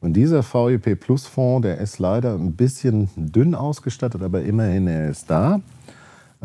Und 0.00 0.14
dieser 0.14 0.42
VIP 0.42 0.98
Plus 0.98 1.26
Fonds, 1.26 1.62
der 1.62 1.78
ist 1.78 2.00
leider 2.00 2.34
ein 2.34 2.54
bisschen 2.54 3.08
dünn 3.14 3.54
ausgestattet, 3.54 4.20
aber 4.20 4.42
immerhin 4.42 4.88
er 4.88 5.10
ist 5.10 5.30
da 5.30 5.60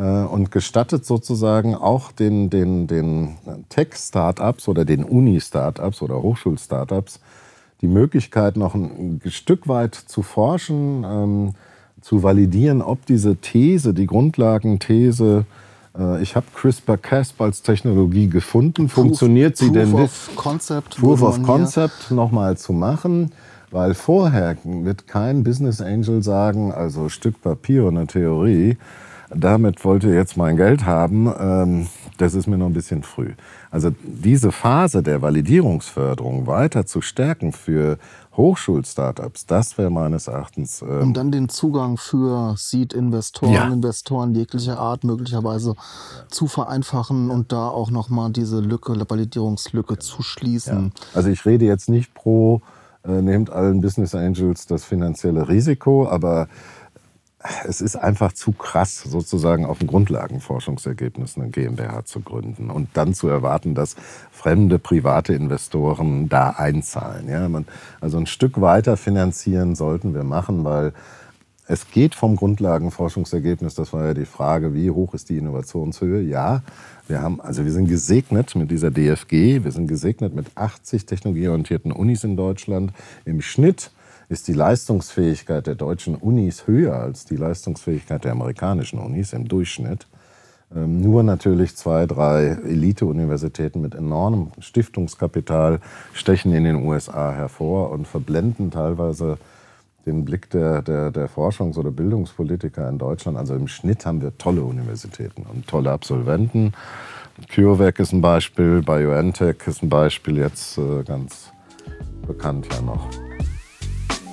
und 0.02 0.52
gestattet 0.52 1.04
sozusagen 1.04 1.74
auch 1.74 2.12
den, 2.12 2.50
den, 2.50 2.86
den 2.86 3.36
Tech-Startups 3.68 4.68
oder 4.68 4.84
den 4.84 5.02
Uni-Startups 5.02 6.02
oder 6.02 6.22
Hochschul-Startups 6.22 7.20
die 7.80 7.88
Möglichkeit, 7.88 8.56
noch 8.56 8.74
ein, 8.74 9.20
Stück 9.26 9.68
weit 9.68 9.94
zu 9.94 10.22
forschen, 10.22 11.04
ähm, 11.04 11.54
zu 12.00 12.22
validieren, 12.22 12.82
ob 12.82 13.06
diese 13.06 13.36
These, 13.36 13.94
die 13.94 14.06
Grundlagenthese, 14.06 15.44
äh, 15.98 16.22
ich 16.22 16.36
habe 16.36 16.46
CRISPR-Cas 16.54 17.34
als 17.38 17.62
Technologie 17.62 18.28
gefunden, 18.28 18.88
funktioniert 18.88 19.56
Proof, 19.56 19.66
sie 19.66 19.72
denn 19.72 19.90
Proof 19.90 20.28
of 20.28 20.36
Concept. 20.36 20.96
Proof 20.96 21.22
of 21.22 21.42
Concept 21.42 22.10
nochmal 22.10 22.56
zu 22.56 22.72
machen, 22.72 23.32
weil 23.70 23.94
vorher 23.94 24.56
wird 24.64 25.06
kein 25.06 25.44
Business 25.44 25.80
Angel 25.80 26.22
sagen, 26.22 26.72
also 26.72 27.08
Stück 27.08 27.40
Papier 27.42 27.84
und 27.84 27.96
eine 27.96 28.06
Theorie, 28.06 28.76
damit 29.34 29.84
wollt 29.84 30.04
ihr 30.04 30.14
jetzt 30.14 30.36
mein 30.36 30.56
Geld 30.56 30.86
haben, 30.86 31.32
ähm, 31.38 31.86
das 32.16 32.34
ist 32.34 32.46
mir 32.46 32.58
noch 32.58 32.66
ein 32.66 32.72
bisschen 32.72 33.02
früh. 33.02 33.32
Also 33.70 33.90
diese 34.02 34.52
Phase 34.52 35.02
der 35.02 35.22
Validierungsförderung 35.22 36.46
weiter 36.46 36.86
zu 36.86 37.00
stärken 37.00 37.52
für 37.52 37.98
Hochschul-Startups, 38.36 39.46
das 39.46 39.76
wäre 39.78 39.90
meines 39.90 40.28
Erachtens 40.28 40.80
ähm, 40.82 41.02
Um 41.02 41.14
dann 41.14 41.32
den 41.32 41.48
Zugang 41.48 41.96
für 41.96 42.54
Seed-Investoren, 42.56 43.52
Ja. 43.52 43.66
Investoren 43.68 44.34
jeglicher 44.34 44.78
Art 44.78 45.04
möglicherweise 45.04 45.74
zu 46.28 46.46
vereinfachen 46.46 47.30
und 47.30 47.52
da 47.52 47.68
auch 47.68 47.90
nochmal 47.90 48.30
diese 48.30 48.60
Lücke, 48.60 48.94
Validierungslücke 49.08 49.98
zu 49.98 50.22
schließen. 50.22 50.92
Also 51.14 51.28
ich 51.28 51.44
rede 51.44 51.64
jetzt 51.64 51.88
nicht 51.88 52.14
pro, 52.14 52.62
äh, 53.04 53.22
nehmt 53.22 53.50
allen 53.50 53.80
Business 53.80 54.14
Angels 54.14 54.66
das 54.66 54.84
finanzielle 54.84 55.48
Risiko, 55.48 56.08
aber 56.08 56.48
es 57.66 57.80
ist 57.80 57.94
einfach 57.94 58.32
zu 58.32 58.52
krass, 58.52 59.02
sozusagen 59.02 59.64
auf 59.64 59.80
ein 59.80 59.86
Grundlagenforschungsergebnis 59.86 61.36
eine 61.36 61.50
GmbH 61.50 62.04
zu 62.04 62.20
gründen 62.20 62.68
und 62.68 62.88
dann 62.94 63.14
zu 63.14 63.28
erwarten, 63.28 63.74
dass 63.74 63.94
fremde 64.32 64.78
private 64.78 65.34
Investoren 65.34 66.28
da 66.28 66.50
einzahlen. 66.50 67.28
Ja, 67.28 67.48
man, 67.48 67.66
also 68.00 68.18
ein 68.18 68.26
Stück 68.26 68.60
weiter 68.60 68.96
finanzieren 68.96 69.76
sollten 69.76 70.14
wir 70.14 70.24
machen, 70.24 70.64
weil 70.64 70.92
es 71.70 71.90
geht 71.90 72.14
vom 72.14 72.34
Grundlagenforschungsergebnis, 72.34 73.74
das 73.74 73.92
war 73.92 74.06
ja 74.06 74.14
die 74.14 74.24
Frage, 74.24 74.74
wie 74.74 74.90
hoch 74.90 75.12
ist 75.12 75.28
die 75.28 75.36
Innovationshöhe? 75.36 76.22
Ja, 76.22 76.62
wir 77.06 77.20
haben, 77.20 77.42
also 77.42 77.64
wir 77.64 77.72
sind 77.72 77.88
gesegnet 77.88 78.56
mit 78.56 78.70
dieser 78.70 78.90
DFG, 78.90 79.64
wir 79.64 79.70
sind 79.70 79.86
gesegnet 79.86 80.34
mit 80.34 80.46
80 80.54 81.04
technologieorientierten 81.04 81.92
Unis 81.92 82.24
in 82.24 82.36
Deutschland. 82.36 82.92
Im 83.26 83.42
Schnitt 83.42 83.90
ist 84.28 84.48
die 84.48 84.52
Leistungsfähigkeit 84.52 85.66
der 85.66 85.74
deutschen 85.74 86.14
Unis 86.14 86.66
höher 86.66 86.94
als 86.94 87.24
die 87.24 87.36
Leistungsfähigkeit 87.36 88.24
der 88.24 88.32
amerikanischen 88.32 88.98
Unis 88.98 89.32
im 89.32 89.48
Durchschnitt. 89.48 90.06
Ähm, 90.74 91.00
Nur 91.00 91.22
natürlich 91.22 91.76
zwei, 91.76 92.06
drei 92.06 92.58
Elite-Universitäten 92.64 93.80
mit 93.80 93.94
enormem 93.94 94.48
Stiftungskapital 94.58 95.80
stechen 96.12 96.52
in 96.52 96.64
den 96.64 96.76
USA 96.76 97.32
hervor 97.32 97.90
und 97.90 98.06
verblenden 98.06 98.70
teilweise 98.70 99.38
den 100.04 100.24
Blick 100.24 100.50
der, 100.50 100.82
der, 100.82 101.10
der 101.10 101.28
Forschungs- 101.28 101.78
oder 101.78 101.90
Bildungspolitiker 101.90 102.88
in 102.88 102.98
Deutschland. 102.98 103.36
Also 103.36 103.54
im 103.54 103.68
Schnitt 103.68 104.06
haben 104.06 104.22
wir 104.22 104.36
tolle 104.36 104.62
Universitäten 104.62 105.42
und 105.42 105.66
tolle 105.66 105.90
Absolventen. 105.90 106.72
CureVac 107.54 108.00
ist 108.00 108.12
ein 108.12 108.20
Beispiel, 108.20 108.82
BioNTech 108.82 109.56
ist 109.66 109.82
ein 109.82 109.88
Beispiel, 109.88 110.38
jetzt 110.38 110.76
äh, 110.76 111.02
ganz 111.04 111.50
bekannt 112.26 112.66
ja 112.72 112.82
noch. 112.82 113.08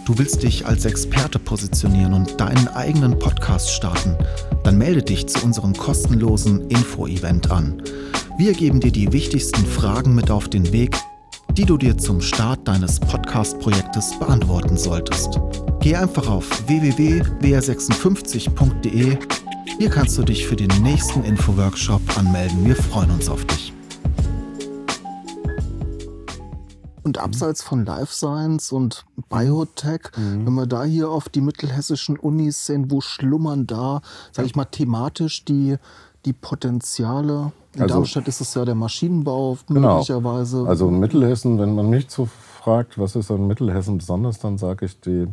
Du 0.05 0.17
willst 0.19 0.43
dich 0.43 0.67
als 0.67 0.85
Experte 0.85 1.39
positionieren 1.39 2.13
und 2.13 2.39
deinen 2.39 2.67
eigenen 2.67 3.17
Podcast 3.17 3.71
starten? 3.71 4.15
Dann 4.63 4.77
melde 4.77 5.01
dich 5.01 5.25
zu 5.25 5.43
unserem 5.43 5.73
kostenlosen 5.73 6.69
Info-Event 6.69 7.49
an. 7.49 7.81
Wir 8.37 8.53
geben 8.53 8.79
dir 8.79 8.91
die 8.91 9.11
wichtigsten 9.11 9.65
Fragen 9.65 10.13
mit 10.13 10.29
auf 10.29 10.47
den 10.47 10.71
Weg, 10.71 10.95
die 11.53 11.65
du 11.65 11.77
dir 11.77 11.97
zum 11.97 12.21
Start 12.21 12.67
deines 12.67 12.99
Podcast-Projektes 12.99 14.19
beantworten 14.19 14.77
solltest. 14.77 15.39
Geh 15.79 15.95
einfach 15.95 16.29
auf 16.29 16.67
www.wr56.de. 16.67 19.17
Hier 19.79 19.89
kannst 19.89 20.19
du 20.19 20.23
dich 20.23 20.45
für 20.45 20.55
den 20.55 20.69
nächsten 20.83 21.23
Info-Workshop 21.23 22.15
anmelden. 22.15 22.63
Wir 22.63 22.75
freuen 22.75 23.09
uns 23.09 23.27
auf 23.27 23.43
dich. 23.45 23.73
Und 27.05 27.19
abseits 27.19 27.61
von 27.61 27.85
Life 27.85 28.11
Science 28.11 28.71
und 28.71 29.05
Biotech, 29.29 30.09
wenn 30.17 30.53
wir 30.55 30.65
da 30.65 30.83
hier 30.85 31.11
auf 31.11 31.29
die 31.29 31.39
mittelhessischen 31.41 32.17
Unis 32.17 32.65
sehen, 32.65 32.89
wo 32.89 32.99
schlummern 32.99 33.67
da, 33.67 34.01
sage 34.31 34.47
ich 34.47 34.55
mal, 34.55 34.65
thematisch 34.65 35.45
die, 35.45 35.75
die 36.25 36.33
Potenziale? 36.33 37.51
In 37.75 37.83
Also- 37.83 37.93
Darmstadt 37.93 38.27
ist 38.27 38.41
es 38.41 38.55
ja 38.55 38.65
der 38.65 38.73
Maschinenbau 38.73 39.55
Genau. 39.67 39.93
möglicherweise. 39.97 40.65
Also 40.67 40.89
Mittelhessen, 40.89 41.59
wenn 41.59 41.75
man 41.75 41.91
mich 41.91 42.09
so 42.09 42.25
fragt, 42.59 42.97
was 42.97 43.15
ist 43.15 43.29
an 43.29 43.45
Mittelhessen 43.45 43.99
besonders, 43.99 44.39
dann 44.39 44.57
sage 44.57 44.87
ich 44.87 44.99
die. 44.99 45.27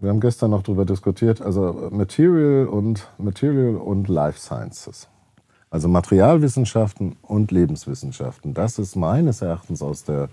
Wir 0.00 0.08
haben 0.08 0.20
gestern 0.20 0.50
noch 0.52 0.62
darüber 0.62 0.86
diskutiert, 0.86 1.42
also 1.42 1.88
Material 1.90 2.68
und 2.68 3.06
Material 3.18 3.76
und 3.76 4.08
Life 4.08 4.38
Sciences. 4.40 5.08
Also 5.68 5.88
Materialwissenschaften 5.88 7.16
und 7.20 7.50
Lebenswissenschaften. 7.50 8.54
Das 8.54 8.78
ist 8.78 8.96
meines 8.96 9.42
Erachtens 9.42 9.82
aus 9.82 10.04
der, 10.04 10.28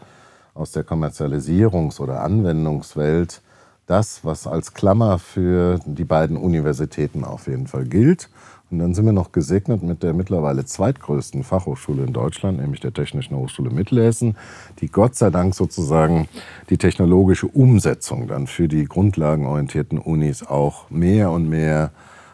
aus 0.54 0.72
der 0.72 0.86
Kommerzialisierungs- 0.86 2.00
oder 2.00 2.22
Anwendungswelt 2.22 3.42
das, 3.86 4.24
was 4.24 4.48
als 4.48 4.74
Klammer 4.74 5.20
für 5.20 5.80
die 5.86 6.06
beiden 6.06 6.38
Universitäten 6.38 7.24
auf 7.24 7.48
jeden 7.48 7.68
Fall 7.68 7.86
gilt. 7.86 8.30
Und 8.72 8.80
dann 8.80 8.96
sind 8.96 9.06
wir 9.06 9.14
noch 9.14 9.32
gesegnet 9.32 9.84
mit 9.84 10.02
der 10.02 10.14
mittlerweile 10.14 10.66
zweitgrößten 10.66 11.44
Fachhochschule 11.44 12.06
in 12.06 12.14
Deutschland, 12.14 12.60
nämlich 12.60 12.80
der 12.80 12.94
Technischen 12.94 13.36
Hochschule 13.36 13.70
Mittelhessen, 13.70 14.36
die 14.80 14.88
Gott 14.88 15.16
sei 15.16 15.30
Dank 15.30 15.54
sozusagen 15.54 16.28
die 16.72 16.78
technologische 16.78 17.48
Umsetzung 17.48 18.28
dann 18.28 18.48
für 18.48 18.68
die 18.68 18.86
grundlagenorientierten 18.86 20.00
Unis 20.00 20.44
auch 20.44 20.90
mehr 20.90 21.30
und 21.30 21.50
mehr 21.50 21.92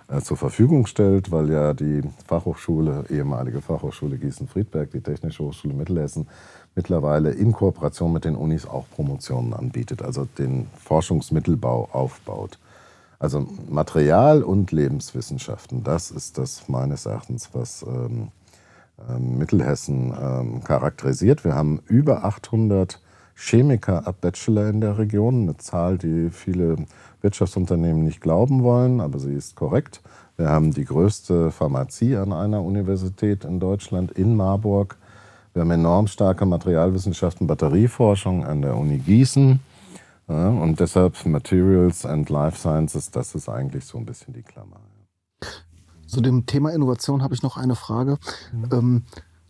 äh, 0.08 0.22
zur 0.22 0.38
Verfügung 0.38 0.86
stellt, 0.86 1.32
weil 1.32 1.52
ja 1.52 1.74
die 1.74 2.04
Fachhochschule, 2.26 3.06
ehemalige 3.10 3.62
Fachhochschule 3.62 4.18
Gießen-Friedberg, 4.18 4.92
die 4.92 5.02
Technische 5.02 5.44
Hochschule 5.44 5.74
Mittelhessen, 5.74 6.28
mittlerweile 6.80 7.32
in 7.32 7.52
Kooperation 7.52 8.14
mit 8.14 8.24
den 8.24 8.38
Unis 8.38 8.66
auch 8.66 8.86
Promotionen 8.96 9.54
anbietet, 9.54 10.02
also 10.02 10.24
den 10.38 10.68
Forschungsmittelbau 10.82 11.90
aufbaut. 11.92 12.58
Also 13.20 13.46
Material- 13.68 14.44
und 14.44 14.72
Lebenswissenschaften, 14.72 15.84
das 15.84 16.10
ist 16.10 16.38
das 16.38 16.70
meines 16.70 17.06
Erachtens, 17.06 17.50
was 17.52 17.84
ähm, 17.84 18.30
ähm, 19.10 19.38
Mittelhessen 19.38 20.14
ähm, 20.18 20.64
charakterisiert. 20.64 21.44
Wir 21.44 21.54
haben 21.54 21.82
über 21.88 22.24
800 22.24 23.02
Chemiker 23.36 24.08
ab 24.08 24.22
Bachelor 24.22 24.70
in 24.70 24.80
der 24.80 24.98
Region, 24.98 25.42
eine 25.42 25.58
Zahl, 25.58 25.98
die 25.98 26.30
viele 26.30 26.78
Wirtschaftsunternehmen 27.22 28.06
nicht 28.06 28.22
glauben 28.22 28.64
wollen, 28.64 29.02
aber 29.02 29.20
sie 29.20 29.34
ist 29.34 29.58
korrekt. 29.58 30.00
Wir 30.38 30.48
haben 30.48 30.72
die 30.72 30.86
größte 30.86 31.52
Pharmazie 31.52 32.16
an 32.16 32.32
einer 32.32 32.64
Universität 32.64 33.44
in 33.44 33.60
Deutschland, 33.60 34.14
in 34.14 34.38
Marburg. 34.38 34.96
Wir 35.60 35.64
haben 35.64 35.72
enorm 35.72 36.08
starke 36.08 36.46
Materialwissenschaften, 36.46 37.46
Batterieforschung 37.46 38.46
an 38.46 38.62
der 38.62 38.78
Uni 38.78 38.98
Gießen. 38.98 39.60
Ja, 40.30 40.48
und 40.48 40.80
deshalb 40.80 41.26
Materials 41.26 42.06
and 42.06 42.30
Life 42.30 42.58
Sciences, 42.58 43.12
das 43.12 43.36
ist 43.36 43.50
eigentlich 43.50 43.84
so 43.84 43.98
ein 43.98 44.06
bisschen 44.06 44.34
die 44.34 44.42
Klammer. 44.42 44.80
Zu 46.08 46.22
dem 46.22 46.46
Thema 46.46 46.72
Innovation 46.72 47.22
habe 47.24 47.34
ich 47.34 47.44
noch 47.44 47.58
eine 47.58 47.76
Frage. 47.76 48.20
Ähm, 48.72 49.04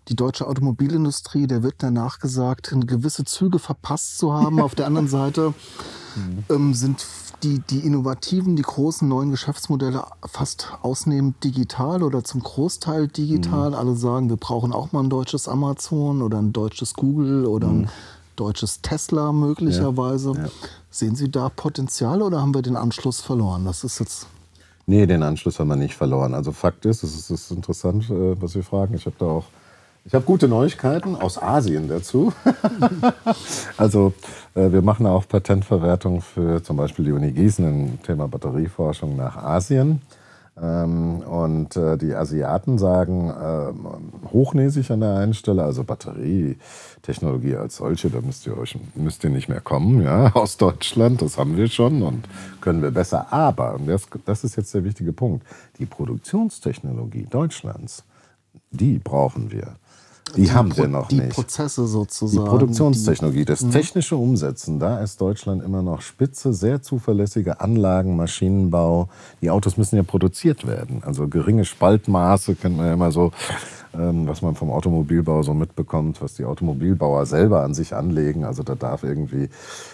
die 0.07 0.15
deutsche 0.15 0.47
Automobilindustrie, 0.47 1.45
der 1.45 1.61
wird 1.61 1.75
danach 1.77 2.17
gesagt, 2.17 2.73
gewisse 2.87 3.23
Züge 3.23 3.59
verpasst 3.59 4.17
zu 4.17 4.33
haben. 4.33 4.59
Auf 4.61 4.73
der 4.73 4.87
anderen 4.87 5.07
Seite 5.09 5.53
ähm, 6.49 6.73
sind 6.73 7.05
die, 7.43 7.59
die 7.69 7.79
innovativen, 7.79 8.55
die 8.55 8.63
großen 8.63 9.07
neuen 9.07 9.31
Geschäftsmodelle 9.31 10.03
fast 10.25 10.73
ausnehmend 10.81 11.43
digital 11.43 12.03
oder 12.03 12.23
zum 12.23 12.41
Großteil 12.41 13.07
digital. 13.07 13.73
Alle 13.73 13.95
sagen, 13.95 14.29
wir 14.29 14.37
brauchen 14.37 14.73
auch 14.73 14.91
mal 14.91 15.03
ein 15.03 15.09
deutsches 15.09 15.47
Amazon 15.47 16.21
oder 16.21 16.39
ein 16.39 16.53
deutsches 16.53 16.93
Google 16.93 17.45
oder 17.45 17.67
ein 17.67 17.89
deutsches 18.35 18.81
Tesla 18.81 19.31
möglicherweise. 19.31 20.33
Ja. 20.33 20.49
Sehen 20.91 21.15
Sie 21.15 21.29
da 21.29 21.49
Potenzial 21.49 22.21
oder 22.21 22.41
haben 22.41 22.53
wir 22.53 22.61
den 22.61 22.75
Anschluss 22.75 23.21
verloren? 23.21 23.65
Das 23.65 23.83
ist 23.83 23.99
jetzt 23.99 24.27
Nee, 24.89 25.05
den 25.05 25.21
Anschluss 25.21 25.59
haben 25.59 25.67
wir 25.67 25.75
nicht 25.75 25.93
verloren. 25.93 26.33
Also 26.33 26.51
Fakt 26.51 26.83
ist, 26.87 27.03
es 27.03 27.15
ist, 27.15 27.29
ist 27.29 27.51
interessant, 27.51 28.09
äh, 28.09 28.41
was 28.41 28.53
Sie 28.53 28.63
fragen. 28.63 28.95
Ich 28.95 29.05
habe 29.05 29.15
da 29.19 29.25
auch, 29.25 29.45
ich 30.09 30.15
habe 30.15 30.25
gute 30.25 30.47
Neuigkeiten 30.47 31.15
aus 31.15 31.39
Asien 31.39 31.87
dazu. 31.87 32.33
also 33.77 34.13
äh, 34.55 34.71
wir 34.71 34.81
machen 34.81 35.05
auch 35.05 35.27
Patentverwertung 35.27 36.21
für 36.21 36.63
zum 36.63 36.77
Beispiel 36.77 37.05
die 37.05 37.11
Uni 37.11 37.31
Gießen 37.31 37.63
im 37.63 38.01
Thema 38.01 38.27
Batterieforschung 38.27 39.15
nach 39.15 39.37
Asien. 39.37 40.01
Ähm, 40.59 41.19
und 41.19 41.75
äh, 41.75 41.95
die 41.95 42.15
Asiaten 42.15 42.79
sagen 42.79 43.29
äh, 43.29 44.31
hochnäsig 44.33 44.89
an 44.89 45.01
der 45.01 45.15
einen 45.17 45.35
Stelle, 45.35 45.63
also 45.63 45.83
Batterietechnologie 45.83 47.57
als 47.57 47.75
solche, 47.75 48.09
da 48.09 48.19
müsst 48.19 48.47
ihr 48.47 48.57
euch 48.57 48.79
müsst 48.95 49.23
ihr 49.23 49.29
nicht 49.29 49.47
mehr 49.47 49.61
kommen, 49.61 50.01
ja, 50.01 50.31
aus 50.35 50.57
Deutschland, 50.57 51.21
das 51.21 51.37
haben 51.37 51.55
wir 51.55 51.67
schon 51.67 52.01
und 52.01 52.27
können 52.61 52.81
wir 52.81 52.89
besser. 52.89 53.31
Aber, 53.31 53.75
und 53.75 53.85
das, 53.85 54.07
das 54.25 54.43
ist 54.43 54.55
jetzt 54.55 54.73
der 54.73 54.83
wichtige 54.83 55.13
Punkt, 55.13 55.45
die 55.77 55.85
Produktionstechnologie 55.85 57.27
Deutschlands, 57.29 58.05
die 58.71 58.97
brauchen 58.97 59.51
wir. 59.51 59.75
Die, 60.35 60.43
die 60.43 60.51
haben 60.51 60.75
wir 60.75 60.87
noch 60.87 61.07
die 61.07 61.15
nicht. 61.15 61.31
Die 61.31 61.33
Prozesse 61.33 61.87
sozusagen. 61.87 62.45
Die 62.45 62.49
Produktionstechnologie, 62.49 63.45
das 63.45 63.61
mhm. 63.61 63.71
technische 63.71 64.15
Umsetzen, 64.15 64.79
da 64.79 64.99
ist 64.99 65.21
Deutschland 65.21 65.63
immer 65.63 65.81
noch 65.81 66.01
spitze, 66.01 66.53
sehr 66.53 66.81
zuverlässige 66.81 67.61
Anlagen, 67.61 68.15
Maschinenbau. 68.15 69.09
Die 69.41 69.49
Autos 69.49 69.77
müssen 69.77 69.95
ja 69.95 70.03
produziert 70.03 70.67
werden. 70.67 71.03
Also 71.05 71.27
geringe 71.27 71.65
Spaltmaße 71.65 72.55
kennt 72.55 72.77
man 72.77 72.87
ja 72.87 72.93
immer 72.93 73.11
so, 73.11 73.31
ähm, 73.97 74.27
was 74.27 74.41
man 74.41 74.55
vom 74.55 74.71
Automobilbau 74.71 75.41
so 75.41 75.53
mitbekommt, 75.53 76.21
was 76.21 76.35
die 76.35 76.45
Automobilbauer 76.45 77.25
selber 77.25 77.63
an 77.63 77.73
sich 77.73 77.95
anlegen. 77.95 78.43
Also 78.43 78.63
da 78.63 78.75
darf 78.75 79.03
irgendwie, 79.03 79.49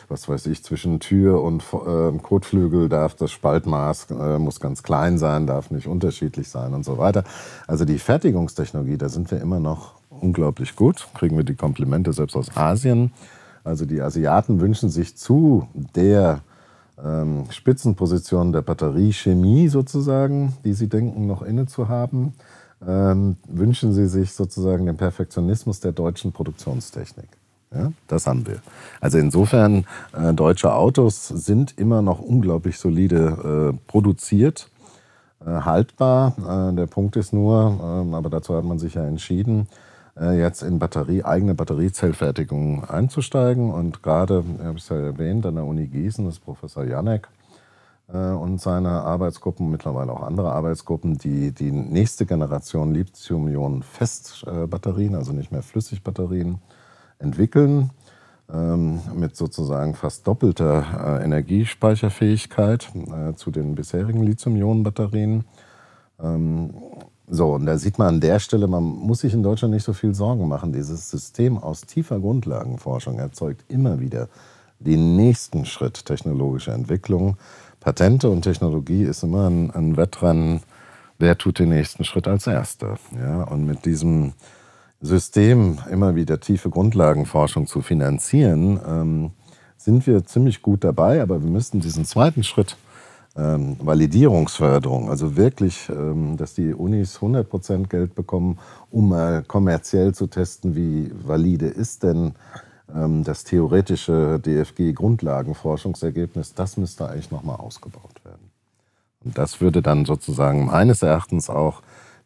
was 0.10 0.28
weiß 0.28 0.48
ich, 0.48 0.64
zwischen 0.64 1.00
Tür 1.00 1.42
und 1.42 1.64
äh, 1.74 2.18
Kotflügel 2.18 2.90
darf 2.90 3.16
das 3.16 3.32
Spaltmaß 3.32 4.08
äh, 4.12 4.38
muss 4.38 4.60
ganz 4.60 4.84
klein 4.84 5.18
sein, 5.18 5.48
darf 5.48 5.72
nicht 5.72 5.88
unterschiedlich 5.88 6.50
sein 6.50 6.74
und 6.74 6.84
so 6.84 6.98
weiter. 6.98 7.24
Also 7.68 7.86
die 7.86 8.00
Fertigungstechnologie, 8.00 8.98
da 8.98 9.10
sind 9.10 9.32
wir 9.32 9.40
immer 9.40 9.60
noch 9.60 9.94
unglaublich 10.26 10.76
gut. 10.76 11.08
Kriegen 11.14 11.38
wir 11.38 11.44
die 11.44 11.56
Komplimente 11.56 12.12
selbst 12.12 12.36
aus 12.36 12.56
Asien. 12.58 13.12
Also 13.64 13.86
die 13.86 14.02
Asiaten 14.02 14.60
wünschen 14.60 14.90
sich 14.90 15.16
zu 15.16 15.68
der 15.96 16.42
ähm, 17.04 17.46
Spitzenposition 17.50 18.52
der 18.52 18.62
Batteriechemie 18.62 19.68
sozusagen, 19.70 20.54
die 20.64 20.74
sie 20.74 20.88
denken 20.88 21.28
noch 21.28 21.42
inne 21.42 21.66
zu 21.66 21.90
haben, 21.90 22.34
ähm, 22.86 23.38
wünschen 23.48 23.94
sie 23.94 24.08
sich 24.08 24.34
sozusagen 24.34 24.86
den 24.86 24.98
Perfektionismus 24.98 25.80
der 25.80 25.92
deutschen 25.92 26.32
Produktionstechnik. 26.32 27.30
Ja, 27.74 27.92
das 28.08 28.28
haben 28.28 28.46
wir. 28.48 28.62
Also 29.02 29.18
insofern, 29.18 29.86
äh, 30.14 30.34
deutsche 30.34 30.74
Autos 30.74 31.28
sind 31.28 31.78
immer 31.78 32.02
noch 32.02 32.20
unglaublich 32.20 32.78
solide 32.78 33.74
äh, 33.74 33.78
produziert, 33.88 34.70
äh, 35.46 35.50
haltbar. 35.50 36.70
Äh, 36.72 36.76
der 36.76 36.86
Punkt 36.86 37.16
ist 37.16 37.34
nur, 37.34 37.80
ähm, 37.84 38.14
aber 38.14 38.30
dazu 38.30 38.56
hat 38.56 38.64
man 38.64 38.80
sich 38.80 38.94
ja 38.94 39.06
entschieden, 39.06 39.68
jetzt 40.18 40.64
in 40.64 40.80
Batterie, 40.80 41.24
eigene 41.24 41.56
Batteriezellfertigung 41.56 42.86
einzusteigen. 42.86 43.72
Und 43.72 44.02
gerade, 44.02 44.46
ich 44.58 44.64
habe 44.64 44.78
es 44.78 44.88
ja 44.88 44.96
erwähnt, 44.96 45.46
an 45.46 45.56
der 45.56 45.66
Uni 45.66 45.88
Gießen 45.88 46.26
ist 46.28 46.40
Professor 46.40 46.86
Janek 46.86 47.28
äh, 48.08 48.32
und 48.32 48.62
seine 48.62 48.90
Arbeitsgruppen, 48.90 49.70
mittlerweile 49.70 50.14
auch 50.14 50.22
andere 50.22 50.54
Arbeitsgruppen, 50.54 51.18
die 51.18 51.52
die 51.52 51.72
nächste 51.72 52.26
Generation 52.26 52.94
Lithium-Ionen-Festbatterien, 52.94 55.16
also 55.16 55.34
nicht 55.34 55.52
mehr 55.52 55.64
Flüssigbatterien, 55.64 56.60
entwickeln 57.20 57.90
ähm, 58.54 59.00
mit 59.16 59.36
sozusagen 59.36 59.96
fast 59.96 60.28
doppelter 60.28 61.20
äh, 61.20 61.24
Energiespeicherfähigkeit 61.24 62.92
zu 63.36 63.52
den 63.52 63.76
bisherigen 63.76 64.24
Lithium-Ionen-Batterien. 64.24 65.44
So, 67.28 67.54
und 67.54 67.66
da 67.66 67.78
sieht 67.78 67.98
man 67.98 68.08
an 68.08 68.20
der 68.22 68.40
Stelle, 68.40 68.68
man 68.68 68.84
muss 68.84 69.20
sich 69.20 69.34
in 69.34 69.42
Deutschland 69.42 69.74
nicht 69.74 69.84
so 69.84 69.94
viel 69.94 70.14
Sorgen 70.14 70.48
machen. 70.48 70.74
Dieses 70.74 71.10
System 71.10 71.58
aus 71.58 71.82
tiefer 71.82 72.20
Grundlagenforschung 72.20 73.18
erzeugt 73.18 73.64
immer 73.68 74.00
wieder 74.00 74.30
den 74.80 75.16
nächsten 75.16 75.66
Schritt 75.66 76.06
technologischer 76.06 76.74
Entwicklung. 76.74 77.38
Patente 77.80 78.30
und 78.30 78.44
Technologie 78.44 79.04
ist 79.04 79.24
immer 79.24 79.50
ein, 79.50 79.72
ein 79.72 79.98
Wettrennen, 79.98 80.62
wer 81.18 81.38
tut 81.38 81.60
den 81.60 81.70
nächsten 81.70 82.04
Schritt 82.04 82.28
als 82.28 82.46
Erster. 82.46 82.98
Ja, 83.18 83.44
und 83.44 83.66
mit 83.66 83.86
diesem 83.86 84.34
System 85.02 85.80
immer 85.90 86.16
wieder 86.16 86.40
tiefe 86.40 86.70
Grundlagenforschung 86.70 87.68
zu 87.68 87.82
finanzieren, 87.82 88.80
ähm, 88.88 89.32
sind 89.78 90.08
wir 90.08 90.26
ziemlich 90.26 90.62
gut 90.62 90.84
dabei, 90.84 91.22
aber 91.22 91.44
wir 91.44 91.50
müssten 91.50 91.80
diesen 91.80 92.06
zweiten 92.06 92.44
Schritt 92.44 92.76
ähm, 93.38 93.76
Validierungsförderung, 93.80 95.10
also 95.10 95.36
wirklich, 95.36 95.90
ähm, 95.90 96.38
dass 96.38 96.54
die 96.54 96.74
Unis 96.74 97.20
100% 97.20 97.88
Geld 97.88 98.16
bekommen, 98.16 98.60
um 98.92 99.10
mal 99.10 99.44
kommerziell 99.44 100.14
zu 100.14 100.28
testen, 100.28 100.76
wie 100.76 101.12
valide 101.14 101.68
ist 101.68 102.04
denn 102.04 102.34
ähm, 102.94 103.24
das 103.24 103.44
theoretische 103.44 104.40
DFG-Grundlagenforschungsergebnis, 104.40 106.54
das 106.54 106.78
müsste 106.78 107.10
eigentlich 107.10 107.32
nochmal 107.32 107.58
ausgebaut 107.58 108.24
werden. 108.24 108.52
Und 109.24 109.38
das 109.38 109.60
würde 109.60 109.82
dann 109.82 110.06
sozusagen 110.06 110.68
meines 110.68 111.02
Erachtens 111.02 111.50
auch 111.50 111.82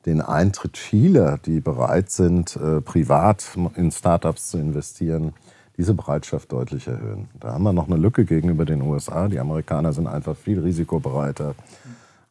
den 0.06 0.22
Eintritt 0.22 0.78
vieler, 0.78 1.38
die 1.38 1.60
bereit 1.60 2.12
sind, 2.12 2.56
äh, 2.56 2.82
privat 2.82 3.58
in 3.76 3.92
Startups 3.92 4.50
zu 4.50 4.58
investieren, 4.58 5.34
diese 5.80 5.94
Bereitschaft 5.94 6.52
deutlich 6.52 6.88
erhöhen. 6.88 7.30
Da 7.40 7.54
haben 7.54 7.64
wir 7.64 7.72
noch 7.72 7.88
eine 7.88 7.96
Lücke 7.96 8.26
gegenüber 8.26 8.66
den 8.66 8.82
USA. 8.82 9.30
Die 9.30 9.40
Amerikaner 9.40 9.94
sind 9.94 10.08
einfach 10.08 10.36
viel 10.36 10.60
risikobereiter. 10.60 11.56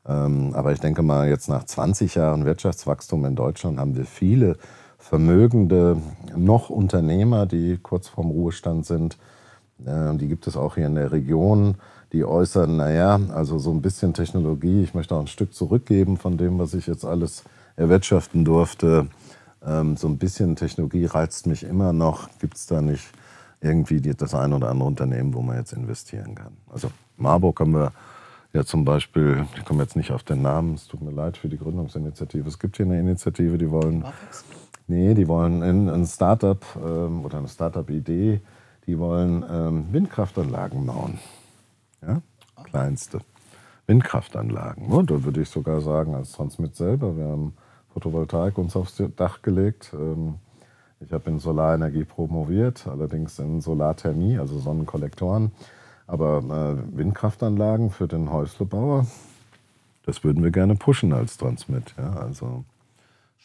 Ähm, 0.07 0.53
aber 0.53 0.73
ich 0.73 0.81
denke 0.81 1.03
mal, 1.03 1.31
jetzt 1.31 1.49
nach 1.49 1.65
20 1.65 2.15
Jahren 2.15 2.45
Wirtschaftswachstum 2.45 3.25
in 3.25 3.37
Deutschland 3.37 3.79
haben 3.79 3.97
wir 3.97 4.05
viele 4.05 4.59
vermögende 4.99 5.97
noch 6.37 6.69
Unternehmer, 6.69 7.47
die 7.47 7.79
kurz 7.83 8.09
vorm 8.09 8.31
Ruhestand 8.31 8.85
sind. 8.85 9.17
Äh, 9.83 10.15
die 10.19 10.29
gibt 10.29 10.47
es 10.47 10.55
auch 10.59 10.75
hier 10.75 10.87
in 10.87 10.97
der 10.97 11.11
Region, 11.11 11.77
die 12.13 12.27
äußern, 12.27 12.77
naja, 12.77 13.19
also 13.33 13.59
so 13.59 13.71
ein 13.71 13.81
bisschen 13.81 14.13
Technologie, 14.13 14.83
ich 14.83 14.93
möchte 14.93 15.15
auch 15.15 15.21
ein 15.21 15.27
Stück 15.27 15.55
zurückgeben 15.55 16.19
von 16.19 16.37
dem, 16.37 16.59
was 16.59 16.75
ich 16.75 16.87
jetzt 16.87 17.07
alles 17.07 17.45
erwirtschaften 17.77 18.45
durfte. 18.45 19.07
Ähm, 19.67 19.97
so 19.97 20.07
ein 20.07 20.19
bisschen 20.19 20.55
Technologie 20.55 21.07
reizt 21.07 21.47
mich 21.47 21.65
immer 21.65 21.95
noch. 21.95 22.29
Gibt 22.41 22.59
es 22.59 22.67
da 22.67 22.83
nicht 22.83 23.09
irgendwie 23.61 24.01
das 24.01 24.35
ein 24.35 24.53
oder 24.53 24.71
andere 24.71 24.89
Unternehmen, 24.89 25.35
wo 25.35 25.43
man 25.43 25.57
jetzt 25.57 25.73
investieren 25.73 26.35
kann. 26.35 26.57
Also 26.71 26.91
Marburg 27.17 27.61
haben 27.61 27.73
wir 27.75 27.93
ja 28.53 28.65
zum 28.65 28.85
Beispiel, 28.85 29.47
ich 29.57 29.65
komme 29.65 29.83
jetzt 29.83 29.97
nicht 29.97 30.13
auf 30.13 30.23
den 30.23 30.43
Namen, 30.43 30.75
es 30.75 30.87
tut 30.87 31.03
mir 31.03 31.11
leid 31.11 31.37
für 31.37 31.49
die 31.49 31.59
Gründungsinitiative. 31.59 32.49
Es 32.49 32.59
gibt 32.59 32.77
hier 32.77 32.87
eine 32.87 33.01
Initiative, 33.01 33.59
die 33.59 33.71
wollen, 33.71 34.05
nee, 34.87 35.15
die 35.15 35.29
wollen 35.29 35.63
in 35.63 35.89
ein 35.89 36.07
Startup 36.07 36.65
ähm, 36.77 37.25
oder 37.25 37.39
eine 37.39 37.49
Startup-Idee, 37.49 38.41
die 38.87 38.99
wollen 38.99 39.45
ähm, 39.51 39.87
Windkraftanlagen 39.93 40.87
bauen. 40.87 41.19
Ja, 42.01 42.23
kleinste 42.65 43.21
Windkraftanlagen. 43.87 44.87
Und 44.87 45.11
da 45.11 45.25
würde 45.25 45.41
ich 45.41 45.49
sogar 45.49 45.81
sagen, 45.81 46.15
als 46.15 46.33
Transmit 46.33 46.77
selber, 46.77 47.17
wir 47.17 47.25
haben 47.25 47.55
Photovoltaik 47.93 48.57
uns 48.59 48.77
aufs 48.77 49.03
Dach 49.17 49.43
gelegt. 49.43 49.93
Ähm, 49.95 50.37
ich 51.01 51.13
habe 51.13 51.31
in 51.31 51.39
Solarenergie 51.39 52.05
promoviert, 52.05 52.87
allerdings 52.87 53.39
in 53.39 53.61
Solarthermie, 53.61 54.39
also 54.39 54.59
Sonnenkollektoren. 54.59 55.53
Aber 56.07 56.39
äh, 56.39 56.97
Windkraftanlagen 56.97 57.91
für 57.91 58.09
den 58.09 58.33
Häuslebauer, 58.33 59.07
das 60.07 60.25
würden 60.25 60.43
wir 60.43 60.51
gerne 60.51 60.75
pushen 60.75 61.13
als 61.13 61.37
Transmit. 61.37 61.95
Ja, 61.99 62.15
also 62.15 62.65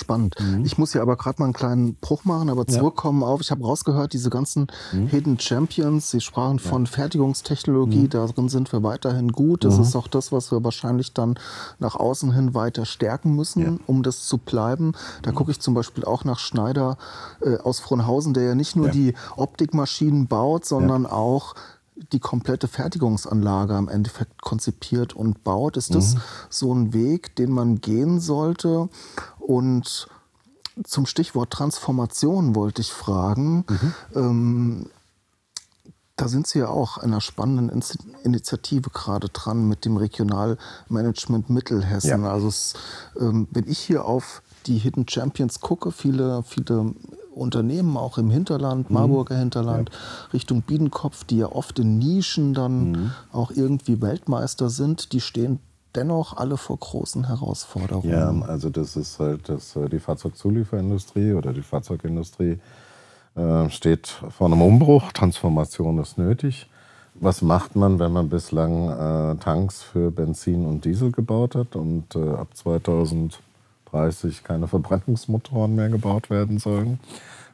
Spannend. 0.02 0.36
Mhm. 0.40 0.66
Ich 0.66 0.80
muss 0.80 0.94
hier 0.94 1.04
aber 1.04 1.16
gerade 1.16 1.40
mal 1.40 1.46
einen 1.46 1.54
kleinen 1.54 1.96
Bruch 1.96 2.26
machen, 2.26 2.50
aber 2.50 2.66
zurückkommen 2.66 3.22
ja. 3.22 3.28
auf, 3.28 3.42
ich 3.42 3.52
habe 3.52 3.64
rausgehört, 3.64 4.14
diese 4.14 4.32
ganzen 4.32 4.68
mhm. 4.92 5.08
Hidden 5.08 5.40
Champions, 5.40 6.10
Sie 6.10 6.20
sprachen 6.20 6.58
ja. 6.58 6.68
von 6.68 6.88
Fertigungstechnologie, 6.88 8.06
mhm. 8.06 8.10
darin 8.10 8.50
sind 8.50 8.74
wir 8.74 8.82
weiterhin 8.82 9.32
gut. 9.32 9.64
Das 9.64 9.78
mhm. 9.78 9.84
ist 9.84 9.96
auch 9.96 10.08
das, 10.08 10.32
was 10.32 10.52
wir 10.52 10.64
wahrscheinlich 10.64 11.14
dann 11.14 11.38
nach 11.78 11.96
außen 11.96 12.34
hin 12.34 12.56
weiter 12.56 12.86
stärken 12.86 13.36
müssen, 13.36 13.62
ja. 13.62 13.78
um 13.86 14.02
das 14.02 14.28
zu 14.28 14.40
bleiben. 14.40 14.94
Da 15.22 15.32
mhm. 15.32 15.36
gucke 15.36 15.52
ich 15.52 15.60
zum 15.60 15.76
Beispiel 15.76 16.06
auch 16.06 16.26
nach 16.26 16.40
Schneider 16.40 16.98
äh, 17.42 17.58
aus 17.58 17.80
Frohnhausen, 17.80 18.34
der 18.34 18.44
ja 18.44 18.56
nicht 18.56 18.76
nur 18.76 18.90
die 18.90 19.14
Optikmaschinen 19.36 20.28
baut, 20.28 20.66
sondern 20.66 21.06
auch 21.06 21.54
die 21.96 22.20
komplette 22.20 22.68
Fertigungsanlage 22.68 23.76
am 23.76 23.90
Endeffekt 23.90 24.42
konzipiert 24.42 25.14
und 25.14 25.44
baut. 25.44 25.78
Ist 25.78 25.94
das 25.94 26.16
mhm. 26.16 26.22
so 26.50 26.74
ein 26.74 26.94
Weg, 26.94 27.36
den 27.36 27.52
man 27.52 27.82
gehen 27.82 28.20
sollte? 28.20 28.90
Und 29.40 30.08
zum 30.84 31.06
Stichwort 31.06 31.52
Transformation 31.52 32.56
wollte 32.56 32.82
ich 32.82 32.92
fragen. 32.92 33.66
Mhm. 33.70 33.94
Ähm, 34.16 34.90
da 36.16 36.28
sind 36.28 36.46
Sie 36.48 36.60
ja 36.60 36.68
auch 36.68 36.98
einer 36.98 37.22
spannenden 37.22 37.84
Initiative 38.24 38.90
gerade 38.92 39.30
dran 39.30 39.68
mit 39.68 39.84
dem 39.84 39.98
Regionalmanagement 39.98 41.50
Mittelhessen. 41.50 42.24
Ja. 42.24 42.32
Also 42.32 42.48
es, 42.48 42.76
ähm, 43.20 43.48
wenn 43.52 43.68
ich 43.68 43.80
hier 43.80 44.06
auf 44.06 44.44
die 44.68 44.78
Hidden 44.78 45.08
Champions 45.08 45.60
gucke, 45.60 45.92
viele, 45.92 46.44
viele 46.44 46.94
Unternehmen 47.36 47.98
auch 47.98 48.18
im 48.18 48.30
Hinterland, 48.30 48.90
mhm. 48.90 48.94
Marburger 48.96 49.38
Hinterland, 49.38 49.90
ja. 49.92 50.30
Richtung 50.34 50.62
Biedenkopf, 50.62 51.24
die 51.24 51.38
ja 51.38 51.48
oft 51.48 51.80
in 51.80 51.98
Nischen 51.98 52.54
dann 52.54 52.92
mhm. 52.92 53.12
auch 53.32 53.52
irgendwie 53.52 54.02
Weltmeister 54.02 54.70
sind, 54.70 55.14
die 55.14 55.22
stehen 55.22 55.60
dennoch 55.96 56.38
alle 56.38 56.58
vor 56.58 56.78
großen 56.78 57.28
Herausforderungen. 57.28 58.10
Ja, 58.10 58.48
also 58.48 58.70
das 58.70 58.96
ist 58.96 59.20
halt 59.20 59.48
das, 59.50 59.76
äh, 59.76 59.90
die 59.90 60.00
Fahrzeugzulieferindustrie 60.00 61.34
oder 61.34 61.54
die 61.54 61.62
Fahrzeugindustrie 61.62 62.60
äh, 63.36 63.70
steht 63.70 64.08
vor 64.08 64.48
einem 64.48 64.62
Umbruch. 64.62 65.12
Transformation 65.12 66.00
ist 66.00 66.18
nötig. 66.18 66.68
was 67.16 67.44
macht 67.44 67.76
man, 67.76 68.00
wenn 68.00 68.12
man 68.12 68.30
bislang 68.30 68.90
äh, 68.90 69.36
Tanks 69.36 69.84
für 69.84 70.10
Benzin 70.10 70.66
und 70.66 70.84
Diesel 70.84 71.12
gebaut 71.12 71.56
hat 71.56 71.76
und 71.76 72.16
äh, 72.16 72.30
ab 72.32 72.48
2030 73.94 74.44
keine 74.44 74.68
Verbrennungsmotoren 74.68 75.76
mehr 75.76 75.90
gebaut 75.90 76.30
werden 76.30 76.58
sollen? 76.58 77.00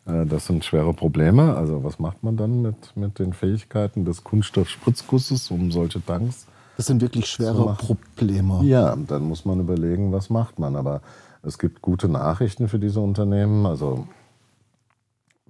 Äh, 0.06 0.25
das 0.25 0.45
sind 0.45 0.63
schwere 0.63 0.93
Probleme. 0.93 1.56
Also 1.56 1.84
was 1.84 1.99
macht 1.99 2.23
man 2.23 2.38
dann 2.38 2.62
mit, 2.62 2.95
mit 2.95 3.19
den 3.19 3.34
Fähigkeiten 3.34 4.06
des 4.06 4.23
Kunststoffspritzgusses, 4.23 5.52
um 5.52 5.71
solche 5.71 6.04
Tanks 6.04 6.47
Das 6.78 6.86
sind 6.86 7.02
wirklich 7.02 7.28
schwere 7.28 7.75
Probleme. 7.75 8.63
ja, 8.63 8.95
dann 8.95 9.23
muss 9.23 9.45
man 9.45 9.60
überlegen, 9.60 10.12
was 10.12 10.30
macht 10.30 10.60
man. 10.60 10.75
Aber 10.75 11.02
es 11.43 11.58
gibt 11.58 11.82
gute 11.82 12.08
Nachrichten 12.08 12.69
für 12.69 12.80
diese 12.80 13.02
Unternehmen. 13.02 13.65
Also 13.65 14.08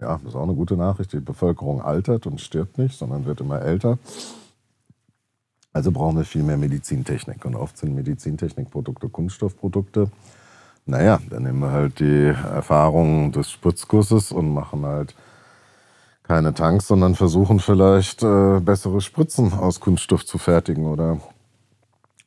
ja, 0.02 0.18
das 0.18 0.30
ist 0.30 0.36
auch 0.36 0.44
eine 0.44 0.56
gute 0.56 0.76
Nachricht. 0.76 1.14
Die 1.14 1.20
Bevölkerung 1.20 1.82
altert 1.82 2.26
und 2.26 2.42
stirbt 2.42 2.78
nicht, 2.78 2.98
sondern 2.98 3.26
wird 3.26 3.42
immer 3.42 3.62
älter. 3.62 4.00
Also 5.72 5.92
brauchen 5.92 6.18
wir 6.18 6.26
viel 6.26 6.42
mehr 6.42 6.58
Medizintechnik. 6.58 7.46
Und 7.46 7.56
oft 7.56 7.78
sind 7.78 7.94
Medizintechnikprodukte 7.94 9.08
Kunststoffprodukte. 9.08 10.10
Naja, 10.86 11.20
dann 11.30 11.44
nehmen 11.44 11.60
wir 11.60 11.72
halt 11.72 12.00
die 12.00 12.28
Erfahrungen 12.28 13.32
des 13.32 13.52
Spritzgusses 13.52 14.32
und 14.32 14.54
machen 14.54 14.86
halt 14.86 15.16
keine 16.24 16.54
Tanks, 16.54 16.88
sondern 16.88 17.16
versuchen 17.16 17.60
vielleicht 17.60 18.24
äh, 18.24 18.60
bessere 18.60 19.02
Spritzen 19.02 19.54
aus 19.54 19.80
Kunststoff 19.80 20.26
zu 20.26 20.38
fertigen 20.38 20.86
oder, 20.86 21.20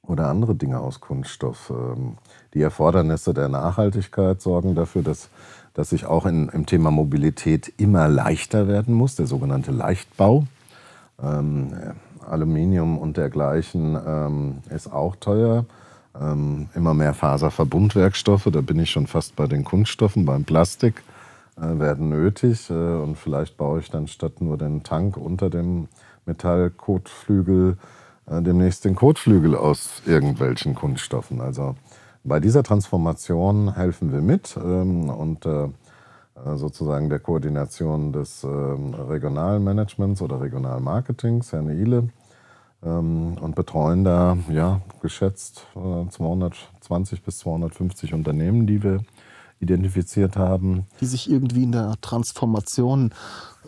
oder 0.03 0.29
andere 0.29 0.55
Dinge 0.55 0.81
aus 0.81 1.01
Kunststoff. 1.01 1.71
Ähm, 1.71 2.19
die 2.55 2.63
Erfordernisse 2.63 3.35
der 3.35 3.49
Nachhaltigkeit 3.49 4.41
sorgen 4.41 4.75
dafür, 4.75 5.03
dass 5.03 5.29
dass 5.75 5.93
ich 5.93 6.07
auch 6.07 6.27
in, 6.27 6.49
im 6.51 6.67
Thema 6.67 6.91
Mobilität 6.91 7.73
immer 7.79 8.09
leichter 8.09 8.69
werden 8.69 8.95
muss, 8.95 9.17
der 9.17 9.27
sogenannte 9.27 9.71
Leichtbau. 9.71 10.45
Ähm, 11.23 11.73
Aluminium 12.29 12.99
und 12.99 13.17
dergleichen 13.17 13.99
ähm, 14.07 14.59
ist 14.71 14.93
auch 14.93 15.17
teuer. 15.17 15.65
Ähm, 16.21 16.69
immer 16.75 16.93
mehr 16.95 17.15
Faserverbundwerkstoffe, 17.15 18.49
da 18.53 18.61
bin 18.61 18.79
ich 18.79 18.91
schon 18.91 19.07
fast 19.07 19.35
bei 19.35 19.47
den 19.47 19.65
Kunststoffen, 19.65 20.27
beim 20.27 20.45
Plastik 20.45 21.03
äh, 21.57 21.79
werden 21.79 22.11
nötig. 22.11 22.69
Äh, 22.69 22.75
und 22.75 23.17
vielleicht 23.17 23.57
baue 23.57 23.81
ich 23.81 23.91
dann 23.91 24.09
statt 24.09 24.41
nur 24.41 24.59
den 24.59 24.83
Tank 24.83 25.17
unter 25.17 25.49
dem 25.49 25.89
Metallkotflügel 26.27 27.79
äh, 28.27 28.43
demnächst 28.43 28.85
den 28.85 28.95
Kotflügel 28.95 29.57
aus 29.57 30.03
irgendwelchen 30.07 30.75
Kunststoffen. 30.75 31.41
Also 31.41 31.77
bei 32.25 32.41
dieser 32.41 32.63
Transformation 32.63 33.75
helfen 33.75 34.13
wir 34.13 34.21
mit 34.21 34.57
ähm, 34.57 35.09
und 35.09 35.47
äh, 35.47 35.69
sozusagen 36.57 37.09
der 37.09 37.19
Koordination 37.19 38.13
des 38.13 38.45
ähm, 38.45 38.95
Regionalmanagements 38.95 40.23
oder 40.23 40.41
Regionalmarketings, 40.41 41.53
Herrn 41.53 41.69
ähm, 41.69 42.11
und 42.83 43.55
betreuen 43.55 44.03
da 44.05 44.37
ja, 44.51 44.81
geschätzt 45.01 45.67
220 45.75 47.19
äh, 47.19 47.23
bis 47.25 47.39
250 47.39 48.13
Unternehmen, 48.13 48.67
die 48.67 48.83
wir 48.83 49.05
identifiziert 49.63 50.37
haben. 50.37 50.87
Die 51.01 51.07
sich 51.07 51.31
irgendwie 51.31 51.63
in 51.63 51.73
der 51.73 51.95
Transformation 52.01 53.13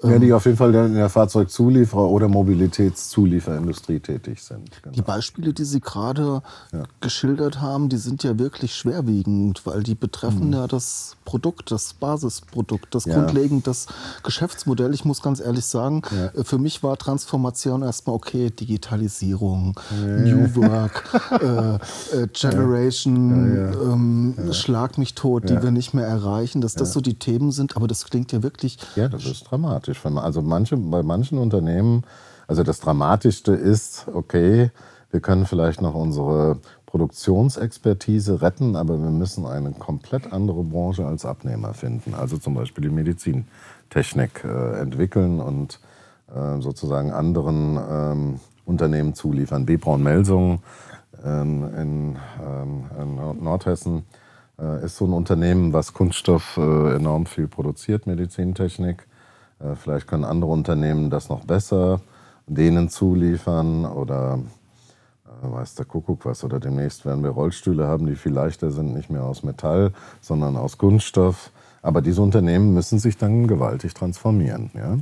ja, 0.03 0.19
die 0.19 0.33
auf 0.33 0.45
jeden 0.45 0.57
Fall 0.57 0.75
in 0.75 0.95
der 0.95 1.11
Fahrzeugzulieferer- 1.11 2.09
oder 2.09 2.29
Mobilitätszulieferindustrie 2.29 4.01
tätig 4.01 4.43
sind. 4.43 4.71
Genau. 4.83 4.95
Die 4.95 5.03
Beispiele, 5.03 5.53
die 5.53 5.65
Sie 5.65 5.81
gerade 5.81 6.43
ja. 6.73 6.83
geschildert 7.01 7.61
haben, 7.61 7.89
die 7.89 7.97
sind 7.97 8.23
ja 8.23 8.39
wirklich 8.39 8.75
schwerwiegend, 8.75 9.65
weil 9.67 9.83
die 9.83 9.95
betreffen 9.95 10.49
mhm. 10.49 10.55
ja 10.55 10.67
das 10.67 11.17
Produkt, 11.25 11.71
das 11.71 11.95
Basisprodukt, 11.95 12.95
das 12.95 13.05
ja. 13.05 13.15
grundlegend 13.15 13.67
das 13.67 13.87
Geschäftsmodell. 14.23 14.93
Ich 14.95 15.05
muss 15.05 15.23
ganz 15.23 15.41
ehrlich 15.41 15.65
sagen, 15.65 16.03
ja. 16.11 16.27
Äh, 16.41 16.45
für 16.45 16.59
mich 16.59 16.83
war 16.83 16.97
Transformation 16.99 17.83
erstmal 17.83 18.17
okay, 18.17 18.51
Digitalisierung, 18.51 19.79
New 19.93 20.55
Work, 20.57 21.21
äh, 21.41 21.75
äh, 22.17 22.27
Generation, 22.33 23.55
ähm, 23.83 24.53
Schlag 24.53 24.99
mich 24.99 25.15
tot, 25.15 25.49
die 25.49 25.63
wir 25.63 25.71
nicht 25.71 25.84
mehr 25.93 26.07
erreichen, 26.07 26.61
dass 26.61 26.75
das 26.75 26.93
so 26.93 27.01
die 27.01 27.19
Themen 27.19 27.51
sind, 27.51 27.77
aber 27.77 27.87
das 27.87 28.07
klingt 28.07 28.33
ja 28.33 28.43
wirklich. 28.43 28.79
Ja, 28.97 29.09
das 29.09 29.27
ist 29.27 29.43
dramatisch. 29.51 30.05
Also 30.07 30.41
manche, 30.41 30.77
bei 30.77 31.03
manchen 31.03 31.39
Unternehmen, 31.39 32.05
also 32.47 32.63
das 32.63 32.81
Dramatischste 32.81 33.53
ist, 33.53 34.07
okay, 34.15 34.71
wir 35.11 35.21
können 35.21 35.47
vielleicht 35.47 35.83
noch 35.83 35.95
unsere 35.95 36.59
Produktionsexpertise 36.87 38.41
retten, 38.41 38.77
aber 38.77 39.03
wir 39.03 39.11
müssen 39.11 39.47
eine 39.47 39.73
komplett 39.73 40.33
andere 40.33 40.63
Branche 40.63 41.05
als 41.05 41.25
Abnehmer 41.25 41.75
finden. 41.75 42.15
Also 42.15 42.39
zum 42.39 42.55
Beispiel 42.55 42.89
die 42.89 42.95
Medizintechnik 42.95 44.45
äh, 44.45 44.81
entwickeln 44.81 45.41
und 45.41 45.81
äh, 46.33 46.61
sozusagen 46.61 47.11
anderen 47.11 47.79
ähm, 47.91 48.41
Unternehmen 48.65 49.15
zuliefern. 49.15 49.67
B. 49.67 49.77
Braun 49.77 50.03
Melsung 50.03 50.63
ähm, 51.25 51.65
in, 51.77 52.17
ähm, 52.45 52.85
in, 53.01 53.45
Nordhessen 53.45 54.05
ist 54.85 54.97
so 54.97 55.05
ein 55.05 55.13
Unternehmen, 55.13 55.73
was 55.73 55.93
Kunststoff 55.93 56.57
äh, 56.57 56.95
enorm 56.95 57.27
viel 57.27 57.49
produziert, 57.49 58.07
Medizintechnik. 58.07 59.07
Äh, 59.59 59.75
vielleicht 59.75 60.07
können 60.07 60.25
andere 60.25 60.51
Unternehmen 60.51 61.11
das 61.11 61.29
noch 61.29 61.45
besser 61.45 62.01
denen 62.47 62.89
zuliefern 62.89 63.85
oder 63.87 64.39
äh, 65.25 65.51
weiß 65.51 65.75
der 65.75 65.87
Kuckuck 65.87 66.25
was. 66.25 66.45
Oder 66.45 66.61
demnächst 66.61 67.05
werden 67.05 67.23
wir 67.23 67.31
Rollstühle 67.31 67.87
haben, 67.87 68.07
die 68.07 68.17
viel 68.17 68.33
leichter 68.33 68.71
sind, 68.71 68.95
nicht 68.95 69.11
mehr 69.11 69.25
aus 69.25 69.43
Metall, 69.43 69.93
sondern 70.21 70.57
aus 70.57 70.79
Kunststoff. 70.79 71.51
Aber 71.83 72.01
diese 72.01 72.23
Unternehmen 72.23 72.75
müssen 72.75 72.99
sich 72.99 73.17
dann 73.19 73.47
gewaltig 73.47 73.95
transformieren. 73.95 74.71
Ja? 74.75 74.99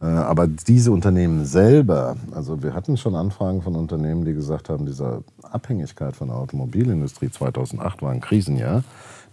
Äh, 0.00 0.06
aber 0.06 0.46
diese 0.46 0.92
Unternehmen 0.92 1.44
selber, 1.44 2.16
also 2.32 2.62
wir 2.62 2.74
hatten 2.74 2.96
schon 2.96 3.14
Anfragen 3.14 3.62
von 3.62 3.76
Unternehmen, 3.76 4.24
die 4.24 4.34
gesagt 4.34 4.68
haben, 4.68 4.86
diese 4.86 5.22
Abhängigkeit 5.42 6.16
von 6.16 6.28
der 6.28 6.36
Automobilindustrie 6.36 7.30
2008 7.30 8.02
war 8.02 8.10
ein 8.10 8.20
Krisenjahr, 8.20 8.84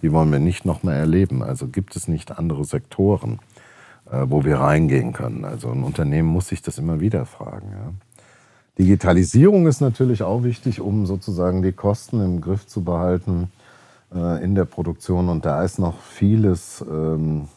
die 0.01 0.11
wollen 0.11 0.31
wir 0.31 0.39
nicht 0.39 0.65
noch 0.65 0.83
mehr 0.83 0.95
erleben. 0.95 1.43
Also 1.43 1.67
gibt 1.67 1.95
es 1.95 2.07
nicht 2.07 2.37
andere 2.37 2.65
Sektoren. 2.65 3.39
Äh, 4.11 4.25
wo 4.29 4.45
wir 4.45 4.59
reingehen 4.59 5.11
können. 5.11 5.43
Also 5.43 5.69
ein 5.69 5.83
Unternehmen 5.83 6.29
muss 6.29 6.47
sich 6.47 6.61
das 6.61 6.77
immer 6.77 7.01
wieder 7.01 7.25
fragen. 7.25 7.71
Ja. 7.71 7.91
Digitalisierung 8.79 9.67
ist 9.67 9.81
natürlich 9.81 10.23
auch 10.23 10.43
wichtig, 10.43 10.79
um 10.79 11.05
sozusagen 11.05 11.61
die 11.61 11.73
Kosten 11.73 12.21
im 12.21 12.39
Griff 12.39 12.65
zu 12.67 12.83
behalten 12.83 13.51
äh, 14.15 14.41
in 14.41 14.55
der 14.55 14.63
Produktion. 14.63 15.27
Und 15.27 15.43
da 15.45 15.61
ist 15.61 15.77
noch 15.77 15.99
vieles, 15.99 16.85
ähm, 16.89 17.49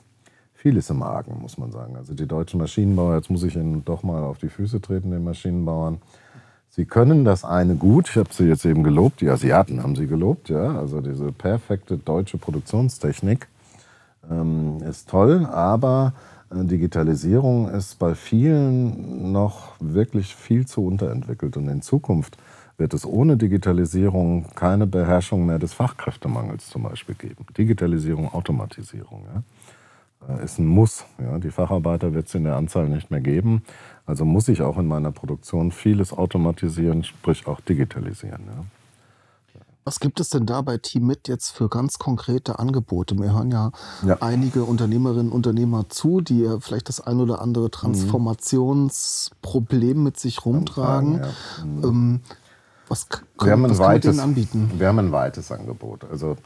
vieles 0.61 0.91
im 0.91 1.03
Argen, 1.03 1.41
muss 1.41 1.57
man 1.57 1.73
sagen. 1.73 1.97
Also 1.97 2.15
die 2.15 2.27
deutschen 2.27 2.59
Maschinenbauer, 2.59 3.17
jetzt 3.17 3.31
muss 3.31 3.43
ich 3.43 3.57
Ihnen 3.57 3.85
doch 3.85 4.03
mal 4.03 4.23
auf 4.23 4.39
die 4.39 4.51
Füße 4.51 4.81
treten, 4.81 5.11
den 5.11 5.25
Maschinenbauern. 5.25 5.99
Sie 6.69 6.85
können 6.85 7.25
das 7.25 7.45
eine 7.45 7.75
gut, 7.75 8.11
ich 8.11 8.17
habe 8.17 8.29
sie 8.31 8.45
jetzt 8.45 8.65
eben 8.65 8.85
gelobt, 8.85 9.23
die 9.23 9.29
Asiaten 9.29 9.83
haben 9.83 9.97
sie 9.97 10.07
gelobt, 10.07 10.51
ja, 10.51 10.79
also 10.79 11.01
diese 11.01 11.33
perfekte 11.33 11.99
deutsche 11.99 12.39
Produktionstechnik 12.39 13.49
ähm, 14.31 14.79
ist 14.89 15.09
toll, 15.09 15.47
aber 15.51 16.13
äh, 16.51 16.65
Digitalisierung 16.65 17.69
ist 17.71 17.99
bei 17.99 18.15
vielen 18.15 19.33
noch 19.33 19.73
wirklich 19.81 20.37
viel 20.37 20.67
zu 20.67 20.85
unterentwickelt. 20.85 21.57
Und 21.57 21.69
in 21.69 21.83
Zukunft 21.83 22.37
wird 22.77 22.95
es 22.95 23.05
ohne 23.05 23.37
Digitalisierung 23.37 24.47
keine 24.55 24.87
Beherrschung 24.87 25.47
mehr 25.47 25.59
des 25.59 25.73
Fachkräftemangels 25.73 26.69
zum 26.69 26.85
Beispiel 26.85 27.15
geben. 27.15 27.47
Digitalisierung, 27.57 28.33
Automatisierung 28.33 29.25
ja, 29.35 29.43
ist 30.43 30.59
ein 30.59 30.67
Muss. 30.67 31.05
Ja. 31.19 31.39
Die 31.39 31.51
Facharbeiter 31.51 32.15
wird 32.15 32.29
es 32.29 32.35
in 32.35 32.45
der 32.45 32.57
Anzahl 32.57 32.89
nicht 32.89 33.11
mehr 33.11 33.21
geben. 33.21 33.63
Also 34.07 34.25
muss 34.25 34.49
ich 34.49 34.63
auch 34.63 34.79
in 34.79 34.87
meiner 34.87 35.13
Produktion 35.13 35.73
vieles 35.73 36.13
automatisieren, 36.13 37.05
sprich 37.05 37.47
auch 37.47 37.61
digitalisieren. 37.61 38.45
Ja. 38.47 38.65
Was 39.85 39.99
gibt 39.99 40.21
es 40.21 40.29
denn 40.29 40.47
da 40.47 40.61
bei 40.61 40.77
Team 40.77 41.07
Mit 41.07 41.27
jetzt 41.27 41.51
für 41.51 41.69
ganz 41.69 41.99
konkrete 41.99 42.59
Angebote? 42.59 43.19
Wir 43.19 43.33
hören 43.33 43.51
ja, 43.51 43.73
ja. 44.07 44.19
einige 44.21 44.65
Unternehmerinnen 44.65 45.33
und 45.33 45.47
Unternehmer 45.47 45.89
zu, 45.89 46.21
die 46.21 46.47
vielleicht 46.61 46.91
das 46.91 47.01
ein 47.01 47.19
oder 47.19 47.41
andere 47.41 47.65
mhm. 47.65 47.73
Transformationsproblem 47.73 50.03
mit 50.03 50.19
sich 50.19 50.45
rumtragen. 50.45 51.21
Ja. 51.21 51.29
Ähm, 51.83 52.21
was 52.89 53.09
können 53.09 53.27
wir, 53.39 53.53
haben 53.53 53.71
was 53.71 53.79
weites, 53.79 54.19
anbieten? 54.19 54.71
Wir 54.77 54.89
haben 54.89 54.99
ein 54.99 55.13
weites 55.13 55.51
Angebot. 55.51 56.05
Also 56.11 56.33
äh, 56.33 56.37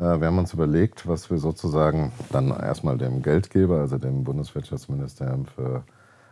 wir 0.00 0.26
haben 0.26 0.38
uns 0.38 0.52
überlegt, 0.52 1.08
was 1.08 1.30
wir 1.30 1.38
sozusagen 1.38 2.12
dann 2.30 2.50
erstmal 2.50 2.98
dem 2.98 3.22
Geldgeber, 3.22 3.80
also 3.80 3.98
dem 3.98 4.24
Bundeswirtschaftsministerium 4.24 5.46
für 5.46 5.82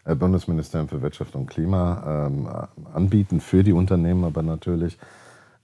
äh, 0.04 0.14
Bundesministerium 0.14 0.88
für 0.88 1.02
Wirtschaft 1.02 1.34
und 1.34 1.46
Klima 1.46 2.26
ähm, 2.26 2.48
anbieten 2.94 3.40
für 3.40 3.64
die 3.64 3.72
Unternehmen, 3.72 4.24
aber 4.24 4.42
natürlich 4.42 4.98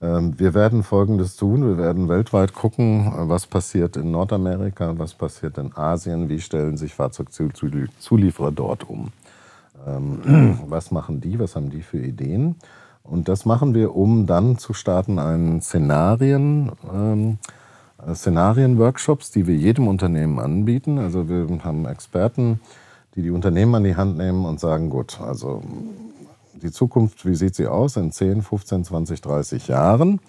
ähm, 0.03 0.37
wir 0.37 0.53
werden 0.53 0.83
Folgendes 0.83 1.37
tun. 1.37 1.65
Wir 1.65 1.77
werden 1.77 2.09
weltweit 2.09 2.53
gucken, 2.53 3.11
was 3.29 3.47
passiert 3.47 3.95
in 3.95 4.11
Nordamerika, 4.11 4.93
was 4.97 5.13
passiert 5.13 5.57
in 5.57 5.75
Asien, 5.75 6.27
wie 6.27 6.41
stellen 6.41 6.75
sich 6.75 6.93
Fahrzeugzulieferer 6.93 8.51
dort 8.51 8.87
um. 8.87 9.11
Ähm, 9.87 10.59
was 10.67 10.91
machen 10.91 11.21
die, 11.21 11.39
was 11.39 11.55
haben 11.55 11.69
die 11.69 11.81
für 11.81 11.99
Ideen? 11.99 12.55
Und 13.03 13.27
das 13.29 13.45
machen 13.45 13.73
wir, 13.73 13.95
um 13.95 14.27
dann 14.27 14.57
zu 14.57 14.73
starten, 14.73 15.19
einen 15.19 15.61
Szenarien, 15.61 16.71
ähm, 16.93 17.37
Szenarien-Workshops, 18.13 19.31
die 19.31 19.47
wir 19.47 19.55
jedem 19.55 19.87
Unternehmen 19.87 20.39
anbieten. 20.39 20.97
Also 20.99 21.29
wir 21.29 21.47
haben 21.63 21.85
Experten, 21.85 22.59
die 23.15 23.21
die 23.21 23.31
Unternehmen 23.31 23.75
an 23.75 23.83
die 23.83 23.95
Hand 23.95 24.17
nehmen 24.17 24.45
und 24.45 24.59
sagen, 24.59 24.89
gut, 24.89 25.19
also 25.21 25.61
die 26.61 26.71
Zukunft, 26.71 27.25
wie 27.25 27.35
sieht 27.35 27.55
sie 27.55 27.67
aus 27.67 27.97
in 27.97 28.11
10, 28.11 28.41
15, 28.41 28.85
20, 28.85 29.21
30 29.21 29.67
Jahren? 29.67 30.19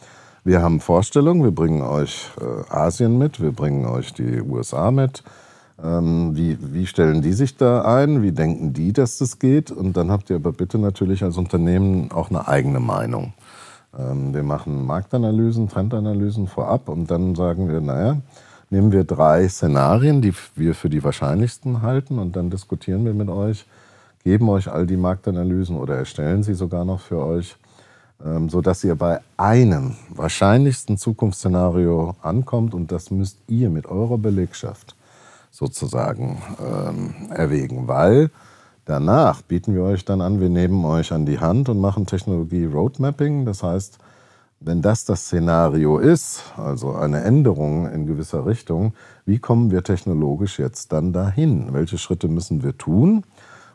Wir 0.43 0.61
haben 0.61 0.81
Vorstellungen, 0.81 1.43
wir 1.43 1.53
bringen 1.53 1.83
euch 1.83 2.31
äh, 2.41 2.70
Asien 2.70 3.16
mit, 3.16 3.41
wir 3.41 3.53
bringen 3.53 3.87
euch 3.87 4.12
die 4.12 4.43
USA 4.43 4.91
mit. 4.91 5.22
Ähm, 5.83 6.37
wie, 6.37 6.59
wie 6.61 6.87
stellen 6.87 7.22
die 7.22 7.33
sich 7.33 7.57
da 7.57 7.83
ein? 7.83 8.22
Wie 8.22 8.33
denken 8.33 8.72
die, 8.75 8.93
dass 8.93 9.18
das 9.18 9.39
geht? 9.39 9.70
Und 9.70 9.97
dann 9.97 10.11
habt 10.11 10.31
ihr 10.31 10.37
aber 10.37 10.53
bitte 10.53 10.79
natürlich 10.79 11.25
als 11.25 11.37
Unternehmen 11.37 12.12
auch 12.12 12.31
eine 12.31 12.47
eigene 12.47 12.79
Meinung. 12.79 13.33
Ähm, 13.99 14.34
wir 14.34 14.42
machen 14.42 14.86
Marktanalysen, 14.86 15.68
Trendanalysen 15.68 16.47
vorab 16.47 16.88
und 16.88 17.11
dann 17.11 17.34
sagen 17.34 17.68
wir, 17.68 17.80
naja, 17.80 18.16
nehmen 18.70 18.92
wir 18.92 19.05
drei 19.05 19.49
Szenarien, 19.49 20.20
die 20.22 20.32
wir 20.57 20.74
für 20.74 20.90
die 20.90 21.05
wahrscheinlichsten 21.05 21.82
halten 21.82 22.18
und 22.18 22.36
dann 22.36 22.51
diskutieren 22.51 23.05
wir 23.05 23.14
mit 23.14 23.28
euch, 23.28 23.66
geben 24.24 24.49
euch 24.49 24.70
all 24.70 24.86
die 24.86 24.97
Marktanalysen 24.97 25.76
oder 25.76 25.97
erstellen 25.97 26.42
sie 26.42 26.55
sogar 26.55 26.84
noch 26.84 27.01
für 27.01 27.18
euch, 27.18 27.57
ähm, 28.24 28.49
sodass 28.49 28.82
ihr 28.84 28.95
bei 28.95 29.20
einem 29.36 29.97
wahrscheinlichsten 30.09 30.97
Zukunftsszenario 30.97 32.16
ankommt 32.22 32.74
und 32.74 32.90
das 32.90 33.11
müsst 33.11 33.38
ihr 33.49 33.70
mit 33.70 33.86
eurer 33.86 34.18
Belegschaft 34.18 34.97
sozusagen 35.51 36.42
ähm, 36.61 37.30
erwägen, 37.30 37.86
weil 37.86 38.30
danach 38.85 39.43
bieten 39.43 39.74
wir 39.74 39.82
euch 39.82 40.05
dann 40.05 40.20
an, 40.20 40.41
wir 40.41 40.49
nehmen 40.49 40.85
euch 40.85 41.12
an 41.12 41.26
die 41.26 41.39
Hand 41.39 41.68
und 41.68 41.80
machen 41.80 42.07
Technologie 42.07 42.64
Roadmapping, 42.64 43.45
das 43.45 43.62
heißt, 43.62 43.99
wenn 44.61 44.80
das 44.80 45.05
das 45.05 45.26
Szenario 45.26 45.99
ist, 45.99 46.43
also 46.57 46.95
eine 46.95 47.22
Änderung 47.22 47.91
in 47.91 48.07
gewisser 48.07 48.47
Richtung, 48.47 48.95
wie 49.26 49.39
kommen 49.39 49.70
wir 49.70 49.82
technologisch 49.82 50.59
jetzt 50.59 50.93
dann 50.93 51.12
dahin? 51.12 51.72
Welche 51.72 51.99
Schritte 51.99 52.28
müssen 52.28 52.62
wir 52.62 52.78
tun? 52.78 53.24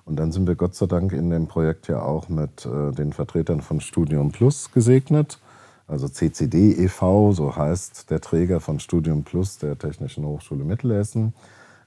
Und 0.06 0.16
dann 0.16 0.32
sind 0.32 0.48
wir 0.48 0.56
Gott 0.56 0.74
sei 0.74 0.88
Dank 0.88 1.14
in 1.14 1.30
dem 1.30 1.48
Projekt 1.48 1.88
ja 1.88 2.02
auch 2.02 2.30
mit 2.30 2.66
äh, 2.66 2.92
den 2.92 3.14
Vertretern 3.14 3.62
von 3.62 3.80
Studium 3.80 4.32
Plus 4.32 4.72
gesegnet. 4.72 5.40
Also 5.88 6.08
CCD 6.08 6.72
e.V., 6.84 7.34
so 7.34 7.56
heißt 7.56 8.10
der 8.10 8.20
Träger 8.20 8.60
von 8.60 8.80
Studium 8.80 9.24
Plus 9.24 9.60
der 9.60 9.78
Technischen 9.78 10.26
Hochschule 10.26 10.64
Mittelhessen. 10.64 11.34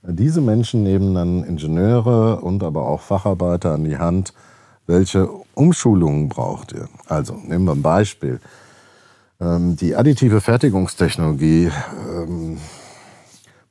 Diese 0.04 0.40
Menschen 0.40 0.82
nehmen 0.82 1.14
dann 1.14 1.44
Ingenieure 1.44 2.40
und 2.40 2.64
aber 2.64 2.88
auch 2.88 3.00
Facharbeiter 3.00 3.74
an 3.74 3.84
die 3.84 3.98
Hand. 3.98 4.34
Welche 4.88 5.28
Umschulungen 5.54 6.28
braucht 6.28 6.72
ihr? 6.72 6.88
Also 7.06 7.34
nehmen 7.34 7.66
wir 7.66 7.72
ein 7.72 7.82
Beispiel. 7.82 8.40
Ähm, 9.40 9.76
die 9.76 9.94
additive 9.94 10.40
Fertigungstechnologie 10.40 11.70
ähm, 12.10 12.58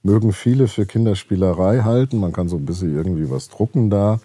mögen 0.03 0.31
viele 0.31 0.69
für 0.69 0.85
Kinderspielerei 0.85 1.81
halten. 1.81 2.17
Man 2.17 2.31
kann 2.31 2.47
so 2.47 2.55
ein 2.55 2.65
bisschen 2.65 2.95
irgendwie 2.95 3.29
was 3.29 3.49
drucken 3.49 3.89
da. 3.89 4.19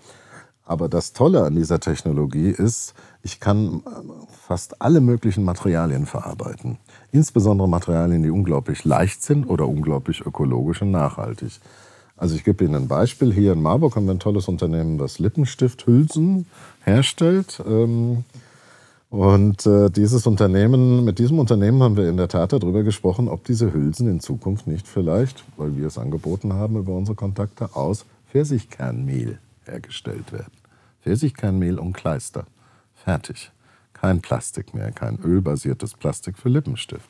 Aber 0.64 0.88
das 0.88 1.12
Tolle 1.12 1.44
an 1.44 1.56
dieser 1.56 1.80
Technologie 1.80 2.50
ist, 2.50 2.94
ich 3.22 3.40
kann 3.40 3.82
äh, 3.84 3.90
fast 4.46 4.80
alle 4.80 5.00
möglichen 5.00 5.42
Materialien 5.42 6.06
verarbeiten. 6.06 6.78
Insbesondere 7.10 7.68
Materialien, 7.68 8.22
die 8.22 8.30
unglaublich 8.30 8.84
leicht 8.84 9.24
sind 9.24 9.44
oder 9.46 9.66
unglaublich 9.66 10.24
ökologisch 10.24 10.82
und 10.82 10.92
nachhaltig. 10.92 11.60
Also 12.16 12.34
ich 12.34 12.44
gebe 12.44 12.64
Ihnen 12.64 12.74
ein 12.74 12.88
Beispiel. 12.88 13.32
Hier 13.32 13.52
in 13.52 13.62
Marburg 13.62 13.96
haben 13.96 14.06
wir 14.06 14.14
ein 14.14 14.20
tolles 14.20 14.48
Unternehmen, 14.48 14.98
das 14.98 15.18
Lippenstifthülsen 15.18 16.46
herstellt. 16.82 17.62
Ähm, 17.66 18.24
und 19.10 19.66
äh, 19.66 19.90
dieses 19.90 20.26
Unternehmen, 20.26 21.04
mit 21.04 21.18
diesem 21.18 21.38
Unternehmen 21.38 21.82
haben 21.82 21.96
wir 21.96 22.08
in 22.08 22.16
der 22.16 22.28
Tat 22.28 22.52
darüber 22.52 22.82
gesprochen, 22.82 23.28
ob 23.28 23.44
diese 23.44 23.72
Hülsen 23.72 24.08
in 24.08 24.20
Zukunft 24.20 24.66
nicht 24.66 24.88
vielleicht, 24.88 25.44
weil 25.56 25.76
wir 25.76 25.86
es 25.86 25.98
angeboten 25.98 26.54
haben 26.54 26.76
über 26.76 26.92
unsere 26.92 27.14
Kontakte, 27.14 27.76
aus 27.76 28.04
Pfirsichkernmehl 28.30 29.38
hergestellt 29.64 30.32
werden. 30.32 30.52
Pfirsichkernmehl 31.02 31.78
und 31.78 31.92
Kleister. 31.92 32.46
Fertig. 32.94 33.52
Kein 33.92 34.20
Plastik 34.20 34.74
mehr, 34.74 34.90
kein 34.90 35.18
ölbasiertes 35.22 35.94
Plastik 35.94 36.36
für 36.36 36.48
Lippenstift. 36.48 37.08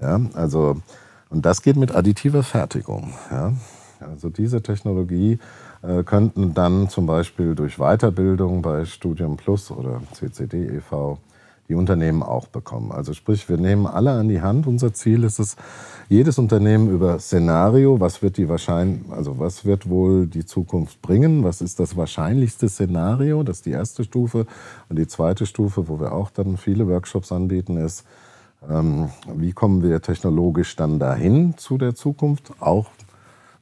Ja, 0.00 0.20
also, 0.34 0.82
und 1.30 1.46
das 1.46 1.62
geht 1.62 1.76
mit 1.76 1.94
additiver 1.94 2.42
Fertigung. 2.42 3.14
Ja. 3.30 3.54
Also 4.02 4.28
diese 4.28 4.62
Technologie 4.62 5.38
äh, 5.82 6.02
könnten 6.02 6.54
dann 6.54 6.88
zum 6.88 7.06
Beispiel 7.06 7.54
durch 7.54 7.76
Weiterbildung 7.78 8.62
bei 8.62 8.84
Studium 8.84 9.36
Plus 9.36 9.70
oder 9.70 10.00
CCD 10.12 10.76
e.V. 10.76 11.18
die 11.68 11.74
Unternehmen 11.74 12.22
auch 12.22 12.46
bekommen. 12.46 12.92
Also 12.92 13.14
sprich, 13.14 13.48
wir 13.48 13.56
nehmen 13.56 13.86
alle 13.86 14.12
an 14.12 14.28
die 14.28 14.42
Hand. 14.42 14.66
Unser 14.66 14.92
Ziel 14.92 15.24
ist 15.24 15.38
es, 15.38 15.56
jedes 16.08 16.38
Unternehmen 16.38 16.90
über 16.90 17.18
Szenario, 17.18 17.98
was 17.98 18.22
wird 18.22 18.36
die 18.36 18.48
wahrscheinlich, 18.48 19.00
also 19.10 19.38
was 19.38 19.64
wird 19.64 19.88
wohl 19.88 20.26
die 20.26 20.44
Zukunft 20.44 21.00
bringen, 21.00 21.42
was 21.42 21.62
ist 21.62 21.80
das 21.80 21.96
wahrscheinlichste 21.96 22.68
Szenario, 22.68 23.42
das 23.42 23.58
ist 23.58 23.66
die 23.66 23.70
erste 23.70 24.04
Stufe. 24.04 24.46
Und 24.90 24.98
die 24.98 25.06
zweite 25.06 25.46
Stufe, 25.46 25.88
wo 25.88 25.98
wir 26.00 26.12
auch 26.12 26.30
dann 26.30 26.58
viele 26.58 26.86
Workshops 26.86 27.32
anbieten, 27.32 27.78
ist, 27.78 28.04
ähm, 28.68 29.08
wie 29.34 29.52
kommen 29.52 29.82
wir 29.82 30.02
technologisch 30.02 30.76
dann 30.76 30.98
dahin 30.98 31.56
zu 31.56 31.78
der 31.78 31.94
Zukunft, 31.94 32.52
auch 32.60 32.90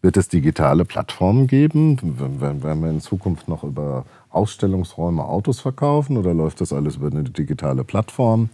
wird 0.02 0.16
es 0.16 0.28
digitale 0.28 0.84
Plattformen 0.84 1.46
geben? 1.46 1.98
Werden 2.40 2.82
wir 2.82 2.90
in 2.90 3.00
Zukunft 3.00 3.48
noch 3.48 3.64
über 3.64 4.04
Ausstellungsräume 4.30 5.24
Autos 5.24 5.60
verkaufen 5.60 6.16
oder 6.16 6.32
läuft 6.32 6.60
das 6.60 6.72
alles 6.72 6.96
über 6.96 7.08
eine 7.08 7.24
digitale 7.24 7.84
Plattform 7.84 8.48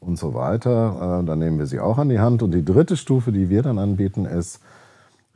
und 0.00 0.18
so 0.18 0.34
weiter? 0.34 1.20
Äh, 1.20 1.26
dann 1.26 1.38
nehmen 1.38 1.58
wir 1.58 1.66
sie 1.66 1.80
auch 1.80 1.98
an 1.98 2.08
die 2.08 2.18
Hand. 2.18 2.42
Und 2.42 2.52
die 2.52 2.64
dritte 2.64 2.96
Stufe, 2.96 3.30
die 3.30 3.48
wir 3.48 3.62
dann 3.62 3.78
anbieten, 3.78 4.24
ist 4.24 4.60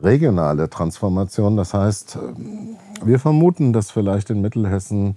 regionale 0.00 0.68
Transformation. 0.68 1.56
Das 1.56 1.74
heißt, 1.74 2.16
äh, 2.16 3.06
wir 3.06 3.20
vermuten, 3.20 3.72
dass 3.72 3.92
vielleicht 3.92 4.30
in 4.30 4.40
Mittelhessen 4.40 5.16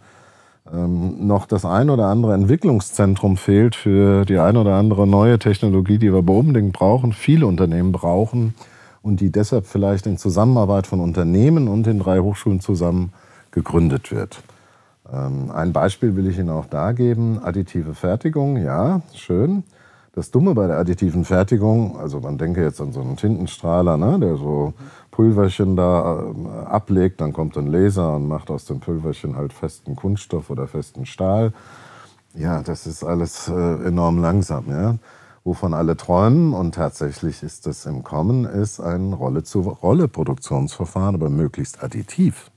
ähm, 0.71 1.25
noch 1.25 1.47
das 1.47 1.65
ein 1.65 1.89
oder 1.89 2.05
andere 2.05 2.35
Entwicklungszentrum 2.35 3.37
fehlt 3.37 3.75
für 3.75 4.25
die 4.25 4.37
ein 4.37 4.57
oder 4.57 4.75
andere 4.75 5.07
neue 5.07 5.39
Technologie, 5.39 5.97
die 5.97 6.13
wir 6.13 6.27
unbedingt 6.27 6.73
brauchen, 6.73 7.13
viele 7.13 7.47
Unternehmen 7.47 7.91
brauchen 7.91 8.53
und 9.05 9.21
die 9.21 9.31
deshalb 9.31 9.67
vielleicht 9.67 10.07
in 10.07 10.17
Zusammenarbeit 10.17 10.87
von 10.87 10.99
Unternehmen 10.99 11.67
und 11.67 11.85
den 11.85 11.99
drei 11.99 12.19
Hochschulen 12.19 12.59
zusammen 12.59 13.13
gegründet 13.51 14.11
wird. 14.11 14.41
Ähm, 15.13 15.51
ein 15.51 15.73
Beispiel 15.73 16.15
will 16.15 16.27
ich 16.27 16.39
Ihnen 16.39 16.49
auch 16.49 16.65
da 16.65 16.91
geben. 16.91 17.39
Additive 17.43 17.93
Fertigung, 17.93 18.57
ja, 18.57 19.01
schön. 19.13 19.63
Das 20.15 20.31
Dumme 20.31 20.55
bei 20.55 20.65
der 20.65 20.79
additiven 20.79 21.23
Fertigung, 21.23 21.99
also 21.99 22.19
man 22.19 22.39
denke 22.39 22.63
jetzt 22.63 22.81
an 22.81 22.93
so 22.93 23.01
einen 23.01 23.15
Tintenstrahler, 23.15 23.97
ne, 23.97 24.17
der 24.19 24.37
so 24.37 24.73
Pulverchen 25.11 25.75
da 25.75 26.23
äh, 26.23 26.65
ablegt, 26.65 27.21
dann 27.21 27.31
kommt 27.31 27.57
ein 27.57 27.67
Laser 27.67 28.15
und 28.15 28.27
macht 28.27 28.49
aus 28.49 28.65
dem 28.65 28.79
Pulverchen 28.79 29.35
halt 29.35 29.53
festen 29.53 29.95
Kunststoff 29.95 30.49
oder 30.49 30.67
festen 30.67 31.05
Stahl. 31.05 31.53
Ja, 32.33 32.63
das 32.63 32.87
ist 32.87 33.03
alles 33.03 33.49
äh, 33.49 33.87
enorm 33.87 34.19
langsam. 34.19 34.65
Ja 34.69 34.95
wovon 35.45 35.73
alle 35.73 35.95
träumen 35.95 36.53
und 36.53 36.75
tatsächlich 36.75 37.43
ist 37.43 37.65
es 37.67 37.85
im 37.85 38.03
Kommen, 38.03 38.43
ist 38.43 38.81
ein 38.81 39.13
Rolle-zu-Rolle-Produktionsverfahren, 39.13 41.15
aber 41.15 41.29
möglichst 41.29 41.81
additiv. 41.81 42.51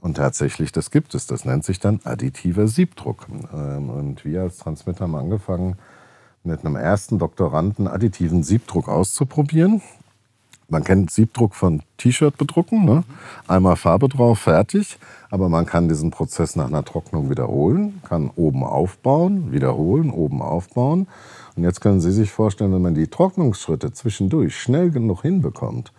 Und 0.00 0.16
tatsächlich, 0.16 0.70
das 0.70 0.92
gibt 0.92 1.16
es. 1.16 1.26
Das 1.26 1.44
nennt 1.44 1.64
sich 1.64 1.80
dann 1.80 1.98
additiver 2.04 2.68
Siebdruck. 2.68 3.26
Ähm, 3.52 3.90
und 3.90 4.24
wir 4.24 4.42
als 4.42 4.58
Transmitter 4.58 5.00
haben 5.00 5.16
angefangen, 5.16 5.76
mit 6.44 6.64
einem 6.64 6.76
ersten 6.76 7.18
Doktoranden 7.18 7.88
additiven 7.88 8.44
Siebdruck 8.44 8.88
auszuprobieren. 8.88 9.82
Man 10.70 10.84
kennt 10.84 11.10
Siebdruck 11.10 11.54
von 11.54 11.82
T-Shirt 11.96 12.36
bedrucken, 12.36 12.84
ne? 12.84 13.02
einmal 13.46 13.76
Farbe 13.76 14.06
drauf, 14.06 14.40
fertig. 14.40 14.98
Aber 15.30 15.48
man 15.48 15.64
kann 15.64 15.88
diesen 15.88 16.10
Prozess 16.10 16.56
nach 16.56 16.66
einer 16.66 16.84
Trocknung 16.84 17.30
wiederholen, 17.30 18.02
kann 18.06 18.30
oben 18.36 18.62
aufbauen, 18.64 19.50
wiederholen, 19.50 20.10
oben 20.10 20.42
aufbauen. 20.42 21.06
Und 21.56 21.64
jetzt 21.64 21.80
können 21.80 22.02
Sie 22.02 22.12
sich 22.12 22.30
vorstellen, 22.30 22.74
wenn 22.74 22.82
man 22.82 22.94
die 22.94 23.08
Trocknungsschritte 23.08 23.94
zwischendurch 23.94 24.58
schnell 24.58 24.90
genug 24.90 25.22
hinbekommt, 25.22 25.92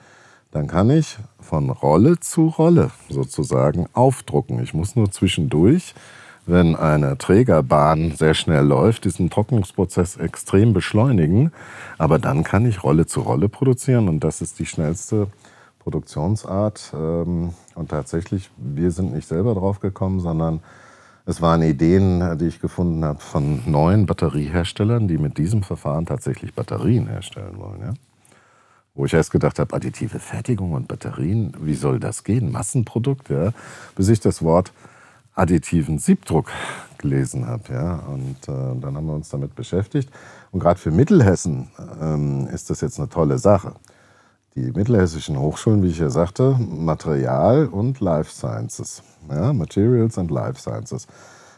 dann 0.51 0.67
kann 0.67 0.91
ich 0.91 1.17
von 1.39 1.71
Rolle 1.71 2.19
zu 2.19 2.47
Rolle 2.47 2.91
sozusagen 3.09 3.87
aufdrucken. 3.93 4.61
Ich 4.61 4.75
muss 4.75 4.95
nur 4.95 5.11
zwischendurch, 5.11 5.95
wenn 6.49 6.75
eine 6.75 7.17
Trägerbahn 7.17 8.11
sehr 8.11 8.33
schnell 8.33 8.65
läuft, 8.65 9.05
diesen 9.05 9.29
Trocknungsprozess 9.29 10.17
extrem 10.17 10.73
beschleunigen. 10.73 11.51
Aber 11.97 12.19
dann 12.19 12.43
kann 12.43 12.65
ich 12.65 12.83
Rolle 12.83 13.05
zu 13.05 13.21
Rolle 13.21 13.49
produzieren 13.49 14.09
und 14.09 14.23
das 14.23 14.41
ist 14.41 14.59
die 14.59 14.65
schnellste 14.65 15.27
Produktionsart. 15.79 16.93
Ähm, 16.93 17.53
und 17.75 17.89
tatsächlich, 17.89 18.49
wir 18.57 18.91
sind 18.91 19.13
nicht 19.13 19.27
selber 19.27 19.55
drauf 19.55 19.79
gekommen, 19.79 20.19
sondern 20.19 20.61
es 21.25 21.41
waren 21.41 21.61
Ideen, 21.61 22.37
die 22.39 22.47
ich 22.47 22.59
gefunden 22.59 23.05
habe 23.05 23.19
von 23.19 23.61
neuen 23.69 24.05
Batterieherstellern, 24.05 25.07
die 25.07 25.17
mit 25.17 25.37
diesem 25.37 25.61
Verfahren 25.61 26.05
tatsächlich 26.05 26.55
Batterien 26.55 27.07
herstellen 27.07 27.57
wollen. 27.57 27.81
Ja? 27.81 27.93
Wo 28.95 29.05
ich 29.05 29.13
erst 29.13 29.31
gedacht 29.31 29.59
habe, 29.59 29.75
additive 29.75 30.19
Fertigung 30.19 30.73
und 30.73 30.87
Batterien, 30.87 31.53
wie 31.61 31.75
soll 31.75 31.99
das 31.99 32.23
gehen? 32.23 32.51
Massenprodukt, 32.51 33.29
ja? 33.29 33.51
Bis 33.95 34.09
ich 34.09 34.19
das 34.19 34.41
Wort 34.41 34.73
additiven 35.39 35.99
Siebdruck 35.99 36.51
gelesen 36.97 37.47
habe. 37.47 37.73
Ja? 37.73 38.03
Und 38.07 38.37
äh, 38.47 38.79
dann 38.81 38.95
haben 38.95 39.07
wir 39.07 39.13
uns 39.13 39.29
damit 39.29 39.55
beschäftigt. 39.55 40.09
Und 40.51 40.59
gerade 40.59 40.79
für 40.79 40.91
Mittelhessen 40.91 41.69
ähm, 42.01 42.47
ist 42.47 42.69
das 42.69 42.81
jetzt 42.81 42.99
eine 42.99 43.09
tolle 43.09 43.37
Sache. 43.37 43.73
Die 44.55 44.71
mittelhessischen 44.71 45.39
Hochschulen, 45.39 45.83
wie 45.83 45.87
ich 45.87 45.99
ja 45.99 46.09
sagte, 46.09 46.57
Material 46.59 47.67
und 47.67 47.99
Life 47.99 48.31
Sciences 48.31 49.03
ja, 49.29 49.53
Materials 49.53 50.17
and 50.17 50.31
Life 50.31 50.59
Sciences. 50.59 51.07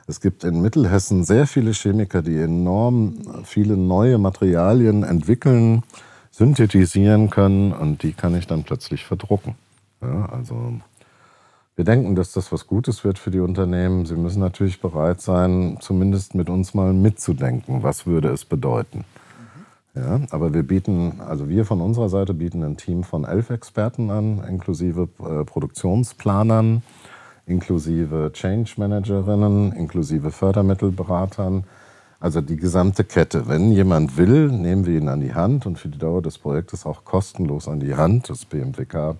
Es 0.08 0.20
gibt 0.20 0.44
in 0.44 0.62
Mittelhessen 0.62 1.24
sehr 1.24 1.48
viele 1.48 1.72
Chemiker, 1.72 2.22
die 2.22 2.38
enorm 2.38 3.44
viele 3.46 3.78
neue 3.78 4.18
Materialien 4.18 5.04
entwickeln, 5.04 5.84
synthetisieren 6.32 7.30
können 7.30 7.72
und 7.72 8.04
die 8.04 8.14
kann 8.14 8.36
ich 8.36 8.48
dann 8.48 8.64
plötzlich 8.64 9.06
verdrucken. 9.06 9.56
Ja, 10.02 10.26
also 10.26 10.74
wir 11.82 11.86
denken, 11.86 12.14
dass 12.14 12.32
das 12.32 12.52
was 12.52 12.68
Gutes 12.68 13.04
wird 13.04 13.18
für 13.18 13.32
die 13.32 13.40
Unternehmen. 13.40 14.06
Sie 14.06 14.16
müssen 14.16 14.40
natürlich 14.40 14.82
bereit 14.82 15.20
sein, 15.20 15.80
zumindest 15.82 16.36
mit 16.36 16.48
uns 16.48 16.76
mal 16.76 16.94
mitzudenken, 16.94 17.82
was 17.82 18.06
würde 18.06 18.28
es 18.28 18.46
bedeuten. 18.46 19.04
Ja, 19.96 20.22
aber 20.30 20.54
wir 20.54 20.62
bieten, 20.62 21.20
also 21.28 21.50
wir 21.50 21.66
von 21.66 21.82
unserer 21.82 22.08
Seite 22.08 22.36
bieten 22.36 22.64
ein 22.64 22.78
Team 22.78 23.04
von 23.04 23.26
elf 23.26 23.50
Experten 23.50 24.12
an, 24.12 24.44
inklusive 24.48 25.10
äh, 25.28 25.44
Produktionsplanern, 25.44 26.84
inklusive 27.48 28.30
Change 28.32 28.74
Managerinnen, 28.78 29.72
inklusive 29.72 30.30
Fördermittelberatern. 30.30 31.64
Also 32.20 32.42
die 32.42 32.58
gesamte 32.58 33.04
Kette. 33.04 33.48
Wenn 33.48 33.72
jemand 33.72 34.18
will, 34.18 34.52
nehmen 34.52 34.86
wir 34.86 35.00
ihn 35.00 35.08
an 35.08 35.20
die 35.20 35.34
Hand 35.34 35.66
und 35.66 35.80
für 35.80 35.90
die 35.90 35.98
Dauer 35.98 36.22
des 36.22 36.38
Projektes 36.38 36.86
auch 36.86 37.06
kostenlos 37.06 37.68
an 37.68 37.80
die 37.80 37.96
Hand. 37.96 38.30
Das 38.30 38.46
BMWK 38.46 39.16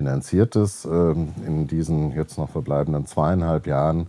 finanziert 0.00 0.56
es 0.56 0.86
ähm, 0.86 1.34
in 1.46 1.66
diesen 1.66 2.12
jetzt 2.12 2.38
noch 2.38 2.48
verbleibenden 2.48 3.04
zweieinhalb 3.04 3.66
Jahren 3.66 4.06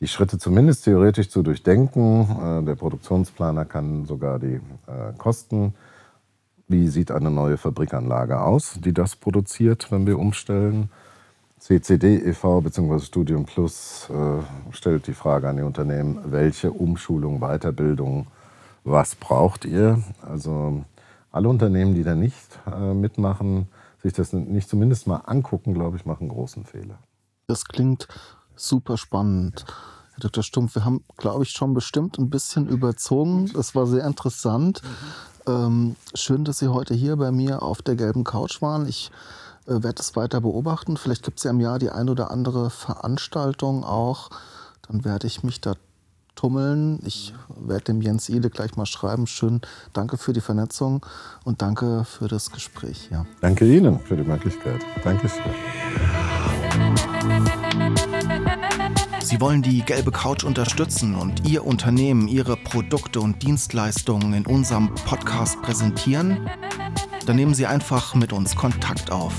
die 0.00 0.08
Schritte 0.08 0.38
zumindest 0.38 0.86
theoretisch 0.86 1.28
zu 1.28 1.42
durchdenken. 1.42 2.22
Äh, 2.22 2.64
der 2.64 2.76
Produktionsplaner 2.76 3.66
kann 3.66 4.06
sogar 4.06 4.38
die 4.38 4.54
äh, 4.54 5.12
Kosten, 5.18 5.74
wie 6.66 6.88
sieht 6.88 7.10
eine 7.10 7.30
neue 7.30 7.58
Fabrikanlage 7.58 8.40
aus, 8.40 8.78
die 8.82 8.94
das 8.94 9.14
produziert, 9.14 9.92
wenn 9.92 10.06
wir 10.06 10.18
umstellen. 10.18 10.88
CCD 11.58 12.16
e.V. 12.30 12.62
bzw. 12.62 12.98
Studium 13.00 13.44
Plus 13.44 14.08
äh, 14.08 14.74
stellt 14.74 15.06
die 15.08 15.12
Frage 15.12 15.46
an 15.46 15.58
die 15.58 15.62
Unternehmen, 15.62 16.20
welche 16.24 16.72
Umschulung, 16.72 17.40
Weiterbildung, 17.40 18.28
was 18.82 19.14
braucht 19.14 19.66
ihr? 19.66 20.02
Also 20.26 20.84
alle 21.30 21.50
Unternehmen, 21.50 21.94
die 21.94 22.02
da 22.02 22.14
nicht 22.14 22.58
mitmachen, 22.94 23.68
sich 24.02 24.12
das 24.12 24.32
nicht 24.32 24.68
zumindest 24.68 25.06
mal 25.06 25.18
angucken, 25.18 25.74
glaube 25.74 25.96
ich, 25.96 26.04
machen 26.04 26.28
großen 26.28 26.64
Fehler. 26.64 26.98
Das 27.46 27.64
klingt 27.64 28.08
super 28.56 28.96
spannend. 28.96 29.64
Herr 30.12 30.20
Dr. 30.20 30.42
Stumpf, 30.42 30.74
wir 30.74 30.84
haben, 30.84 31.04
glaube 31.16 31.44
ich, 31.44 31.50
schon 31.50 31.74
bestimmt 31.74 32.18
ein 32.18 32.30
bisschen 32.30 32.68
überzogen. 32.68 33.50
Das 33.54 33.74
war 33.74 33.86
sehr 33.86 34.04
interessant. 34.06 34.82
Ähm, 35.46 35.96
schön, 36.14 36.44
dass 36.44 36.58
Sie 36.58 36.68
heute 36.68 36.94
hier 36.94 37.16
bei 37.16 37.32
mir 37.32 37.62
auf 37.62 37.82
der 37.82 37.96
gelben 37.96 38.24
Couch 38.24 38.60
waren. 38.62 38.86
Ich 38.86 39.10
äh, 39.66 39.82
werde 39.82 40.00
es 40.00 40.14
weiter 40.16 40.40
beobachten. 40.40 40.96
Vielleicht 40.96 41.22
gibt 41.22 41.38
es 41.38 41.44
ja 41.44 41.50
im 41.50 41.60
Jahr 41.60 41.78
die 41.78 41.90
ein 41.90 42.08
oder 42.08 42.30
andere 42.30 42.70
Veranstaltung 42.70 43.84
auch. 43.84 44.30
Dann 44.88 45.04
werde 45.04 45.26
ich 45.26 45.42
mich 45.42 45.60
da 45.60 45.74
tummeln. 46.34 46.98
Ich 47.04 47.34
werde 47.56 47.84
dem 47.84 48.02
Jens 48.02 48.28
Ile 48.28 48.50
gleich 48.50 48.76
mal 48.76 48.86
schreiben. 48.86 49.26
Schön, 49.26 49.60
danke 49.92 50.16
für 50.16 50.32
die 50.32 50.40
Vernetzung 50.40 51.04
und 51.44 51.62
danke 51.62 52.04
für 52.04 52.28
das 52.28 52.50
Gespräch. 52.50 53.08
Ja. 53.10 53.26
Danke 53.40 53.64
Ihnen 53.64 54.00
für 54.00 54.16
die 54.16 54.24
Möglichkeit. 54.24 54.80
Dankeschön. 55.04 55.42
Sie 59.22 59.40
wollen 59.40 59.62
die 59.62 59.82
gelbe 59.82 60.10
Couch 60.10 60.44
unterstützen 60.44 61.14
und 61.14 61.48
Ihr 61.48 61.64
Unternehmen, 61.64 62.28
Ihre 62.28 62.56
Produkte 62.56 63.20
und 63.20 63.42
Dienstleistungen 63.42 64.34
in 64.34 64.46
unserem 64.46 64.94
Podcast 64.94 65.62
präsentieren? 65.62 66.50
Dann 67.24 67.36
nehmen 67.36 67.54
Sie 67.54 67.66
einfach 67.66 68.14
mit 68.14 68.32
uns 68.32 68.56
Kontakt 68.56 69.10
auf 69.10 69.32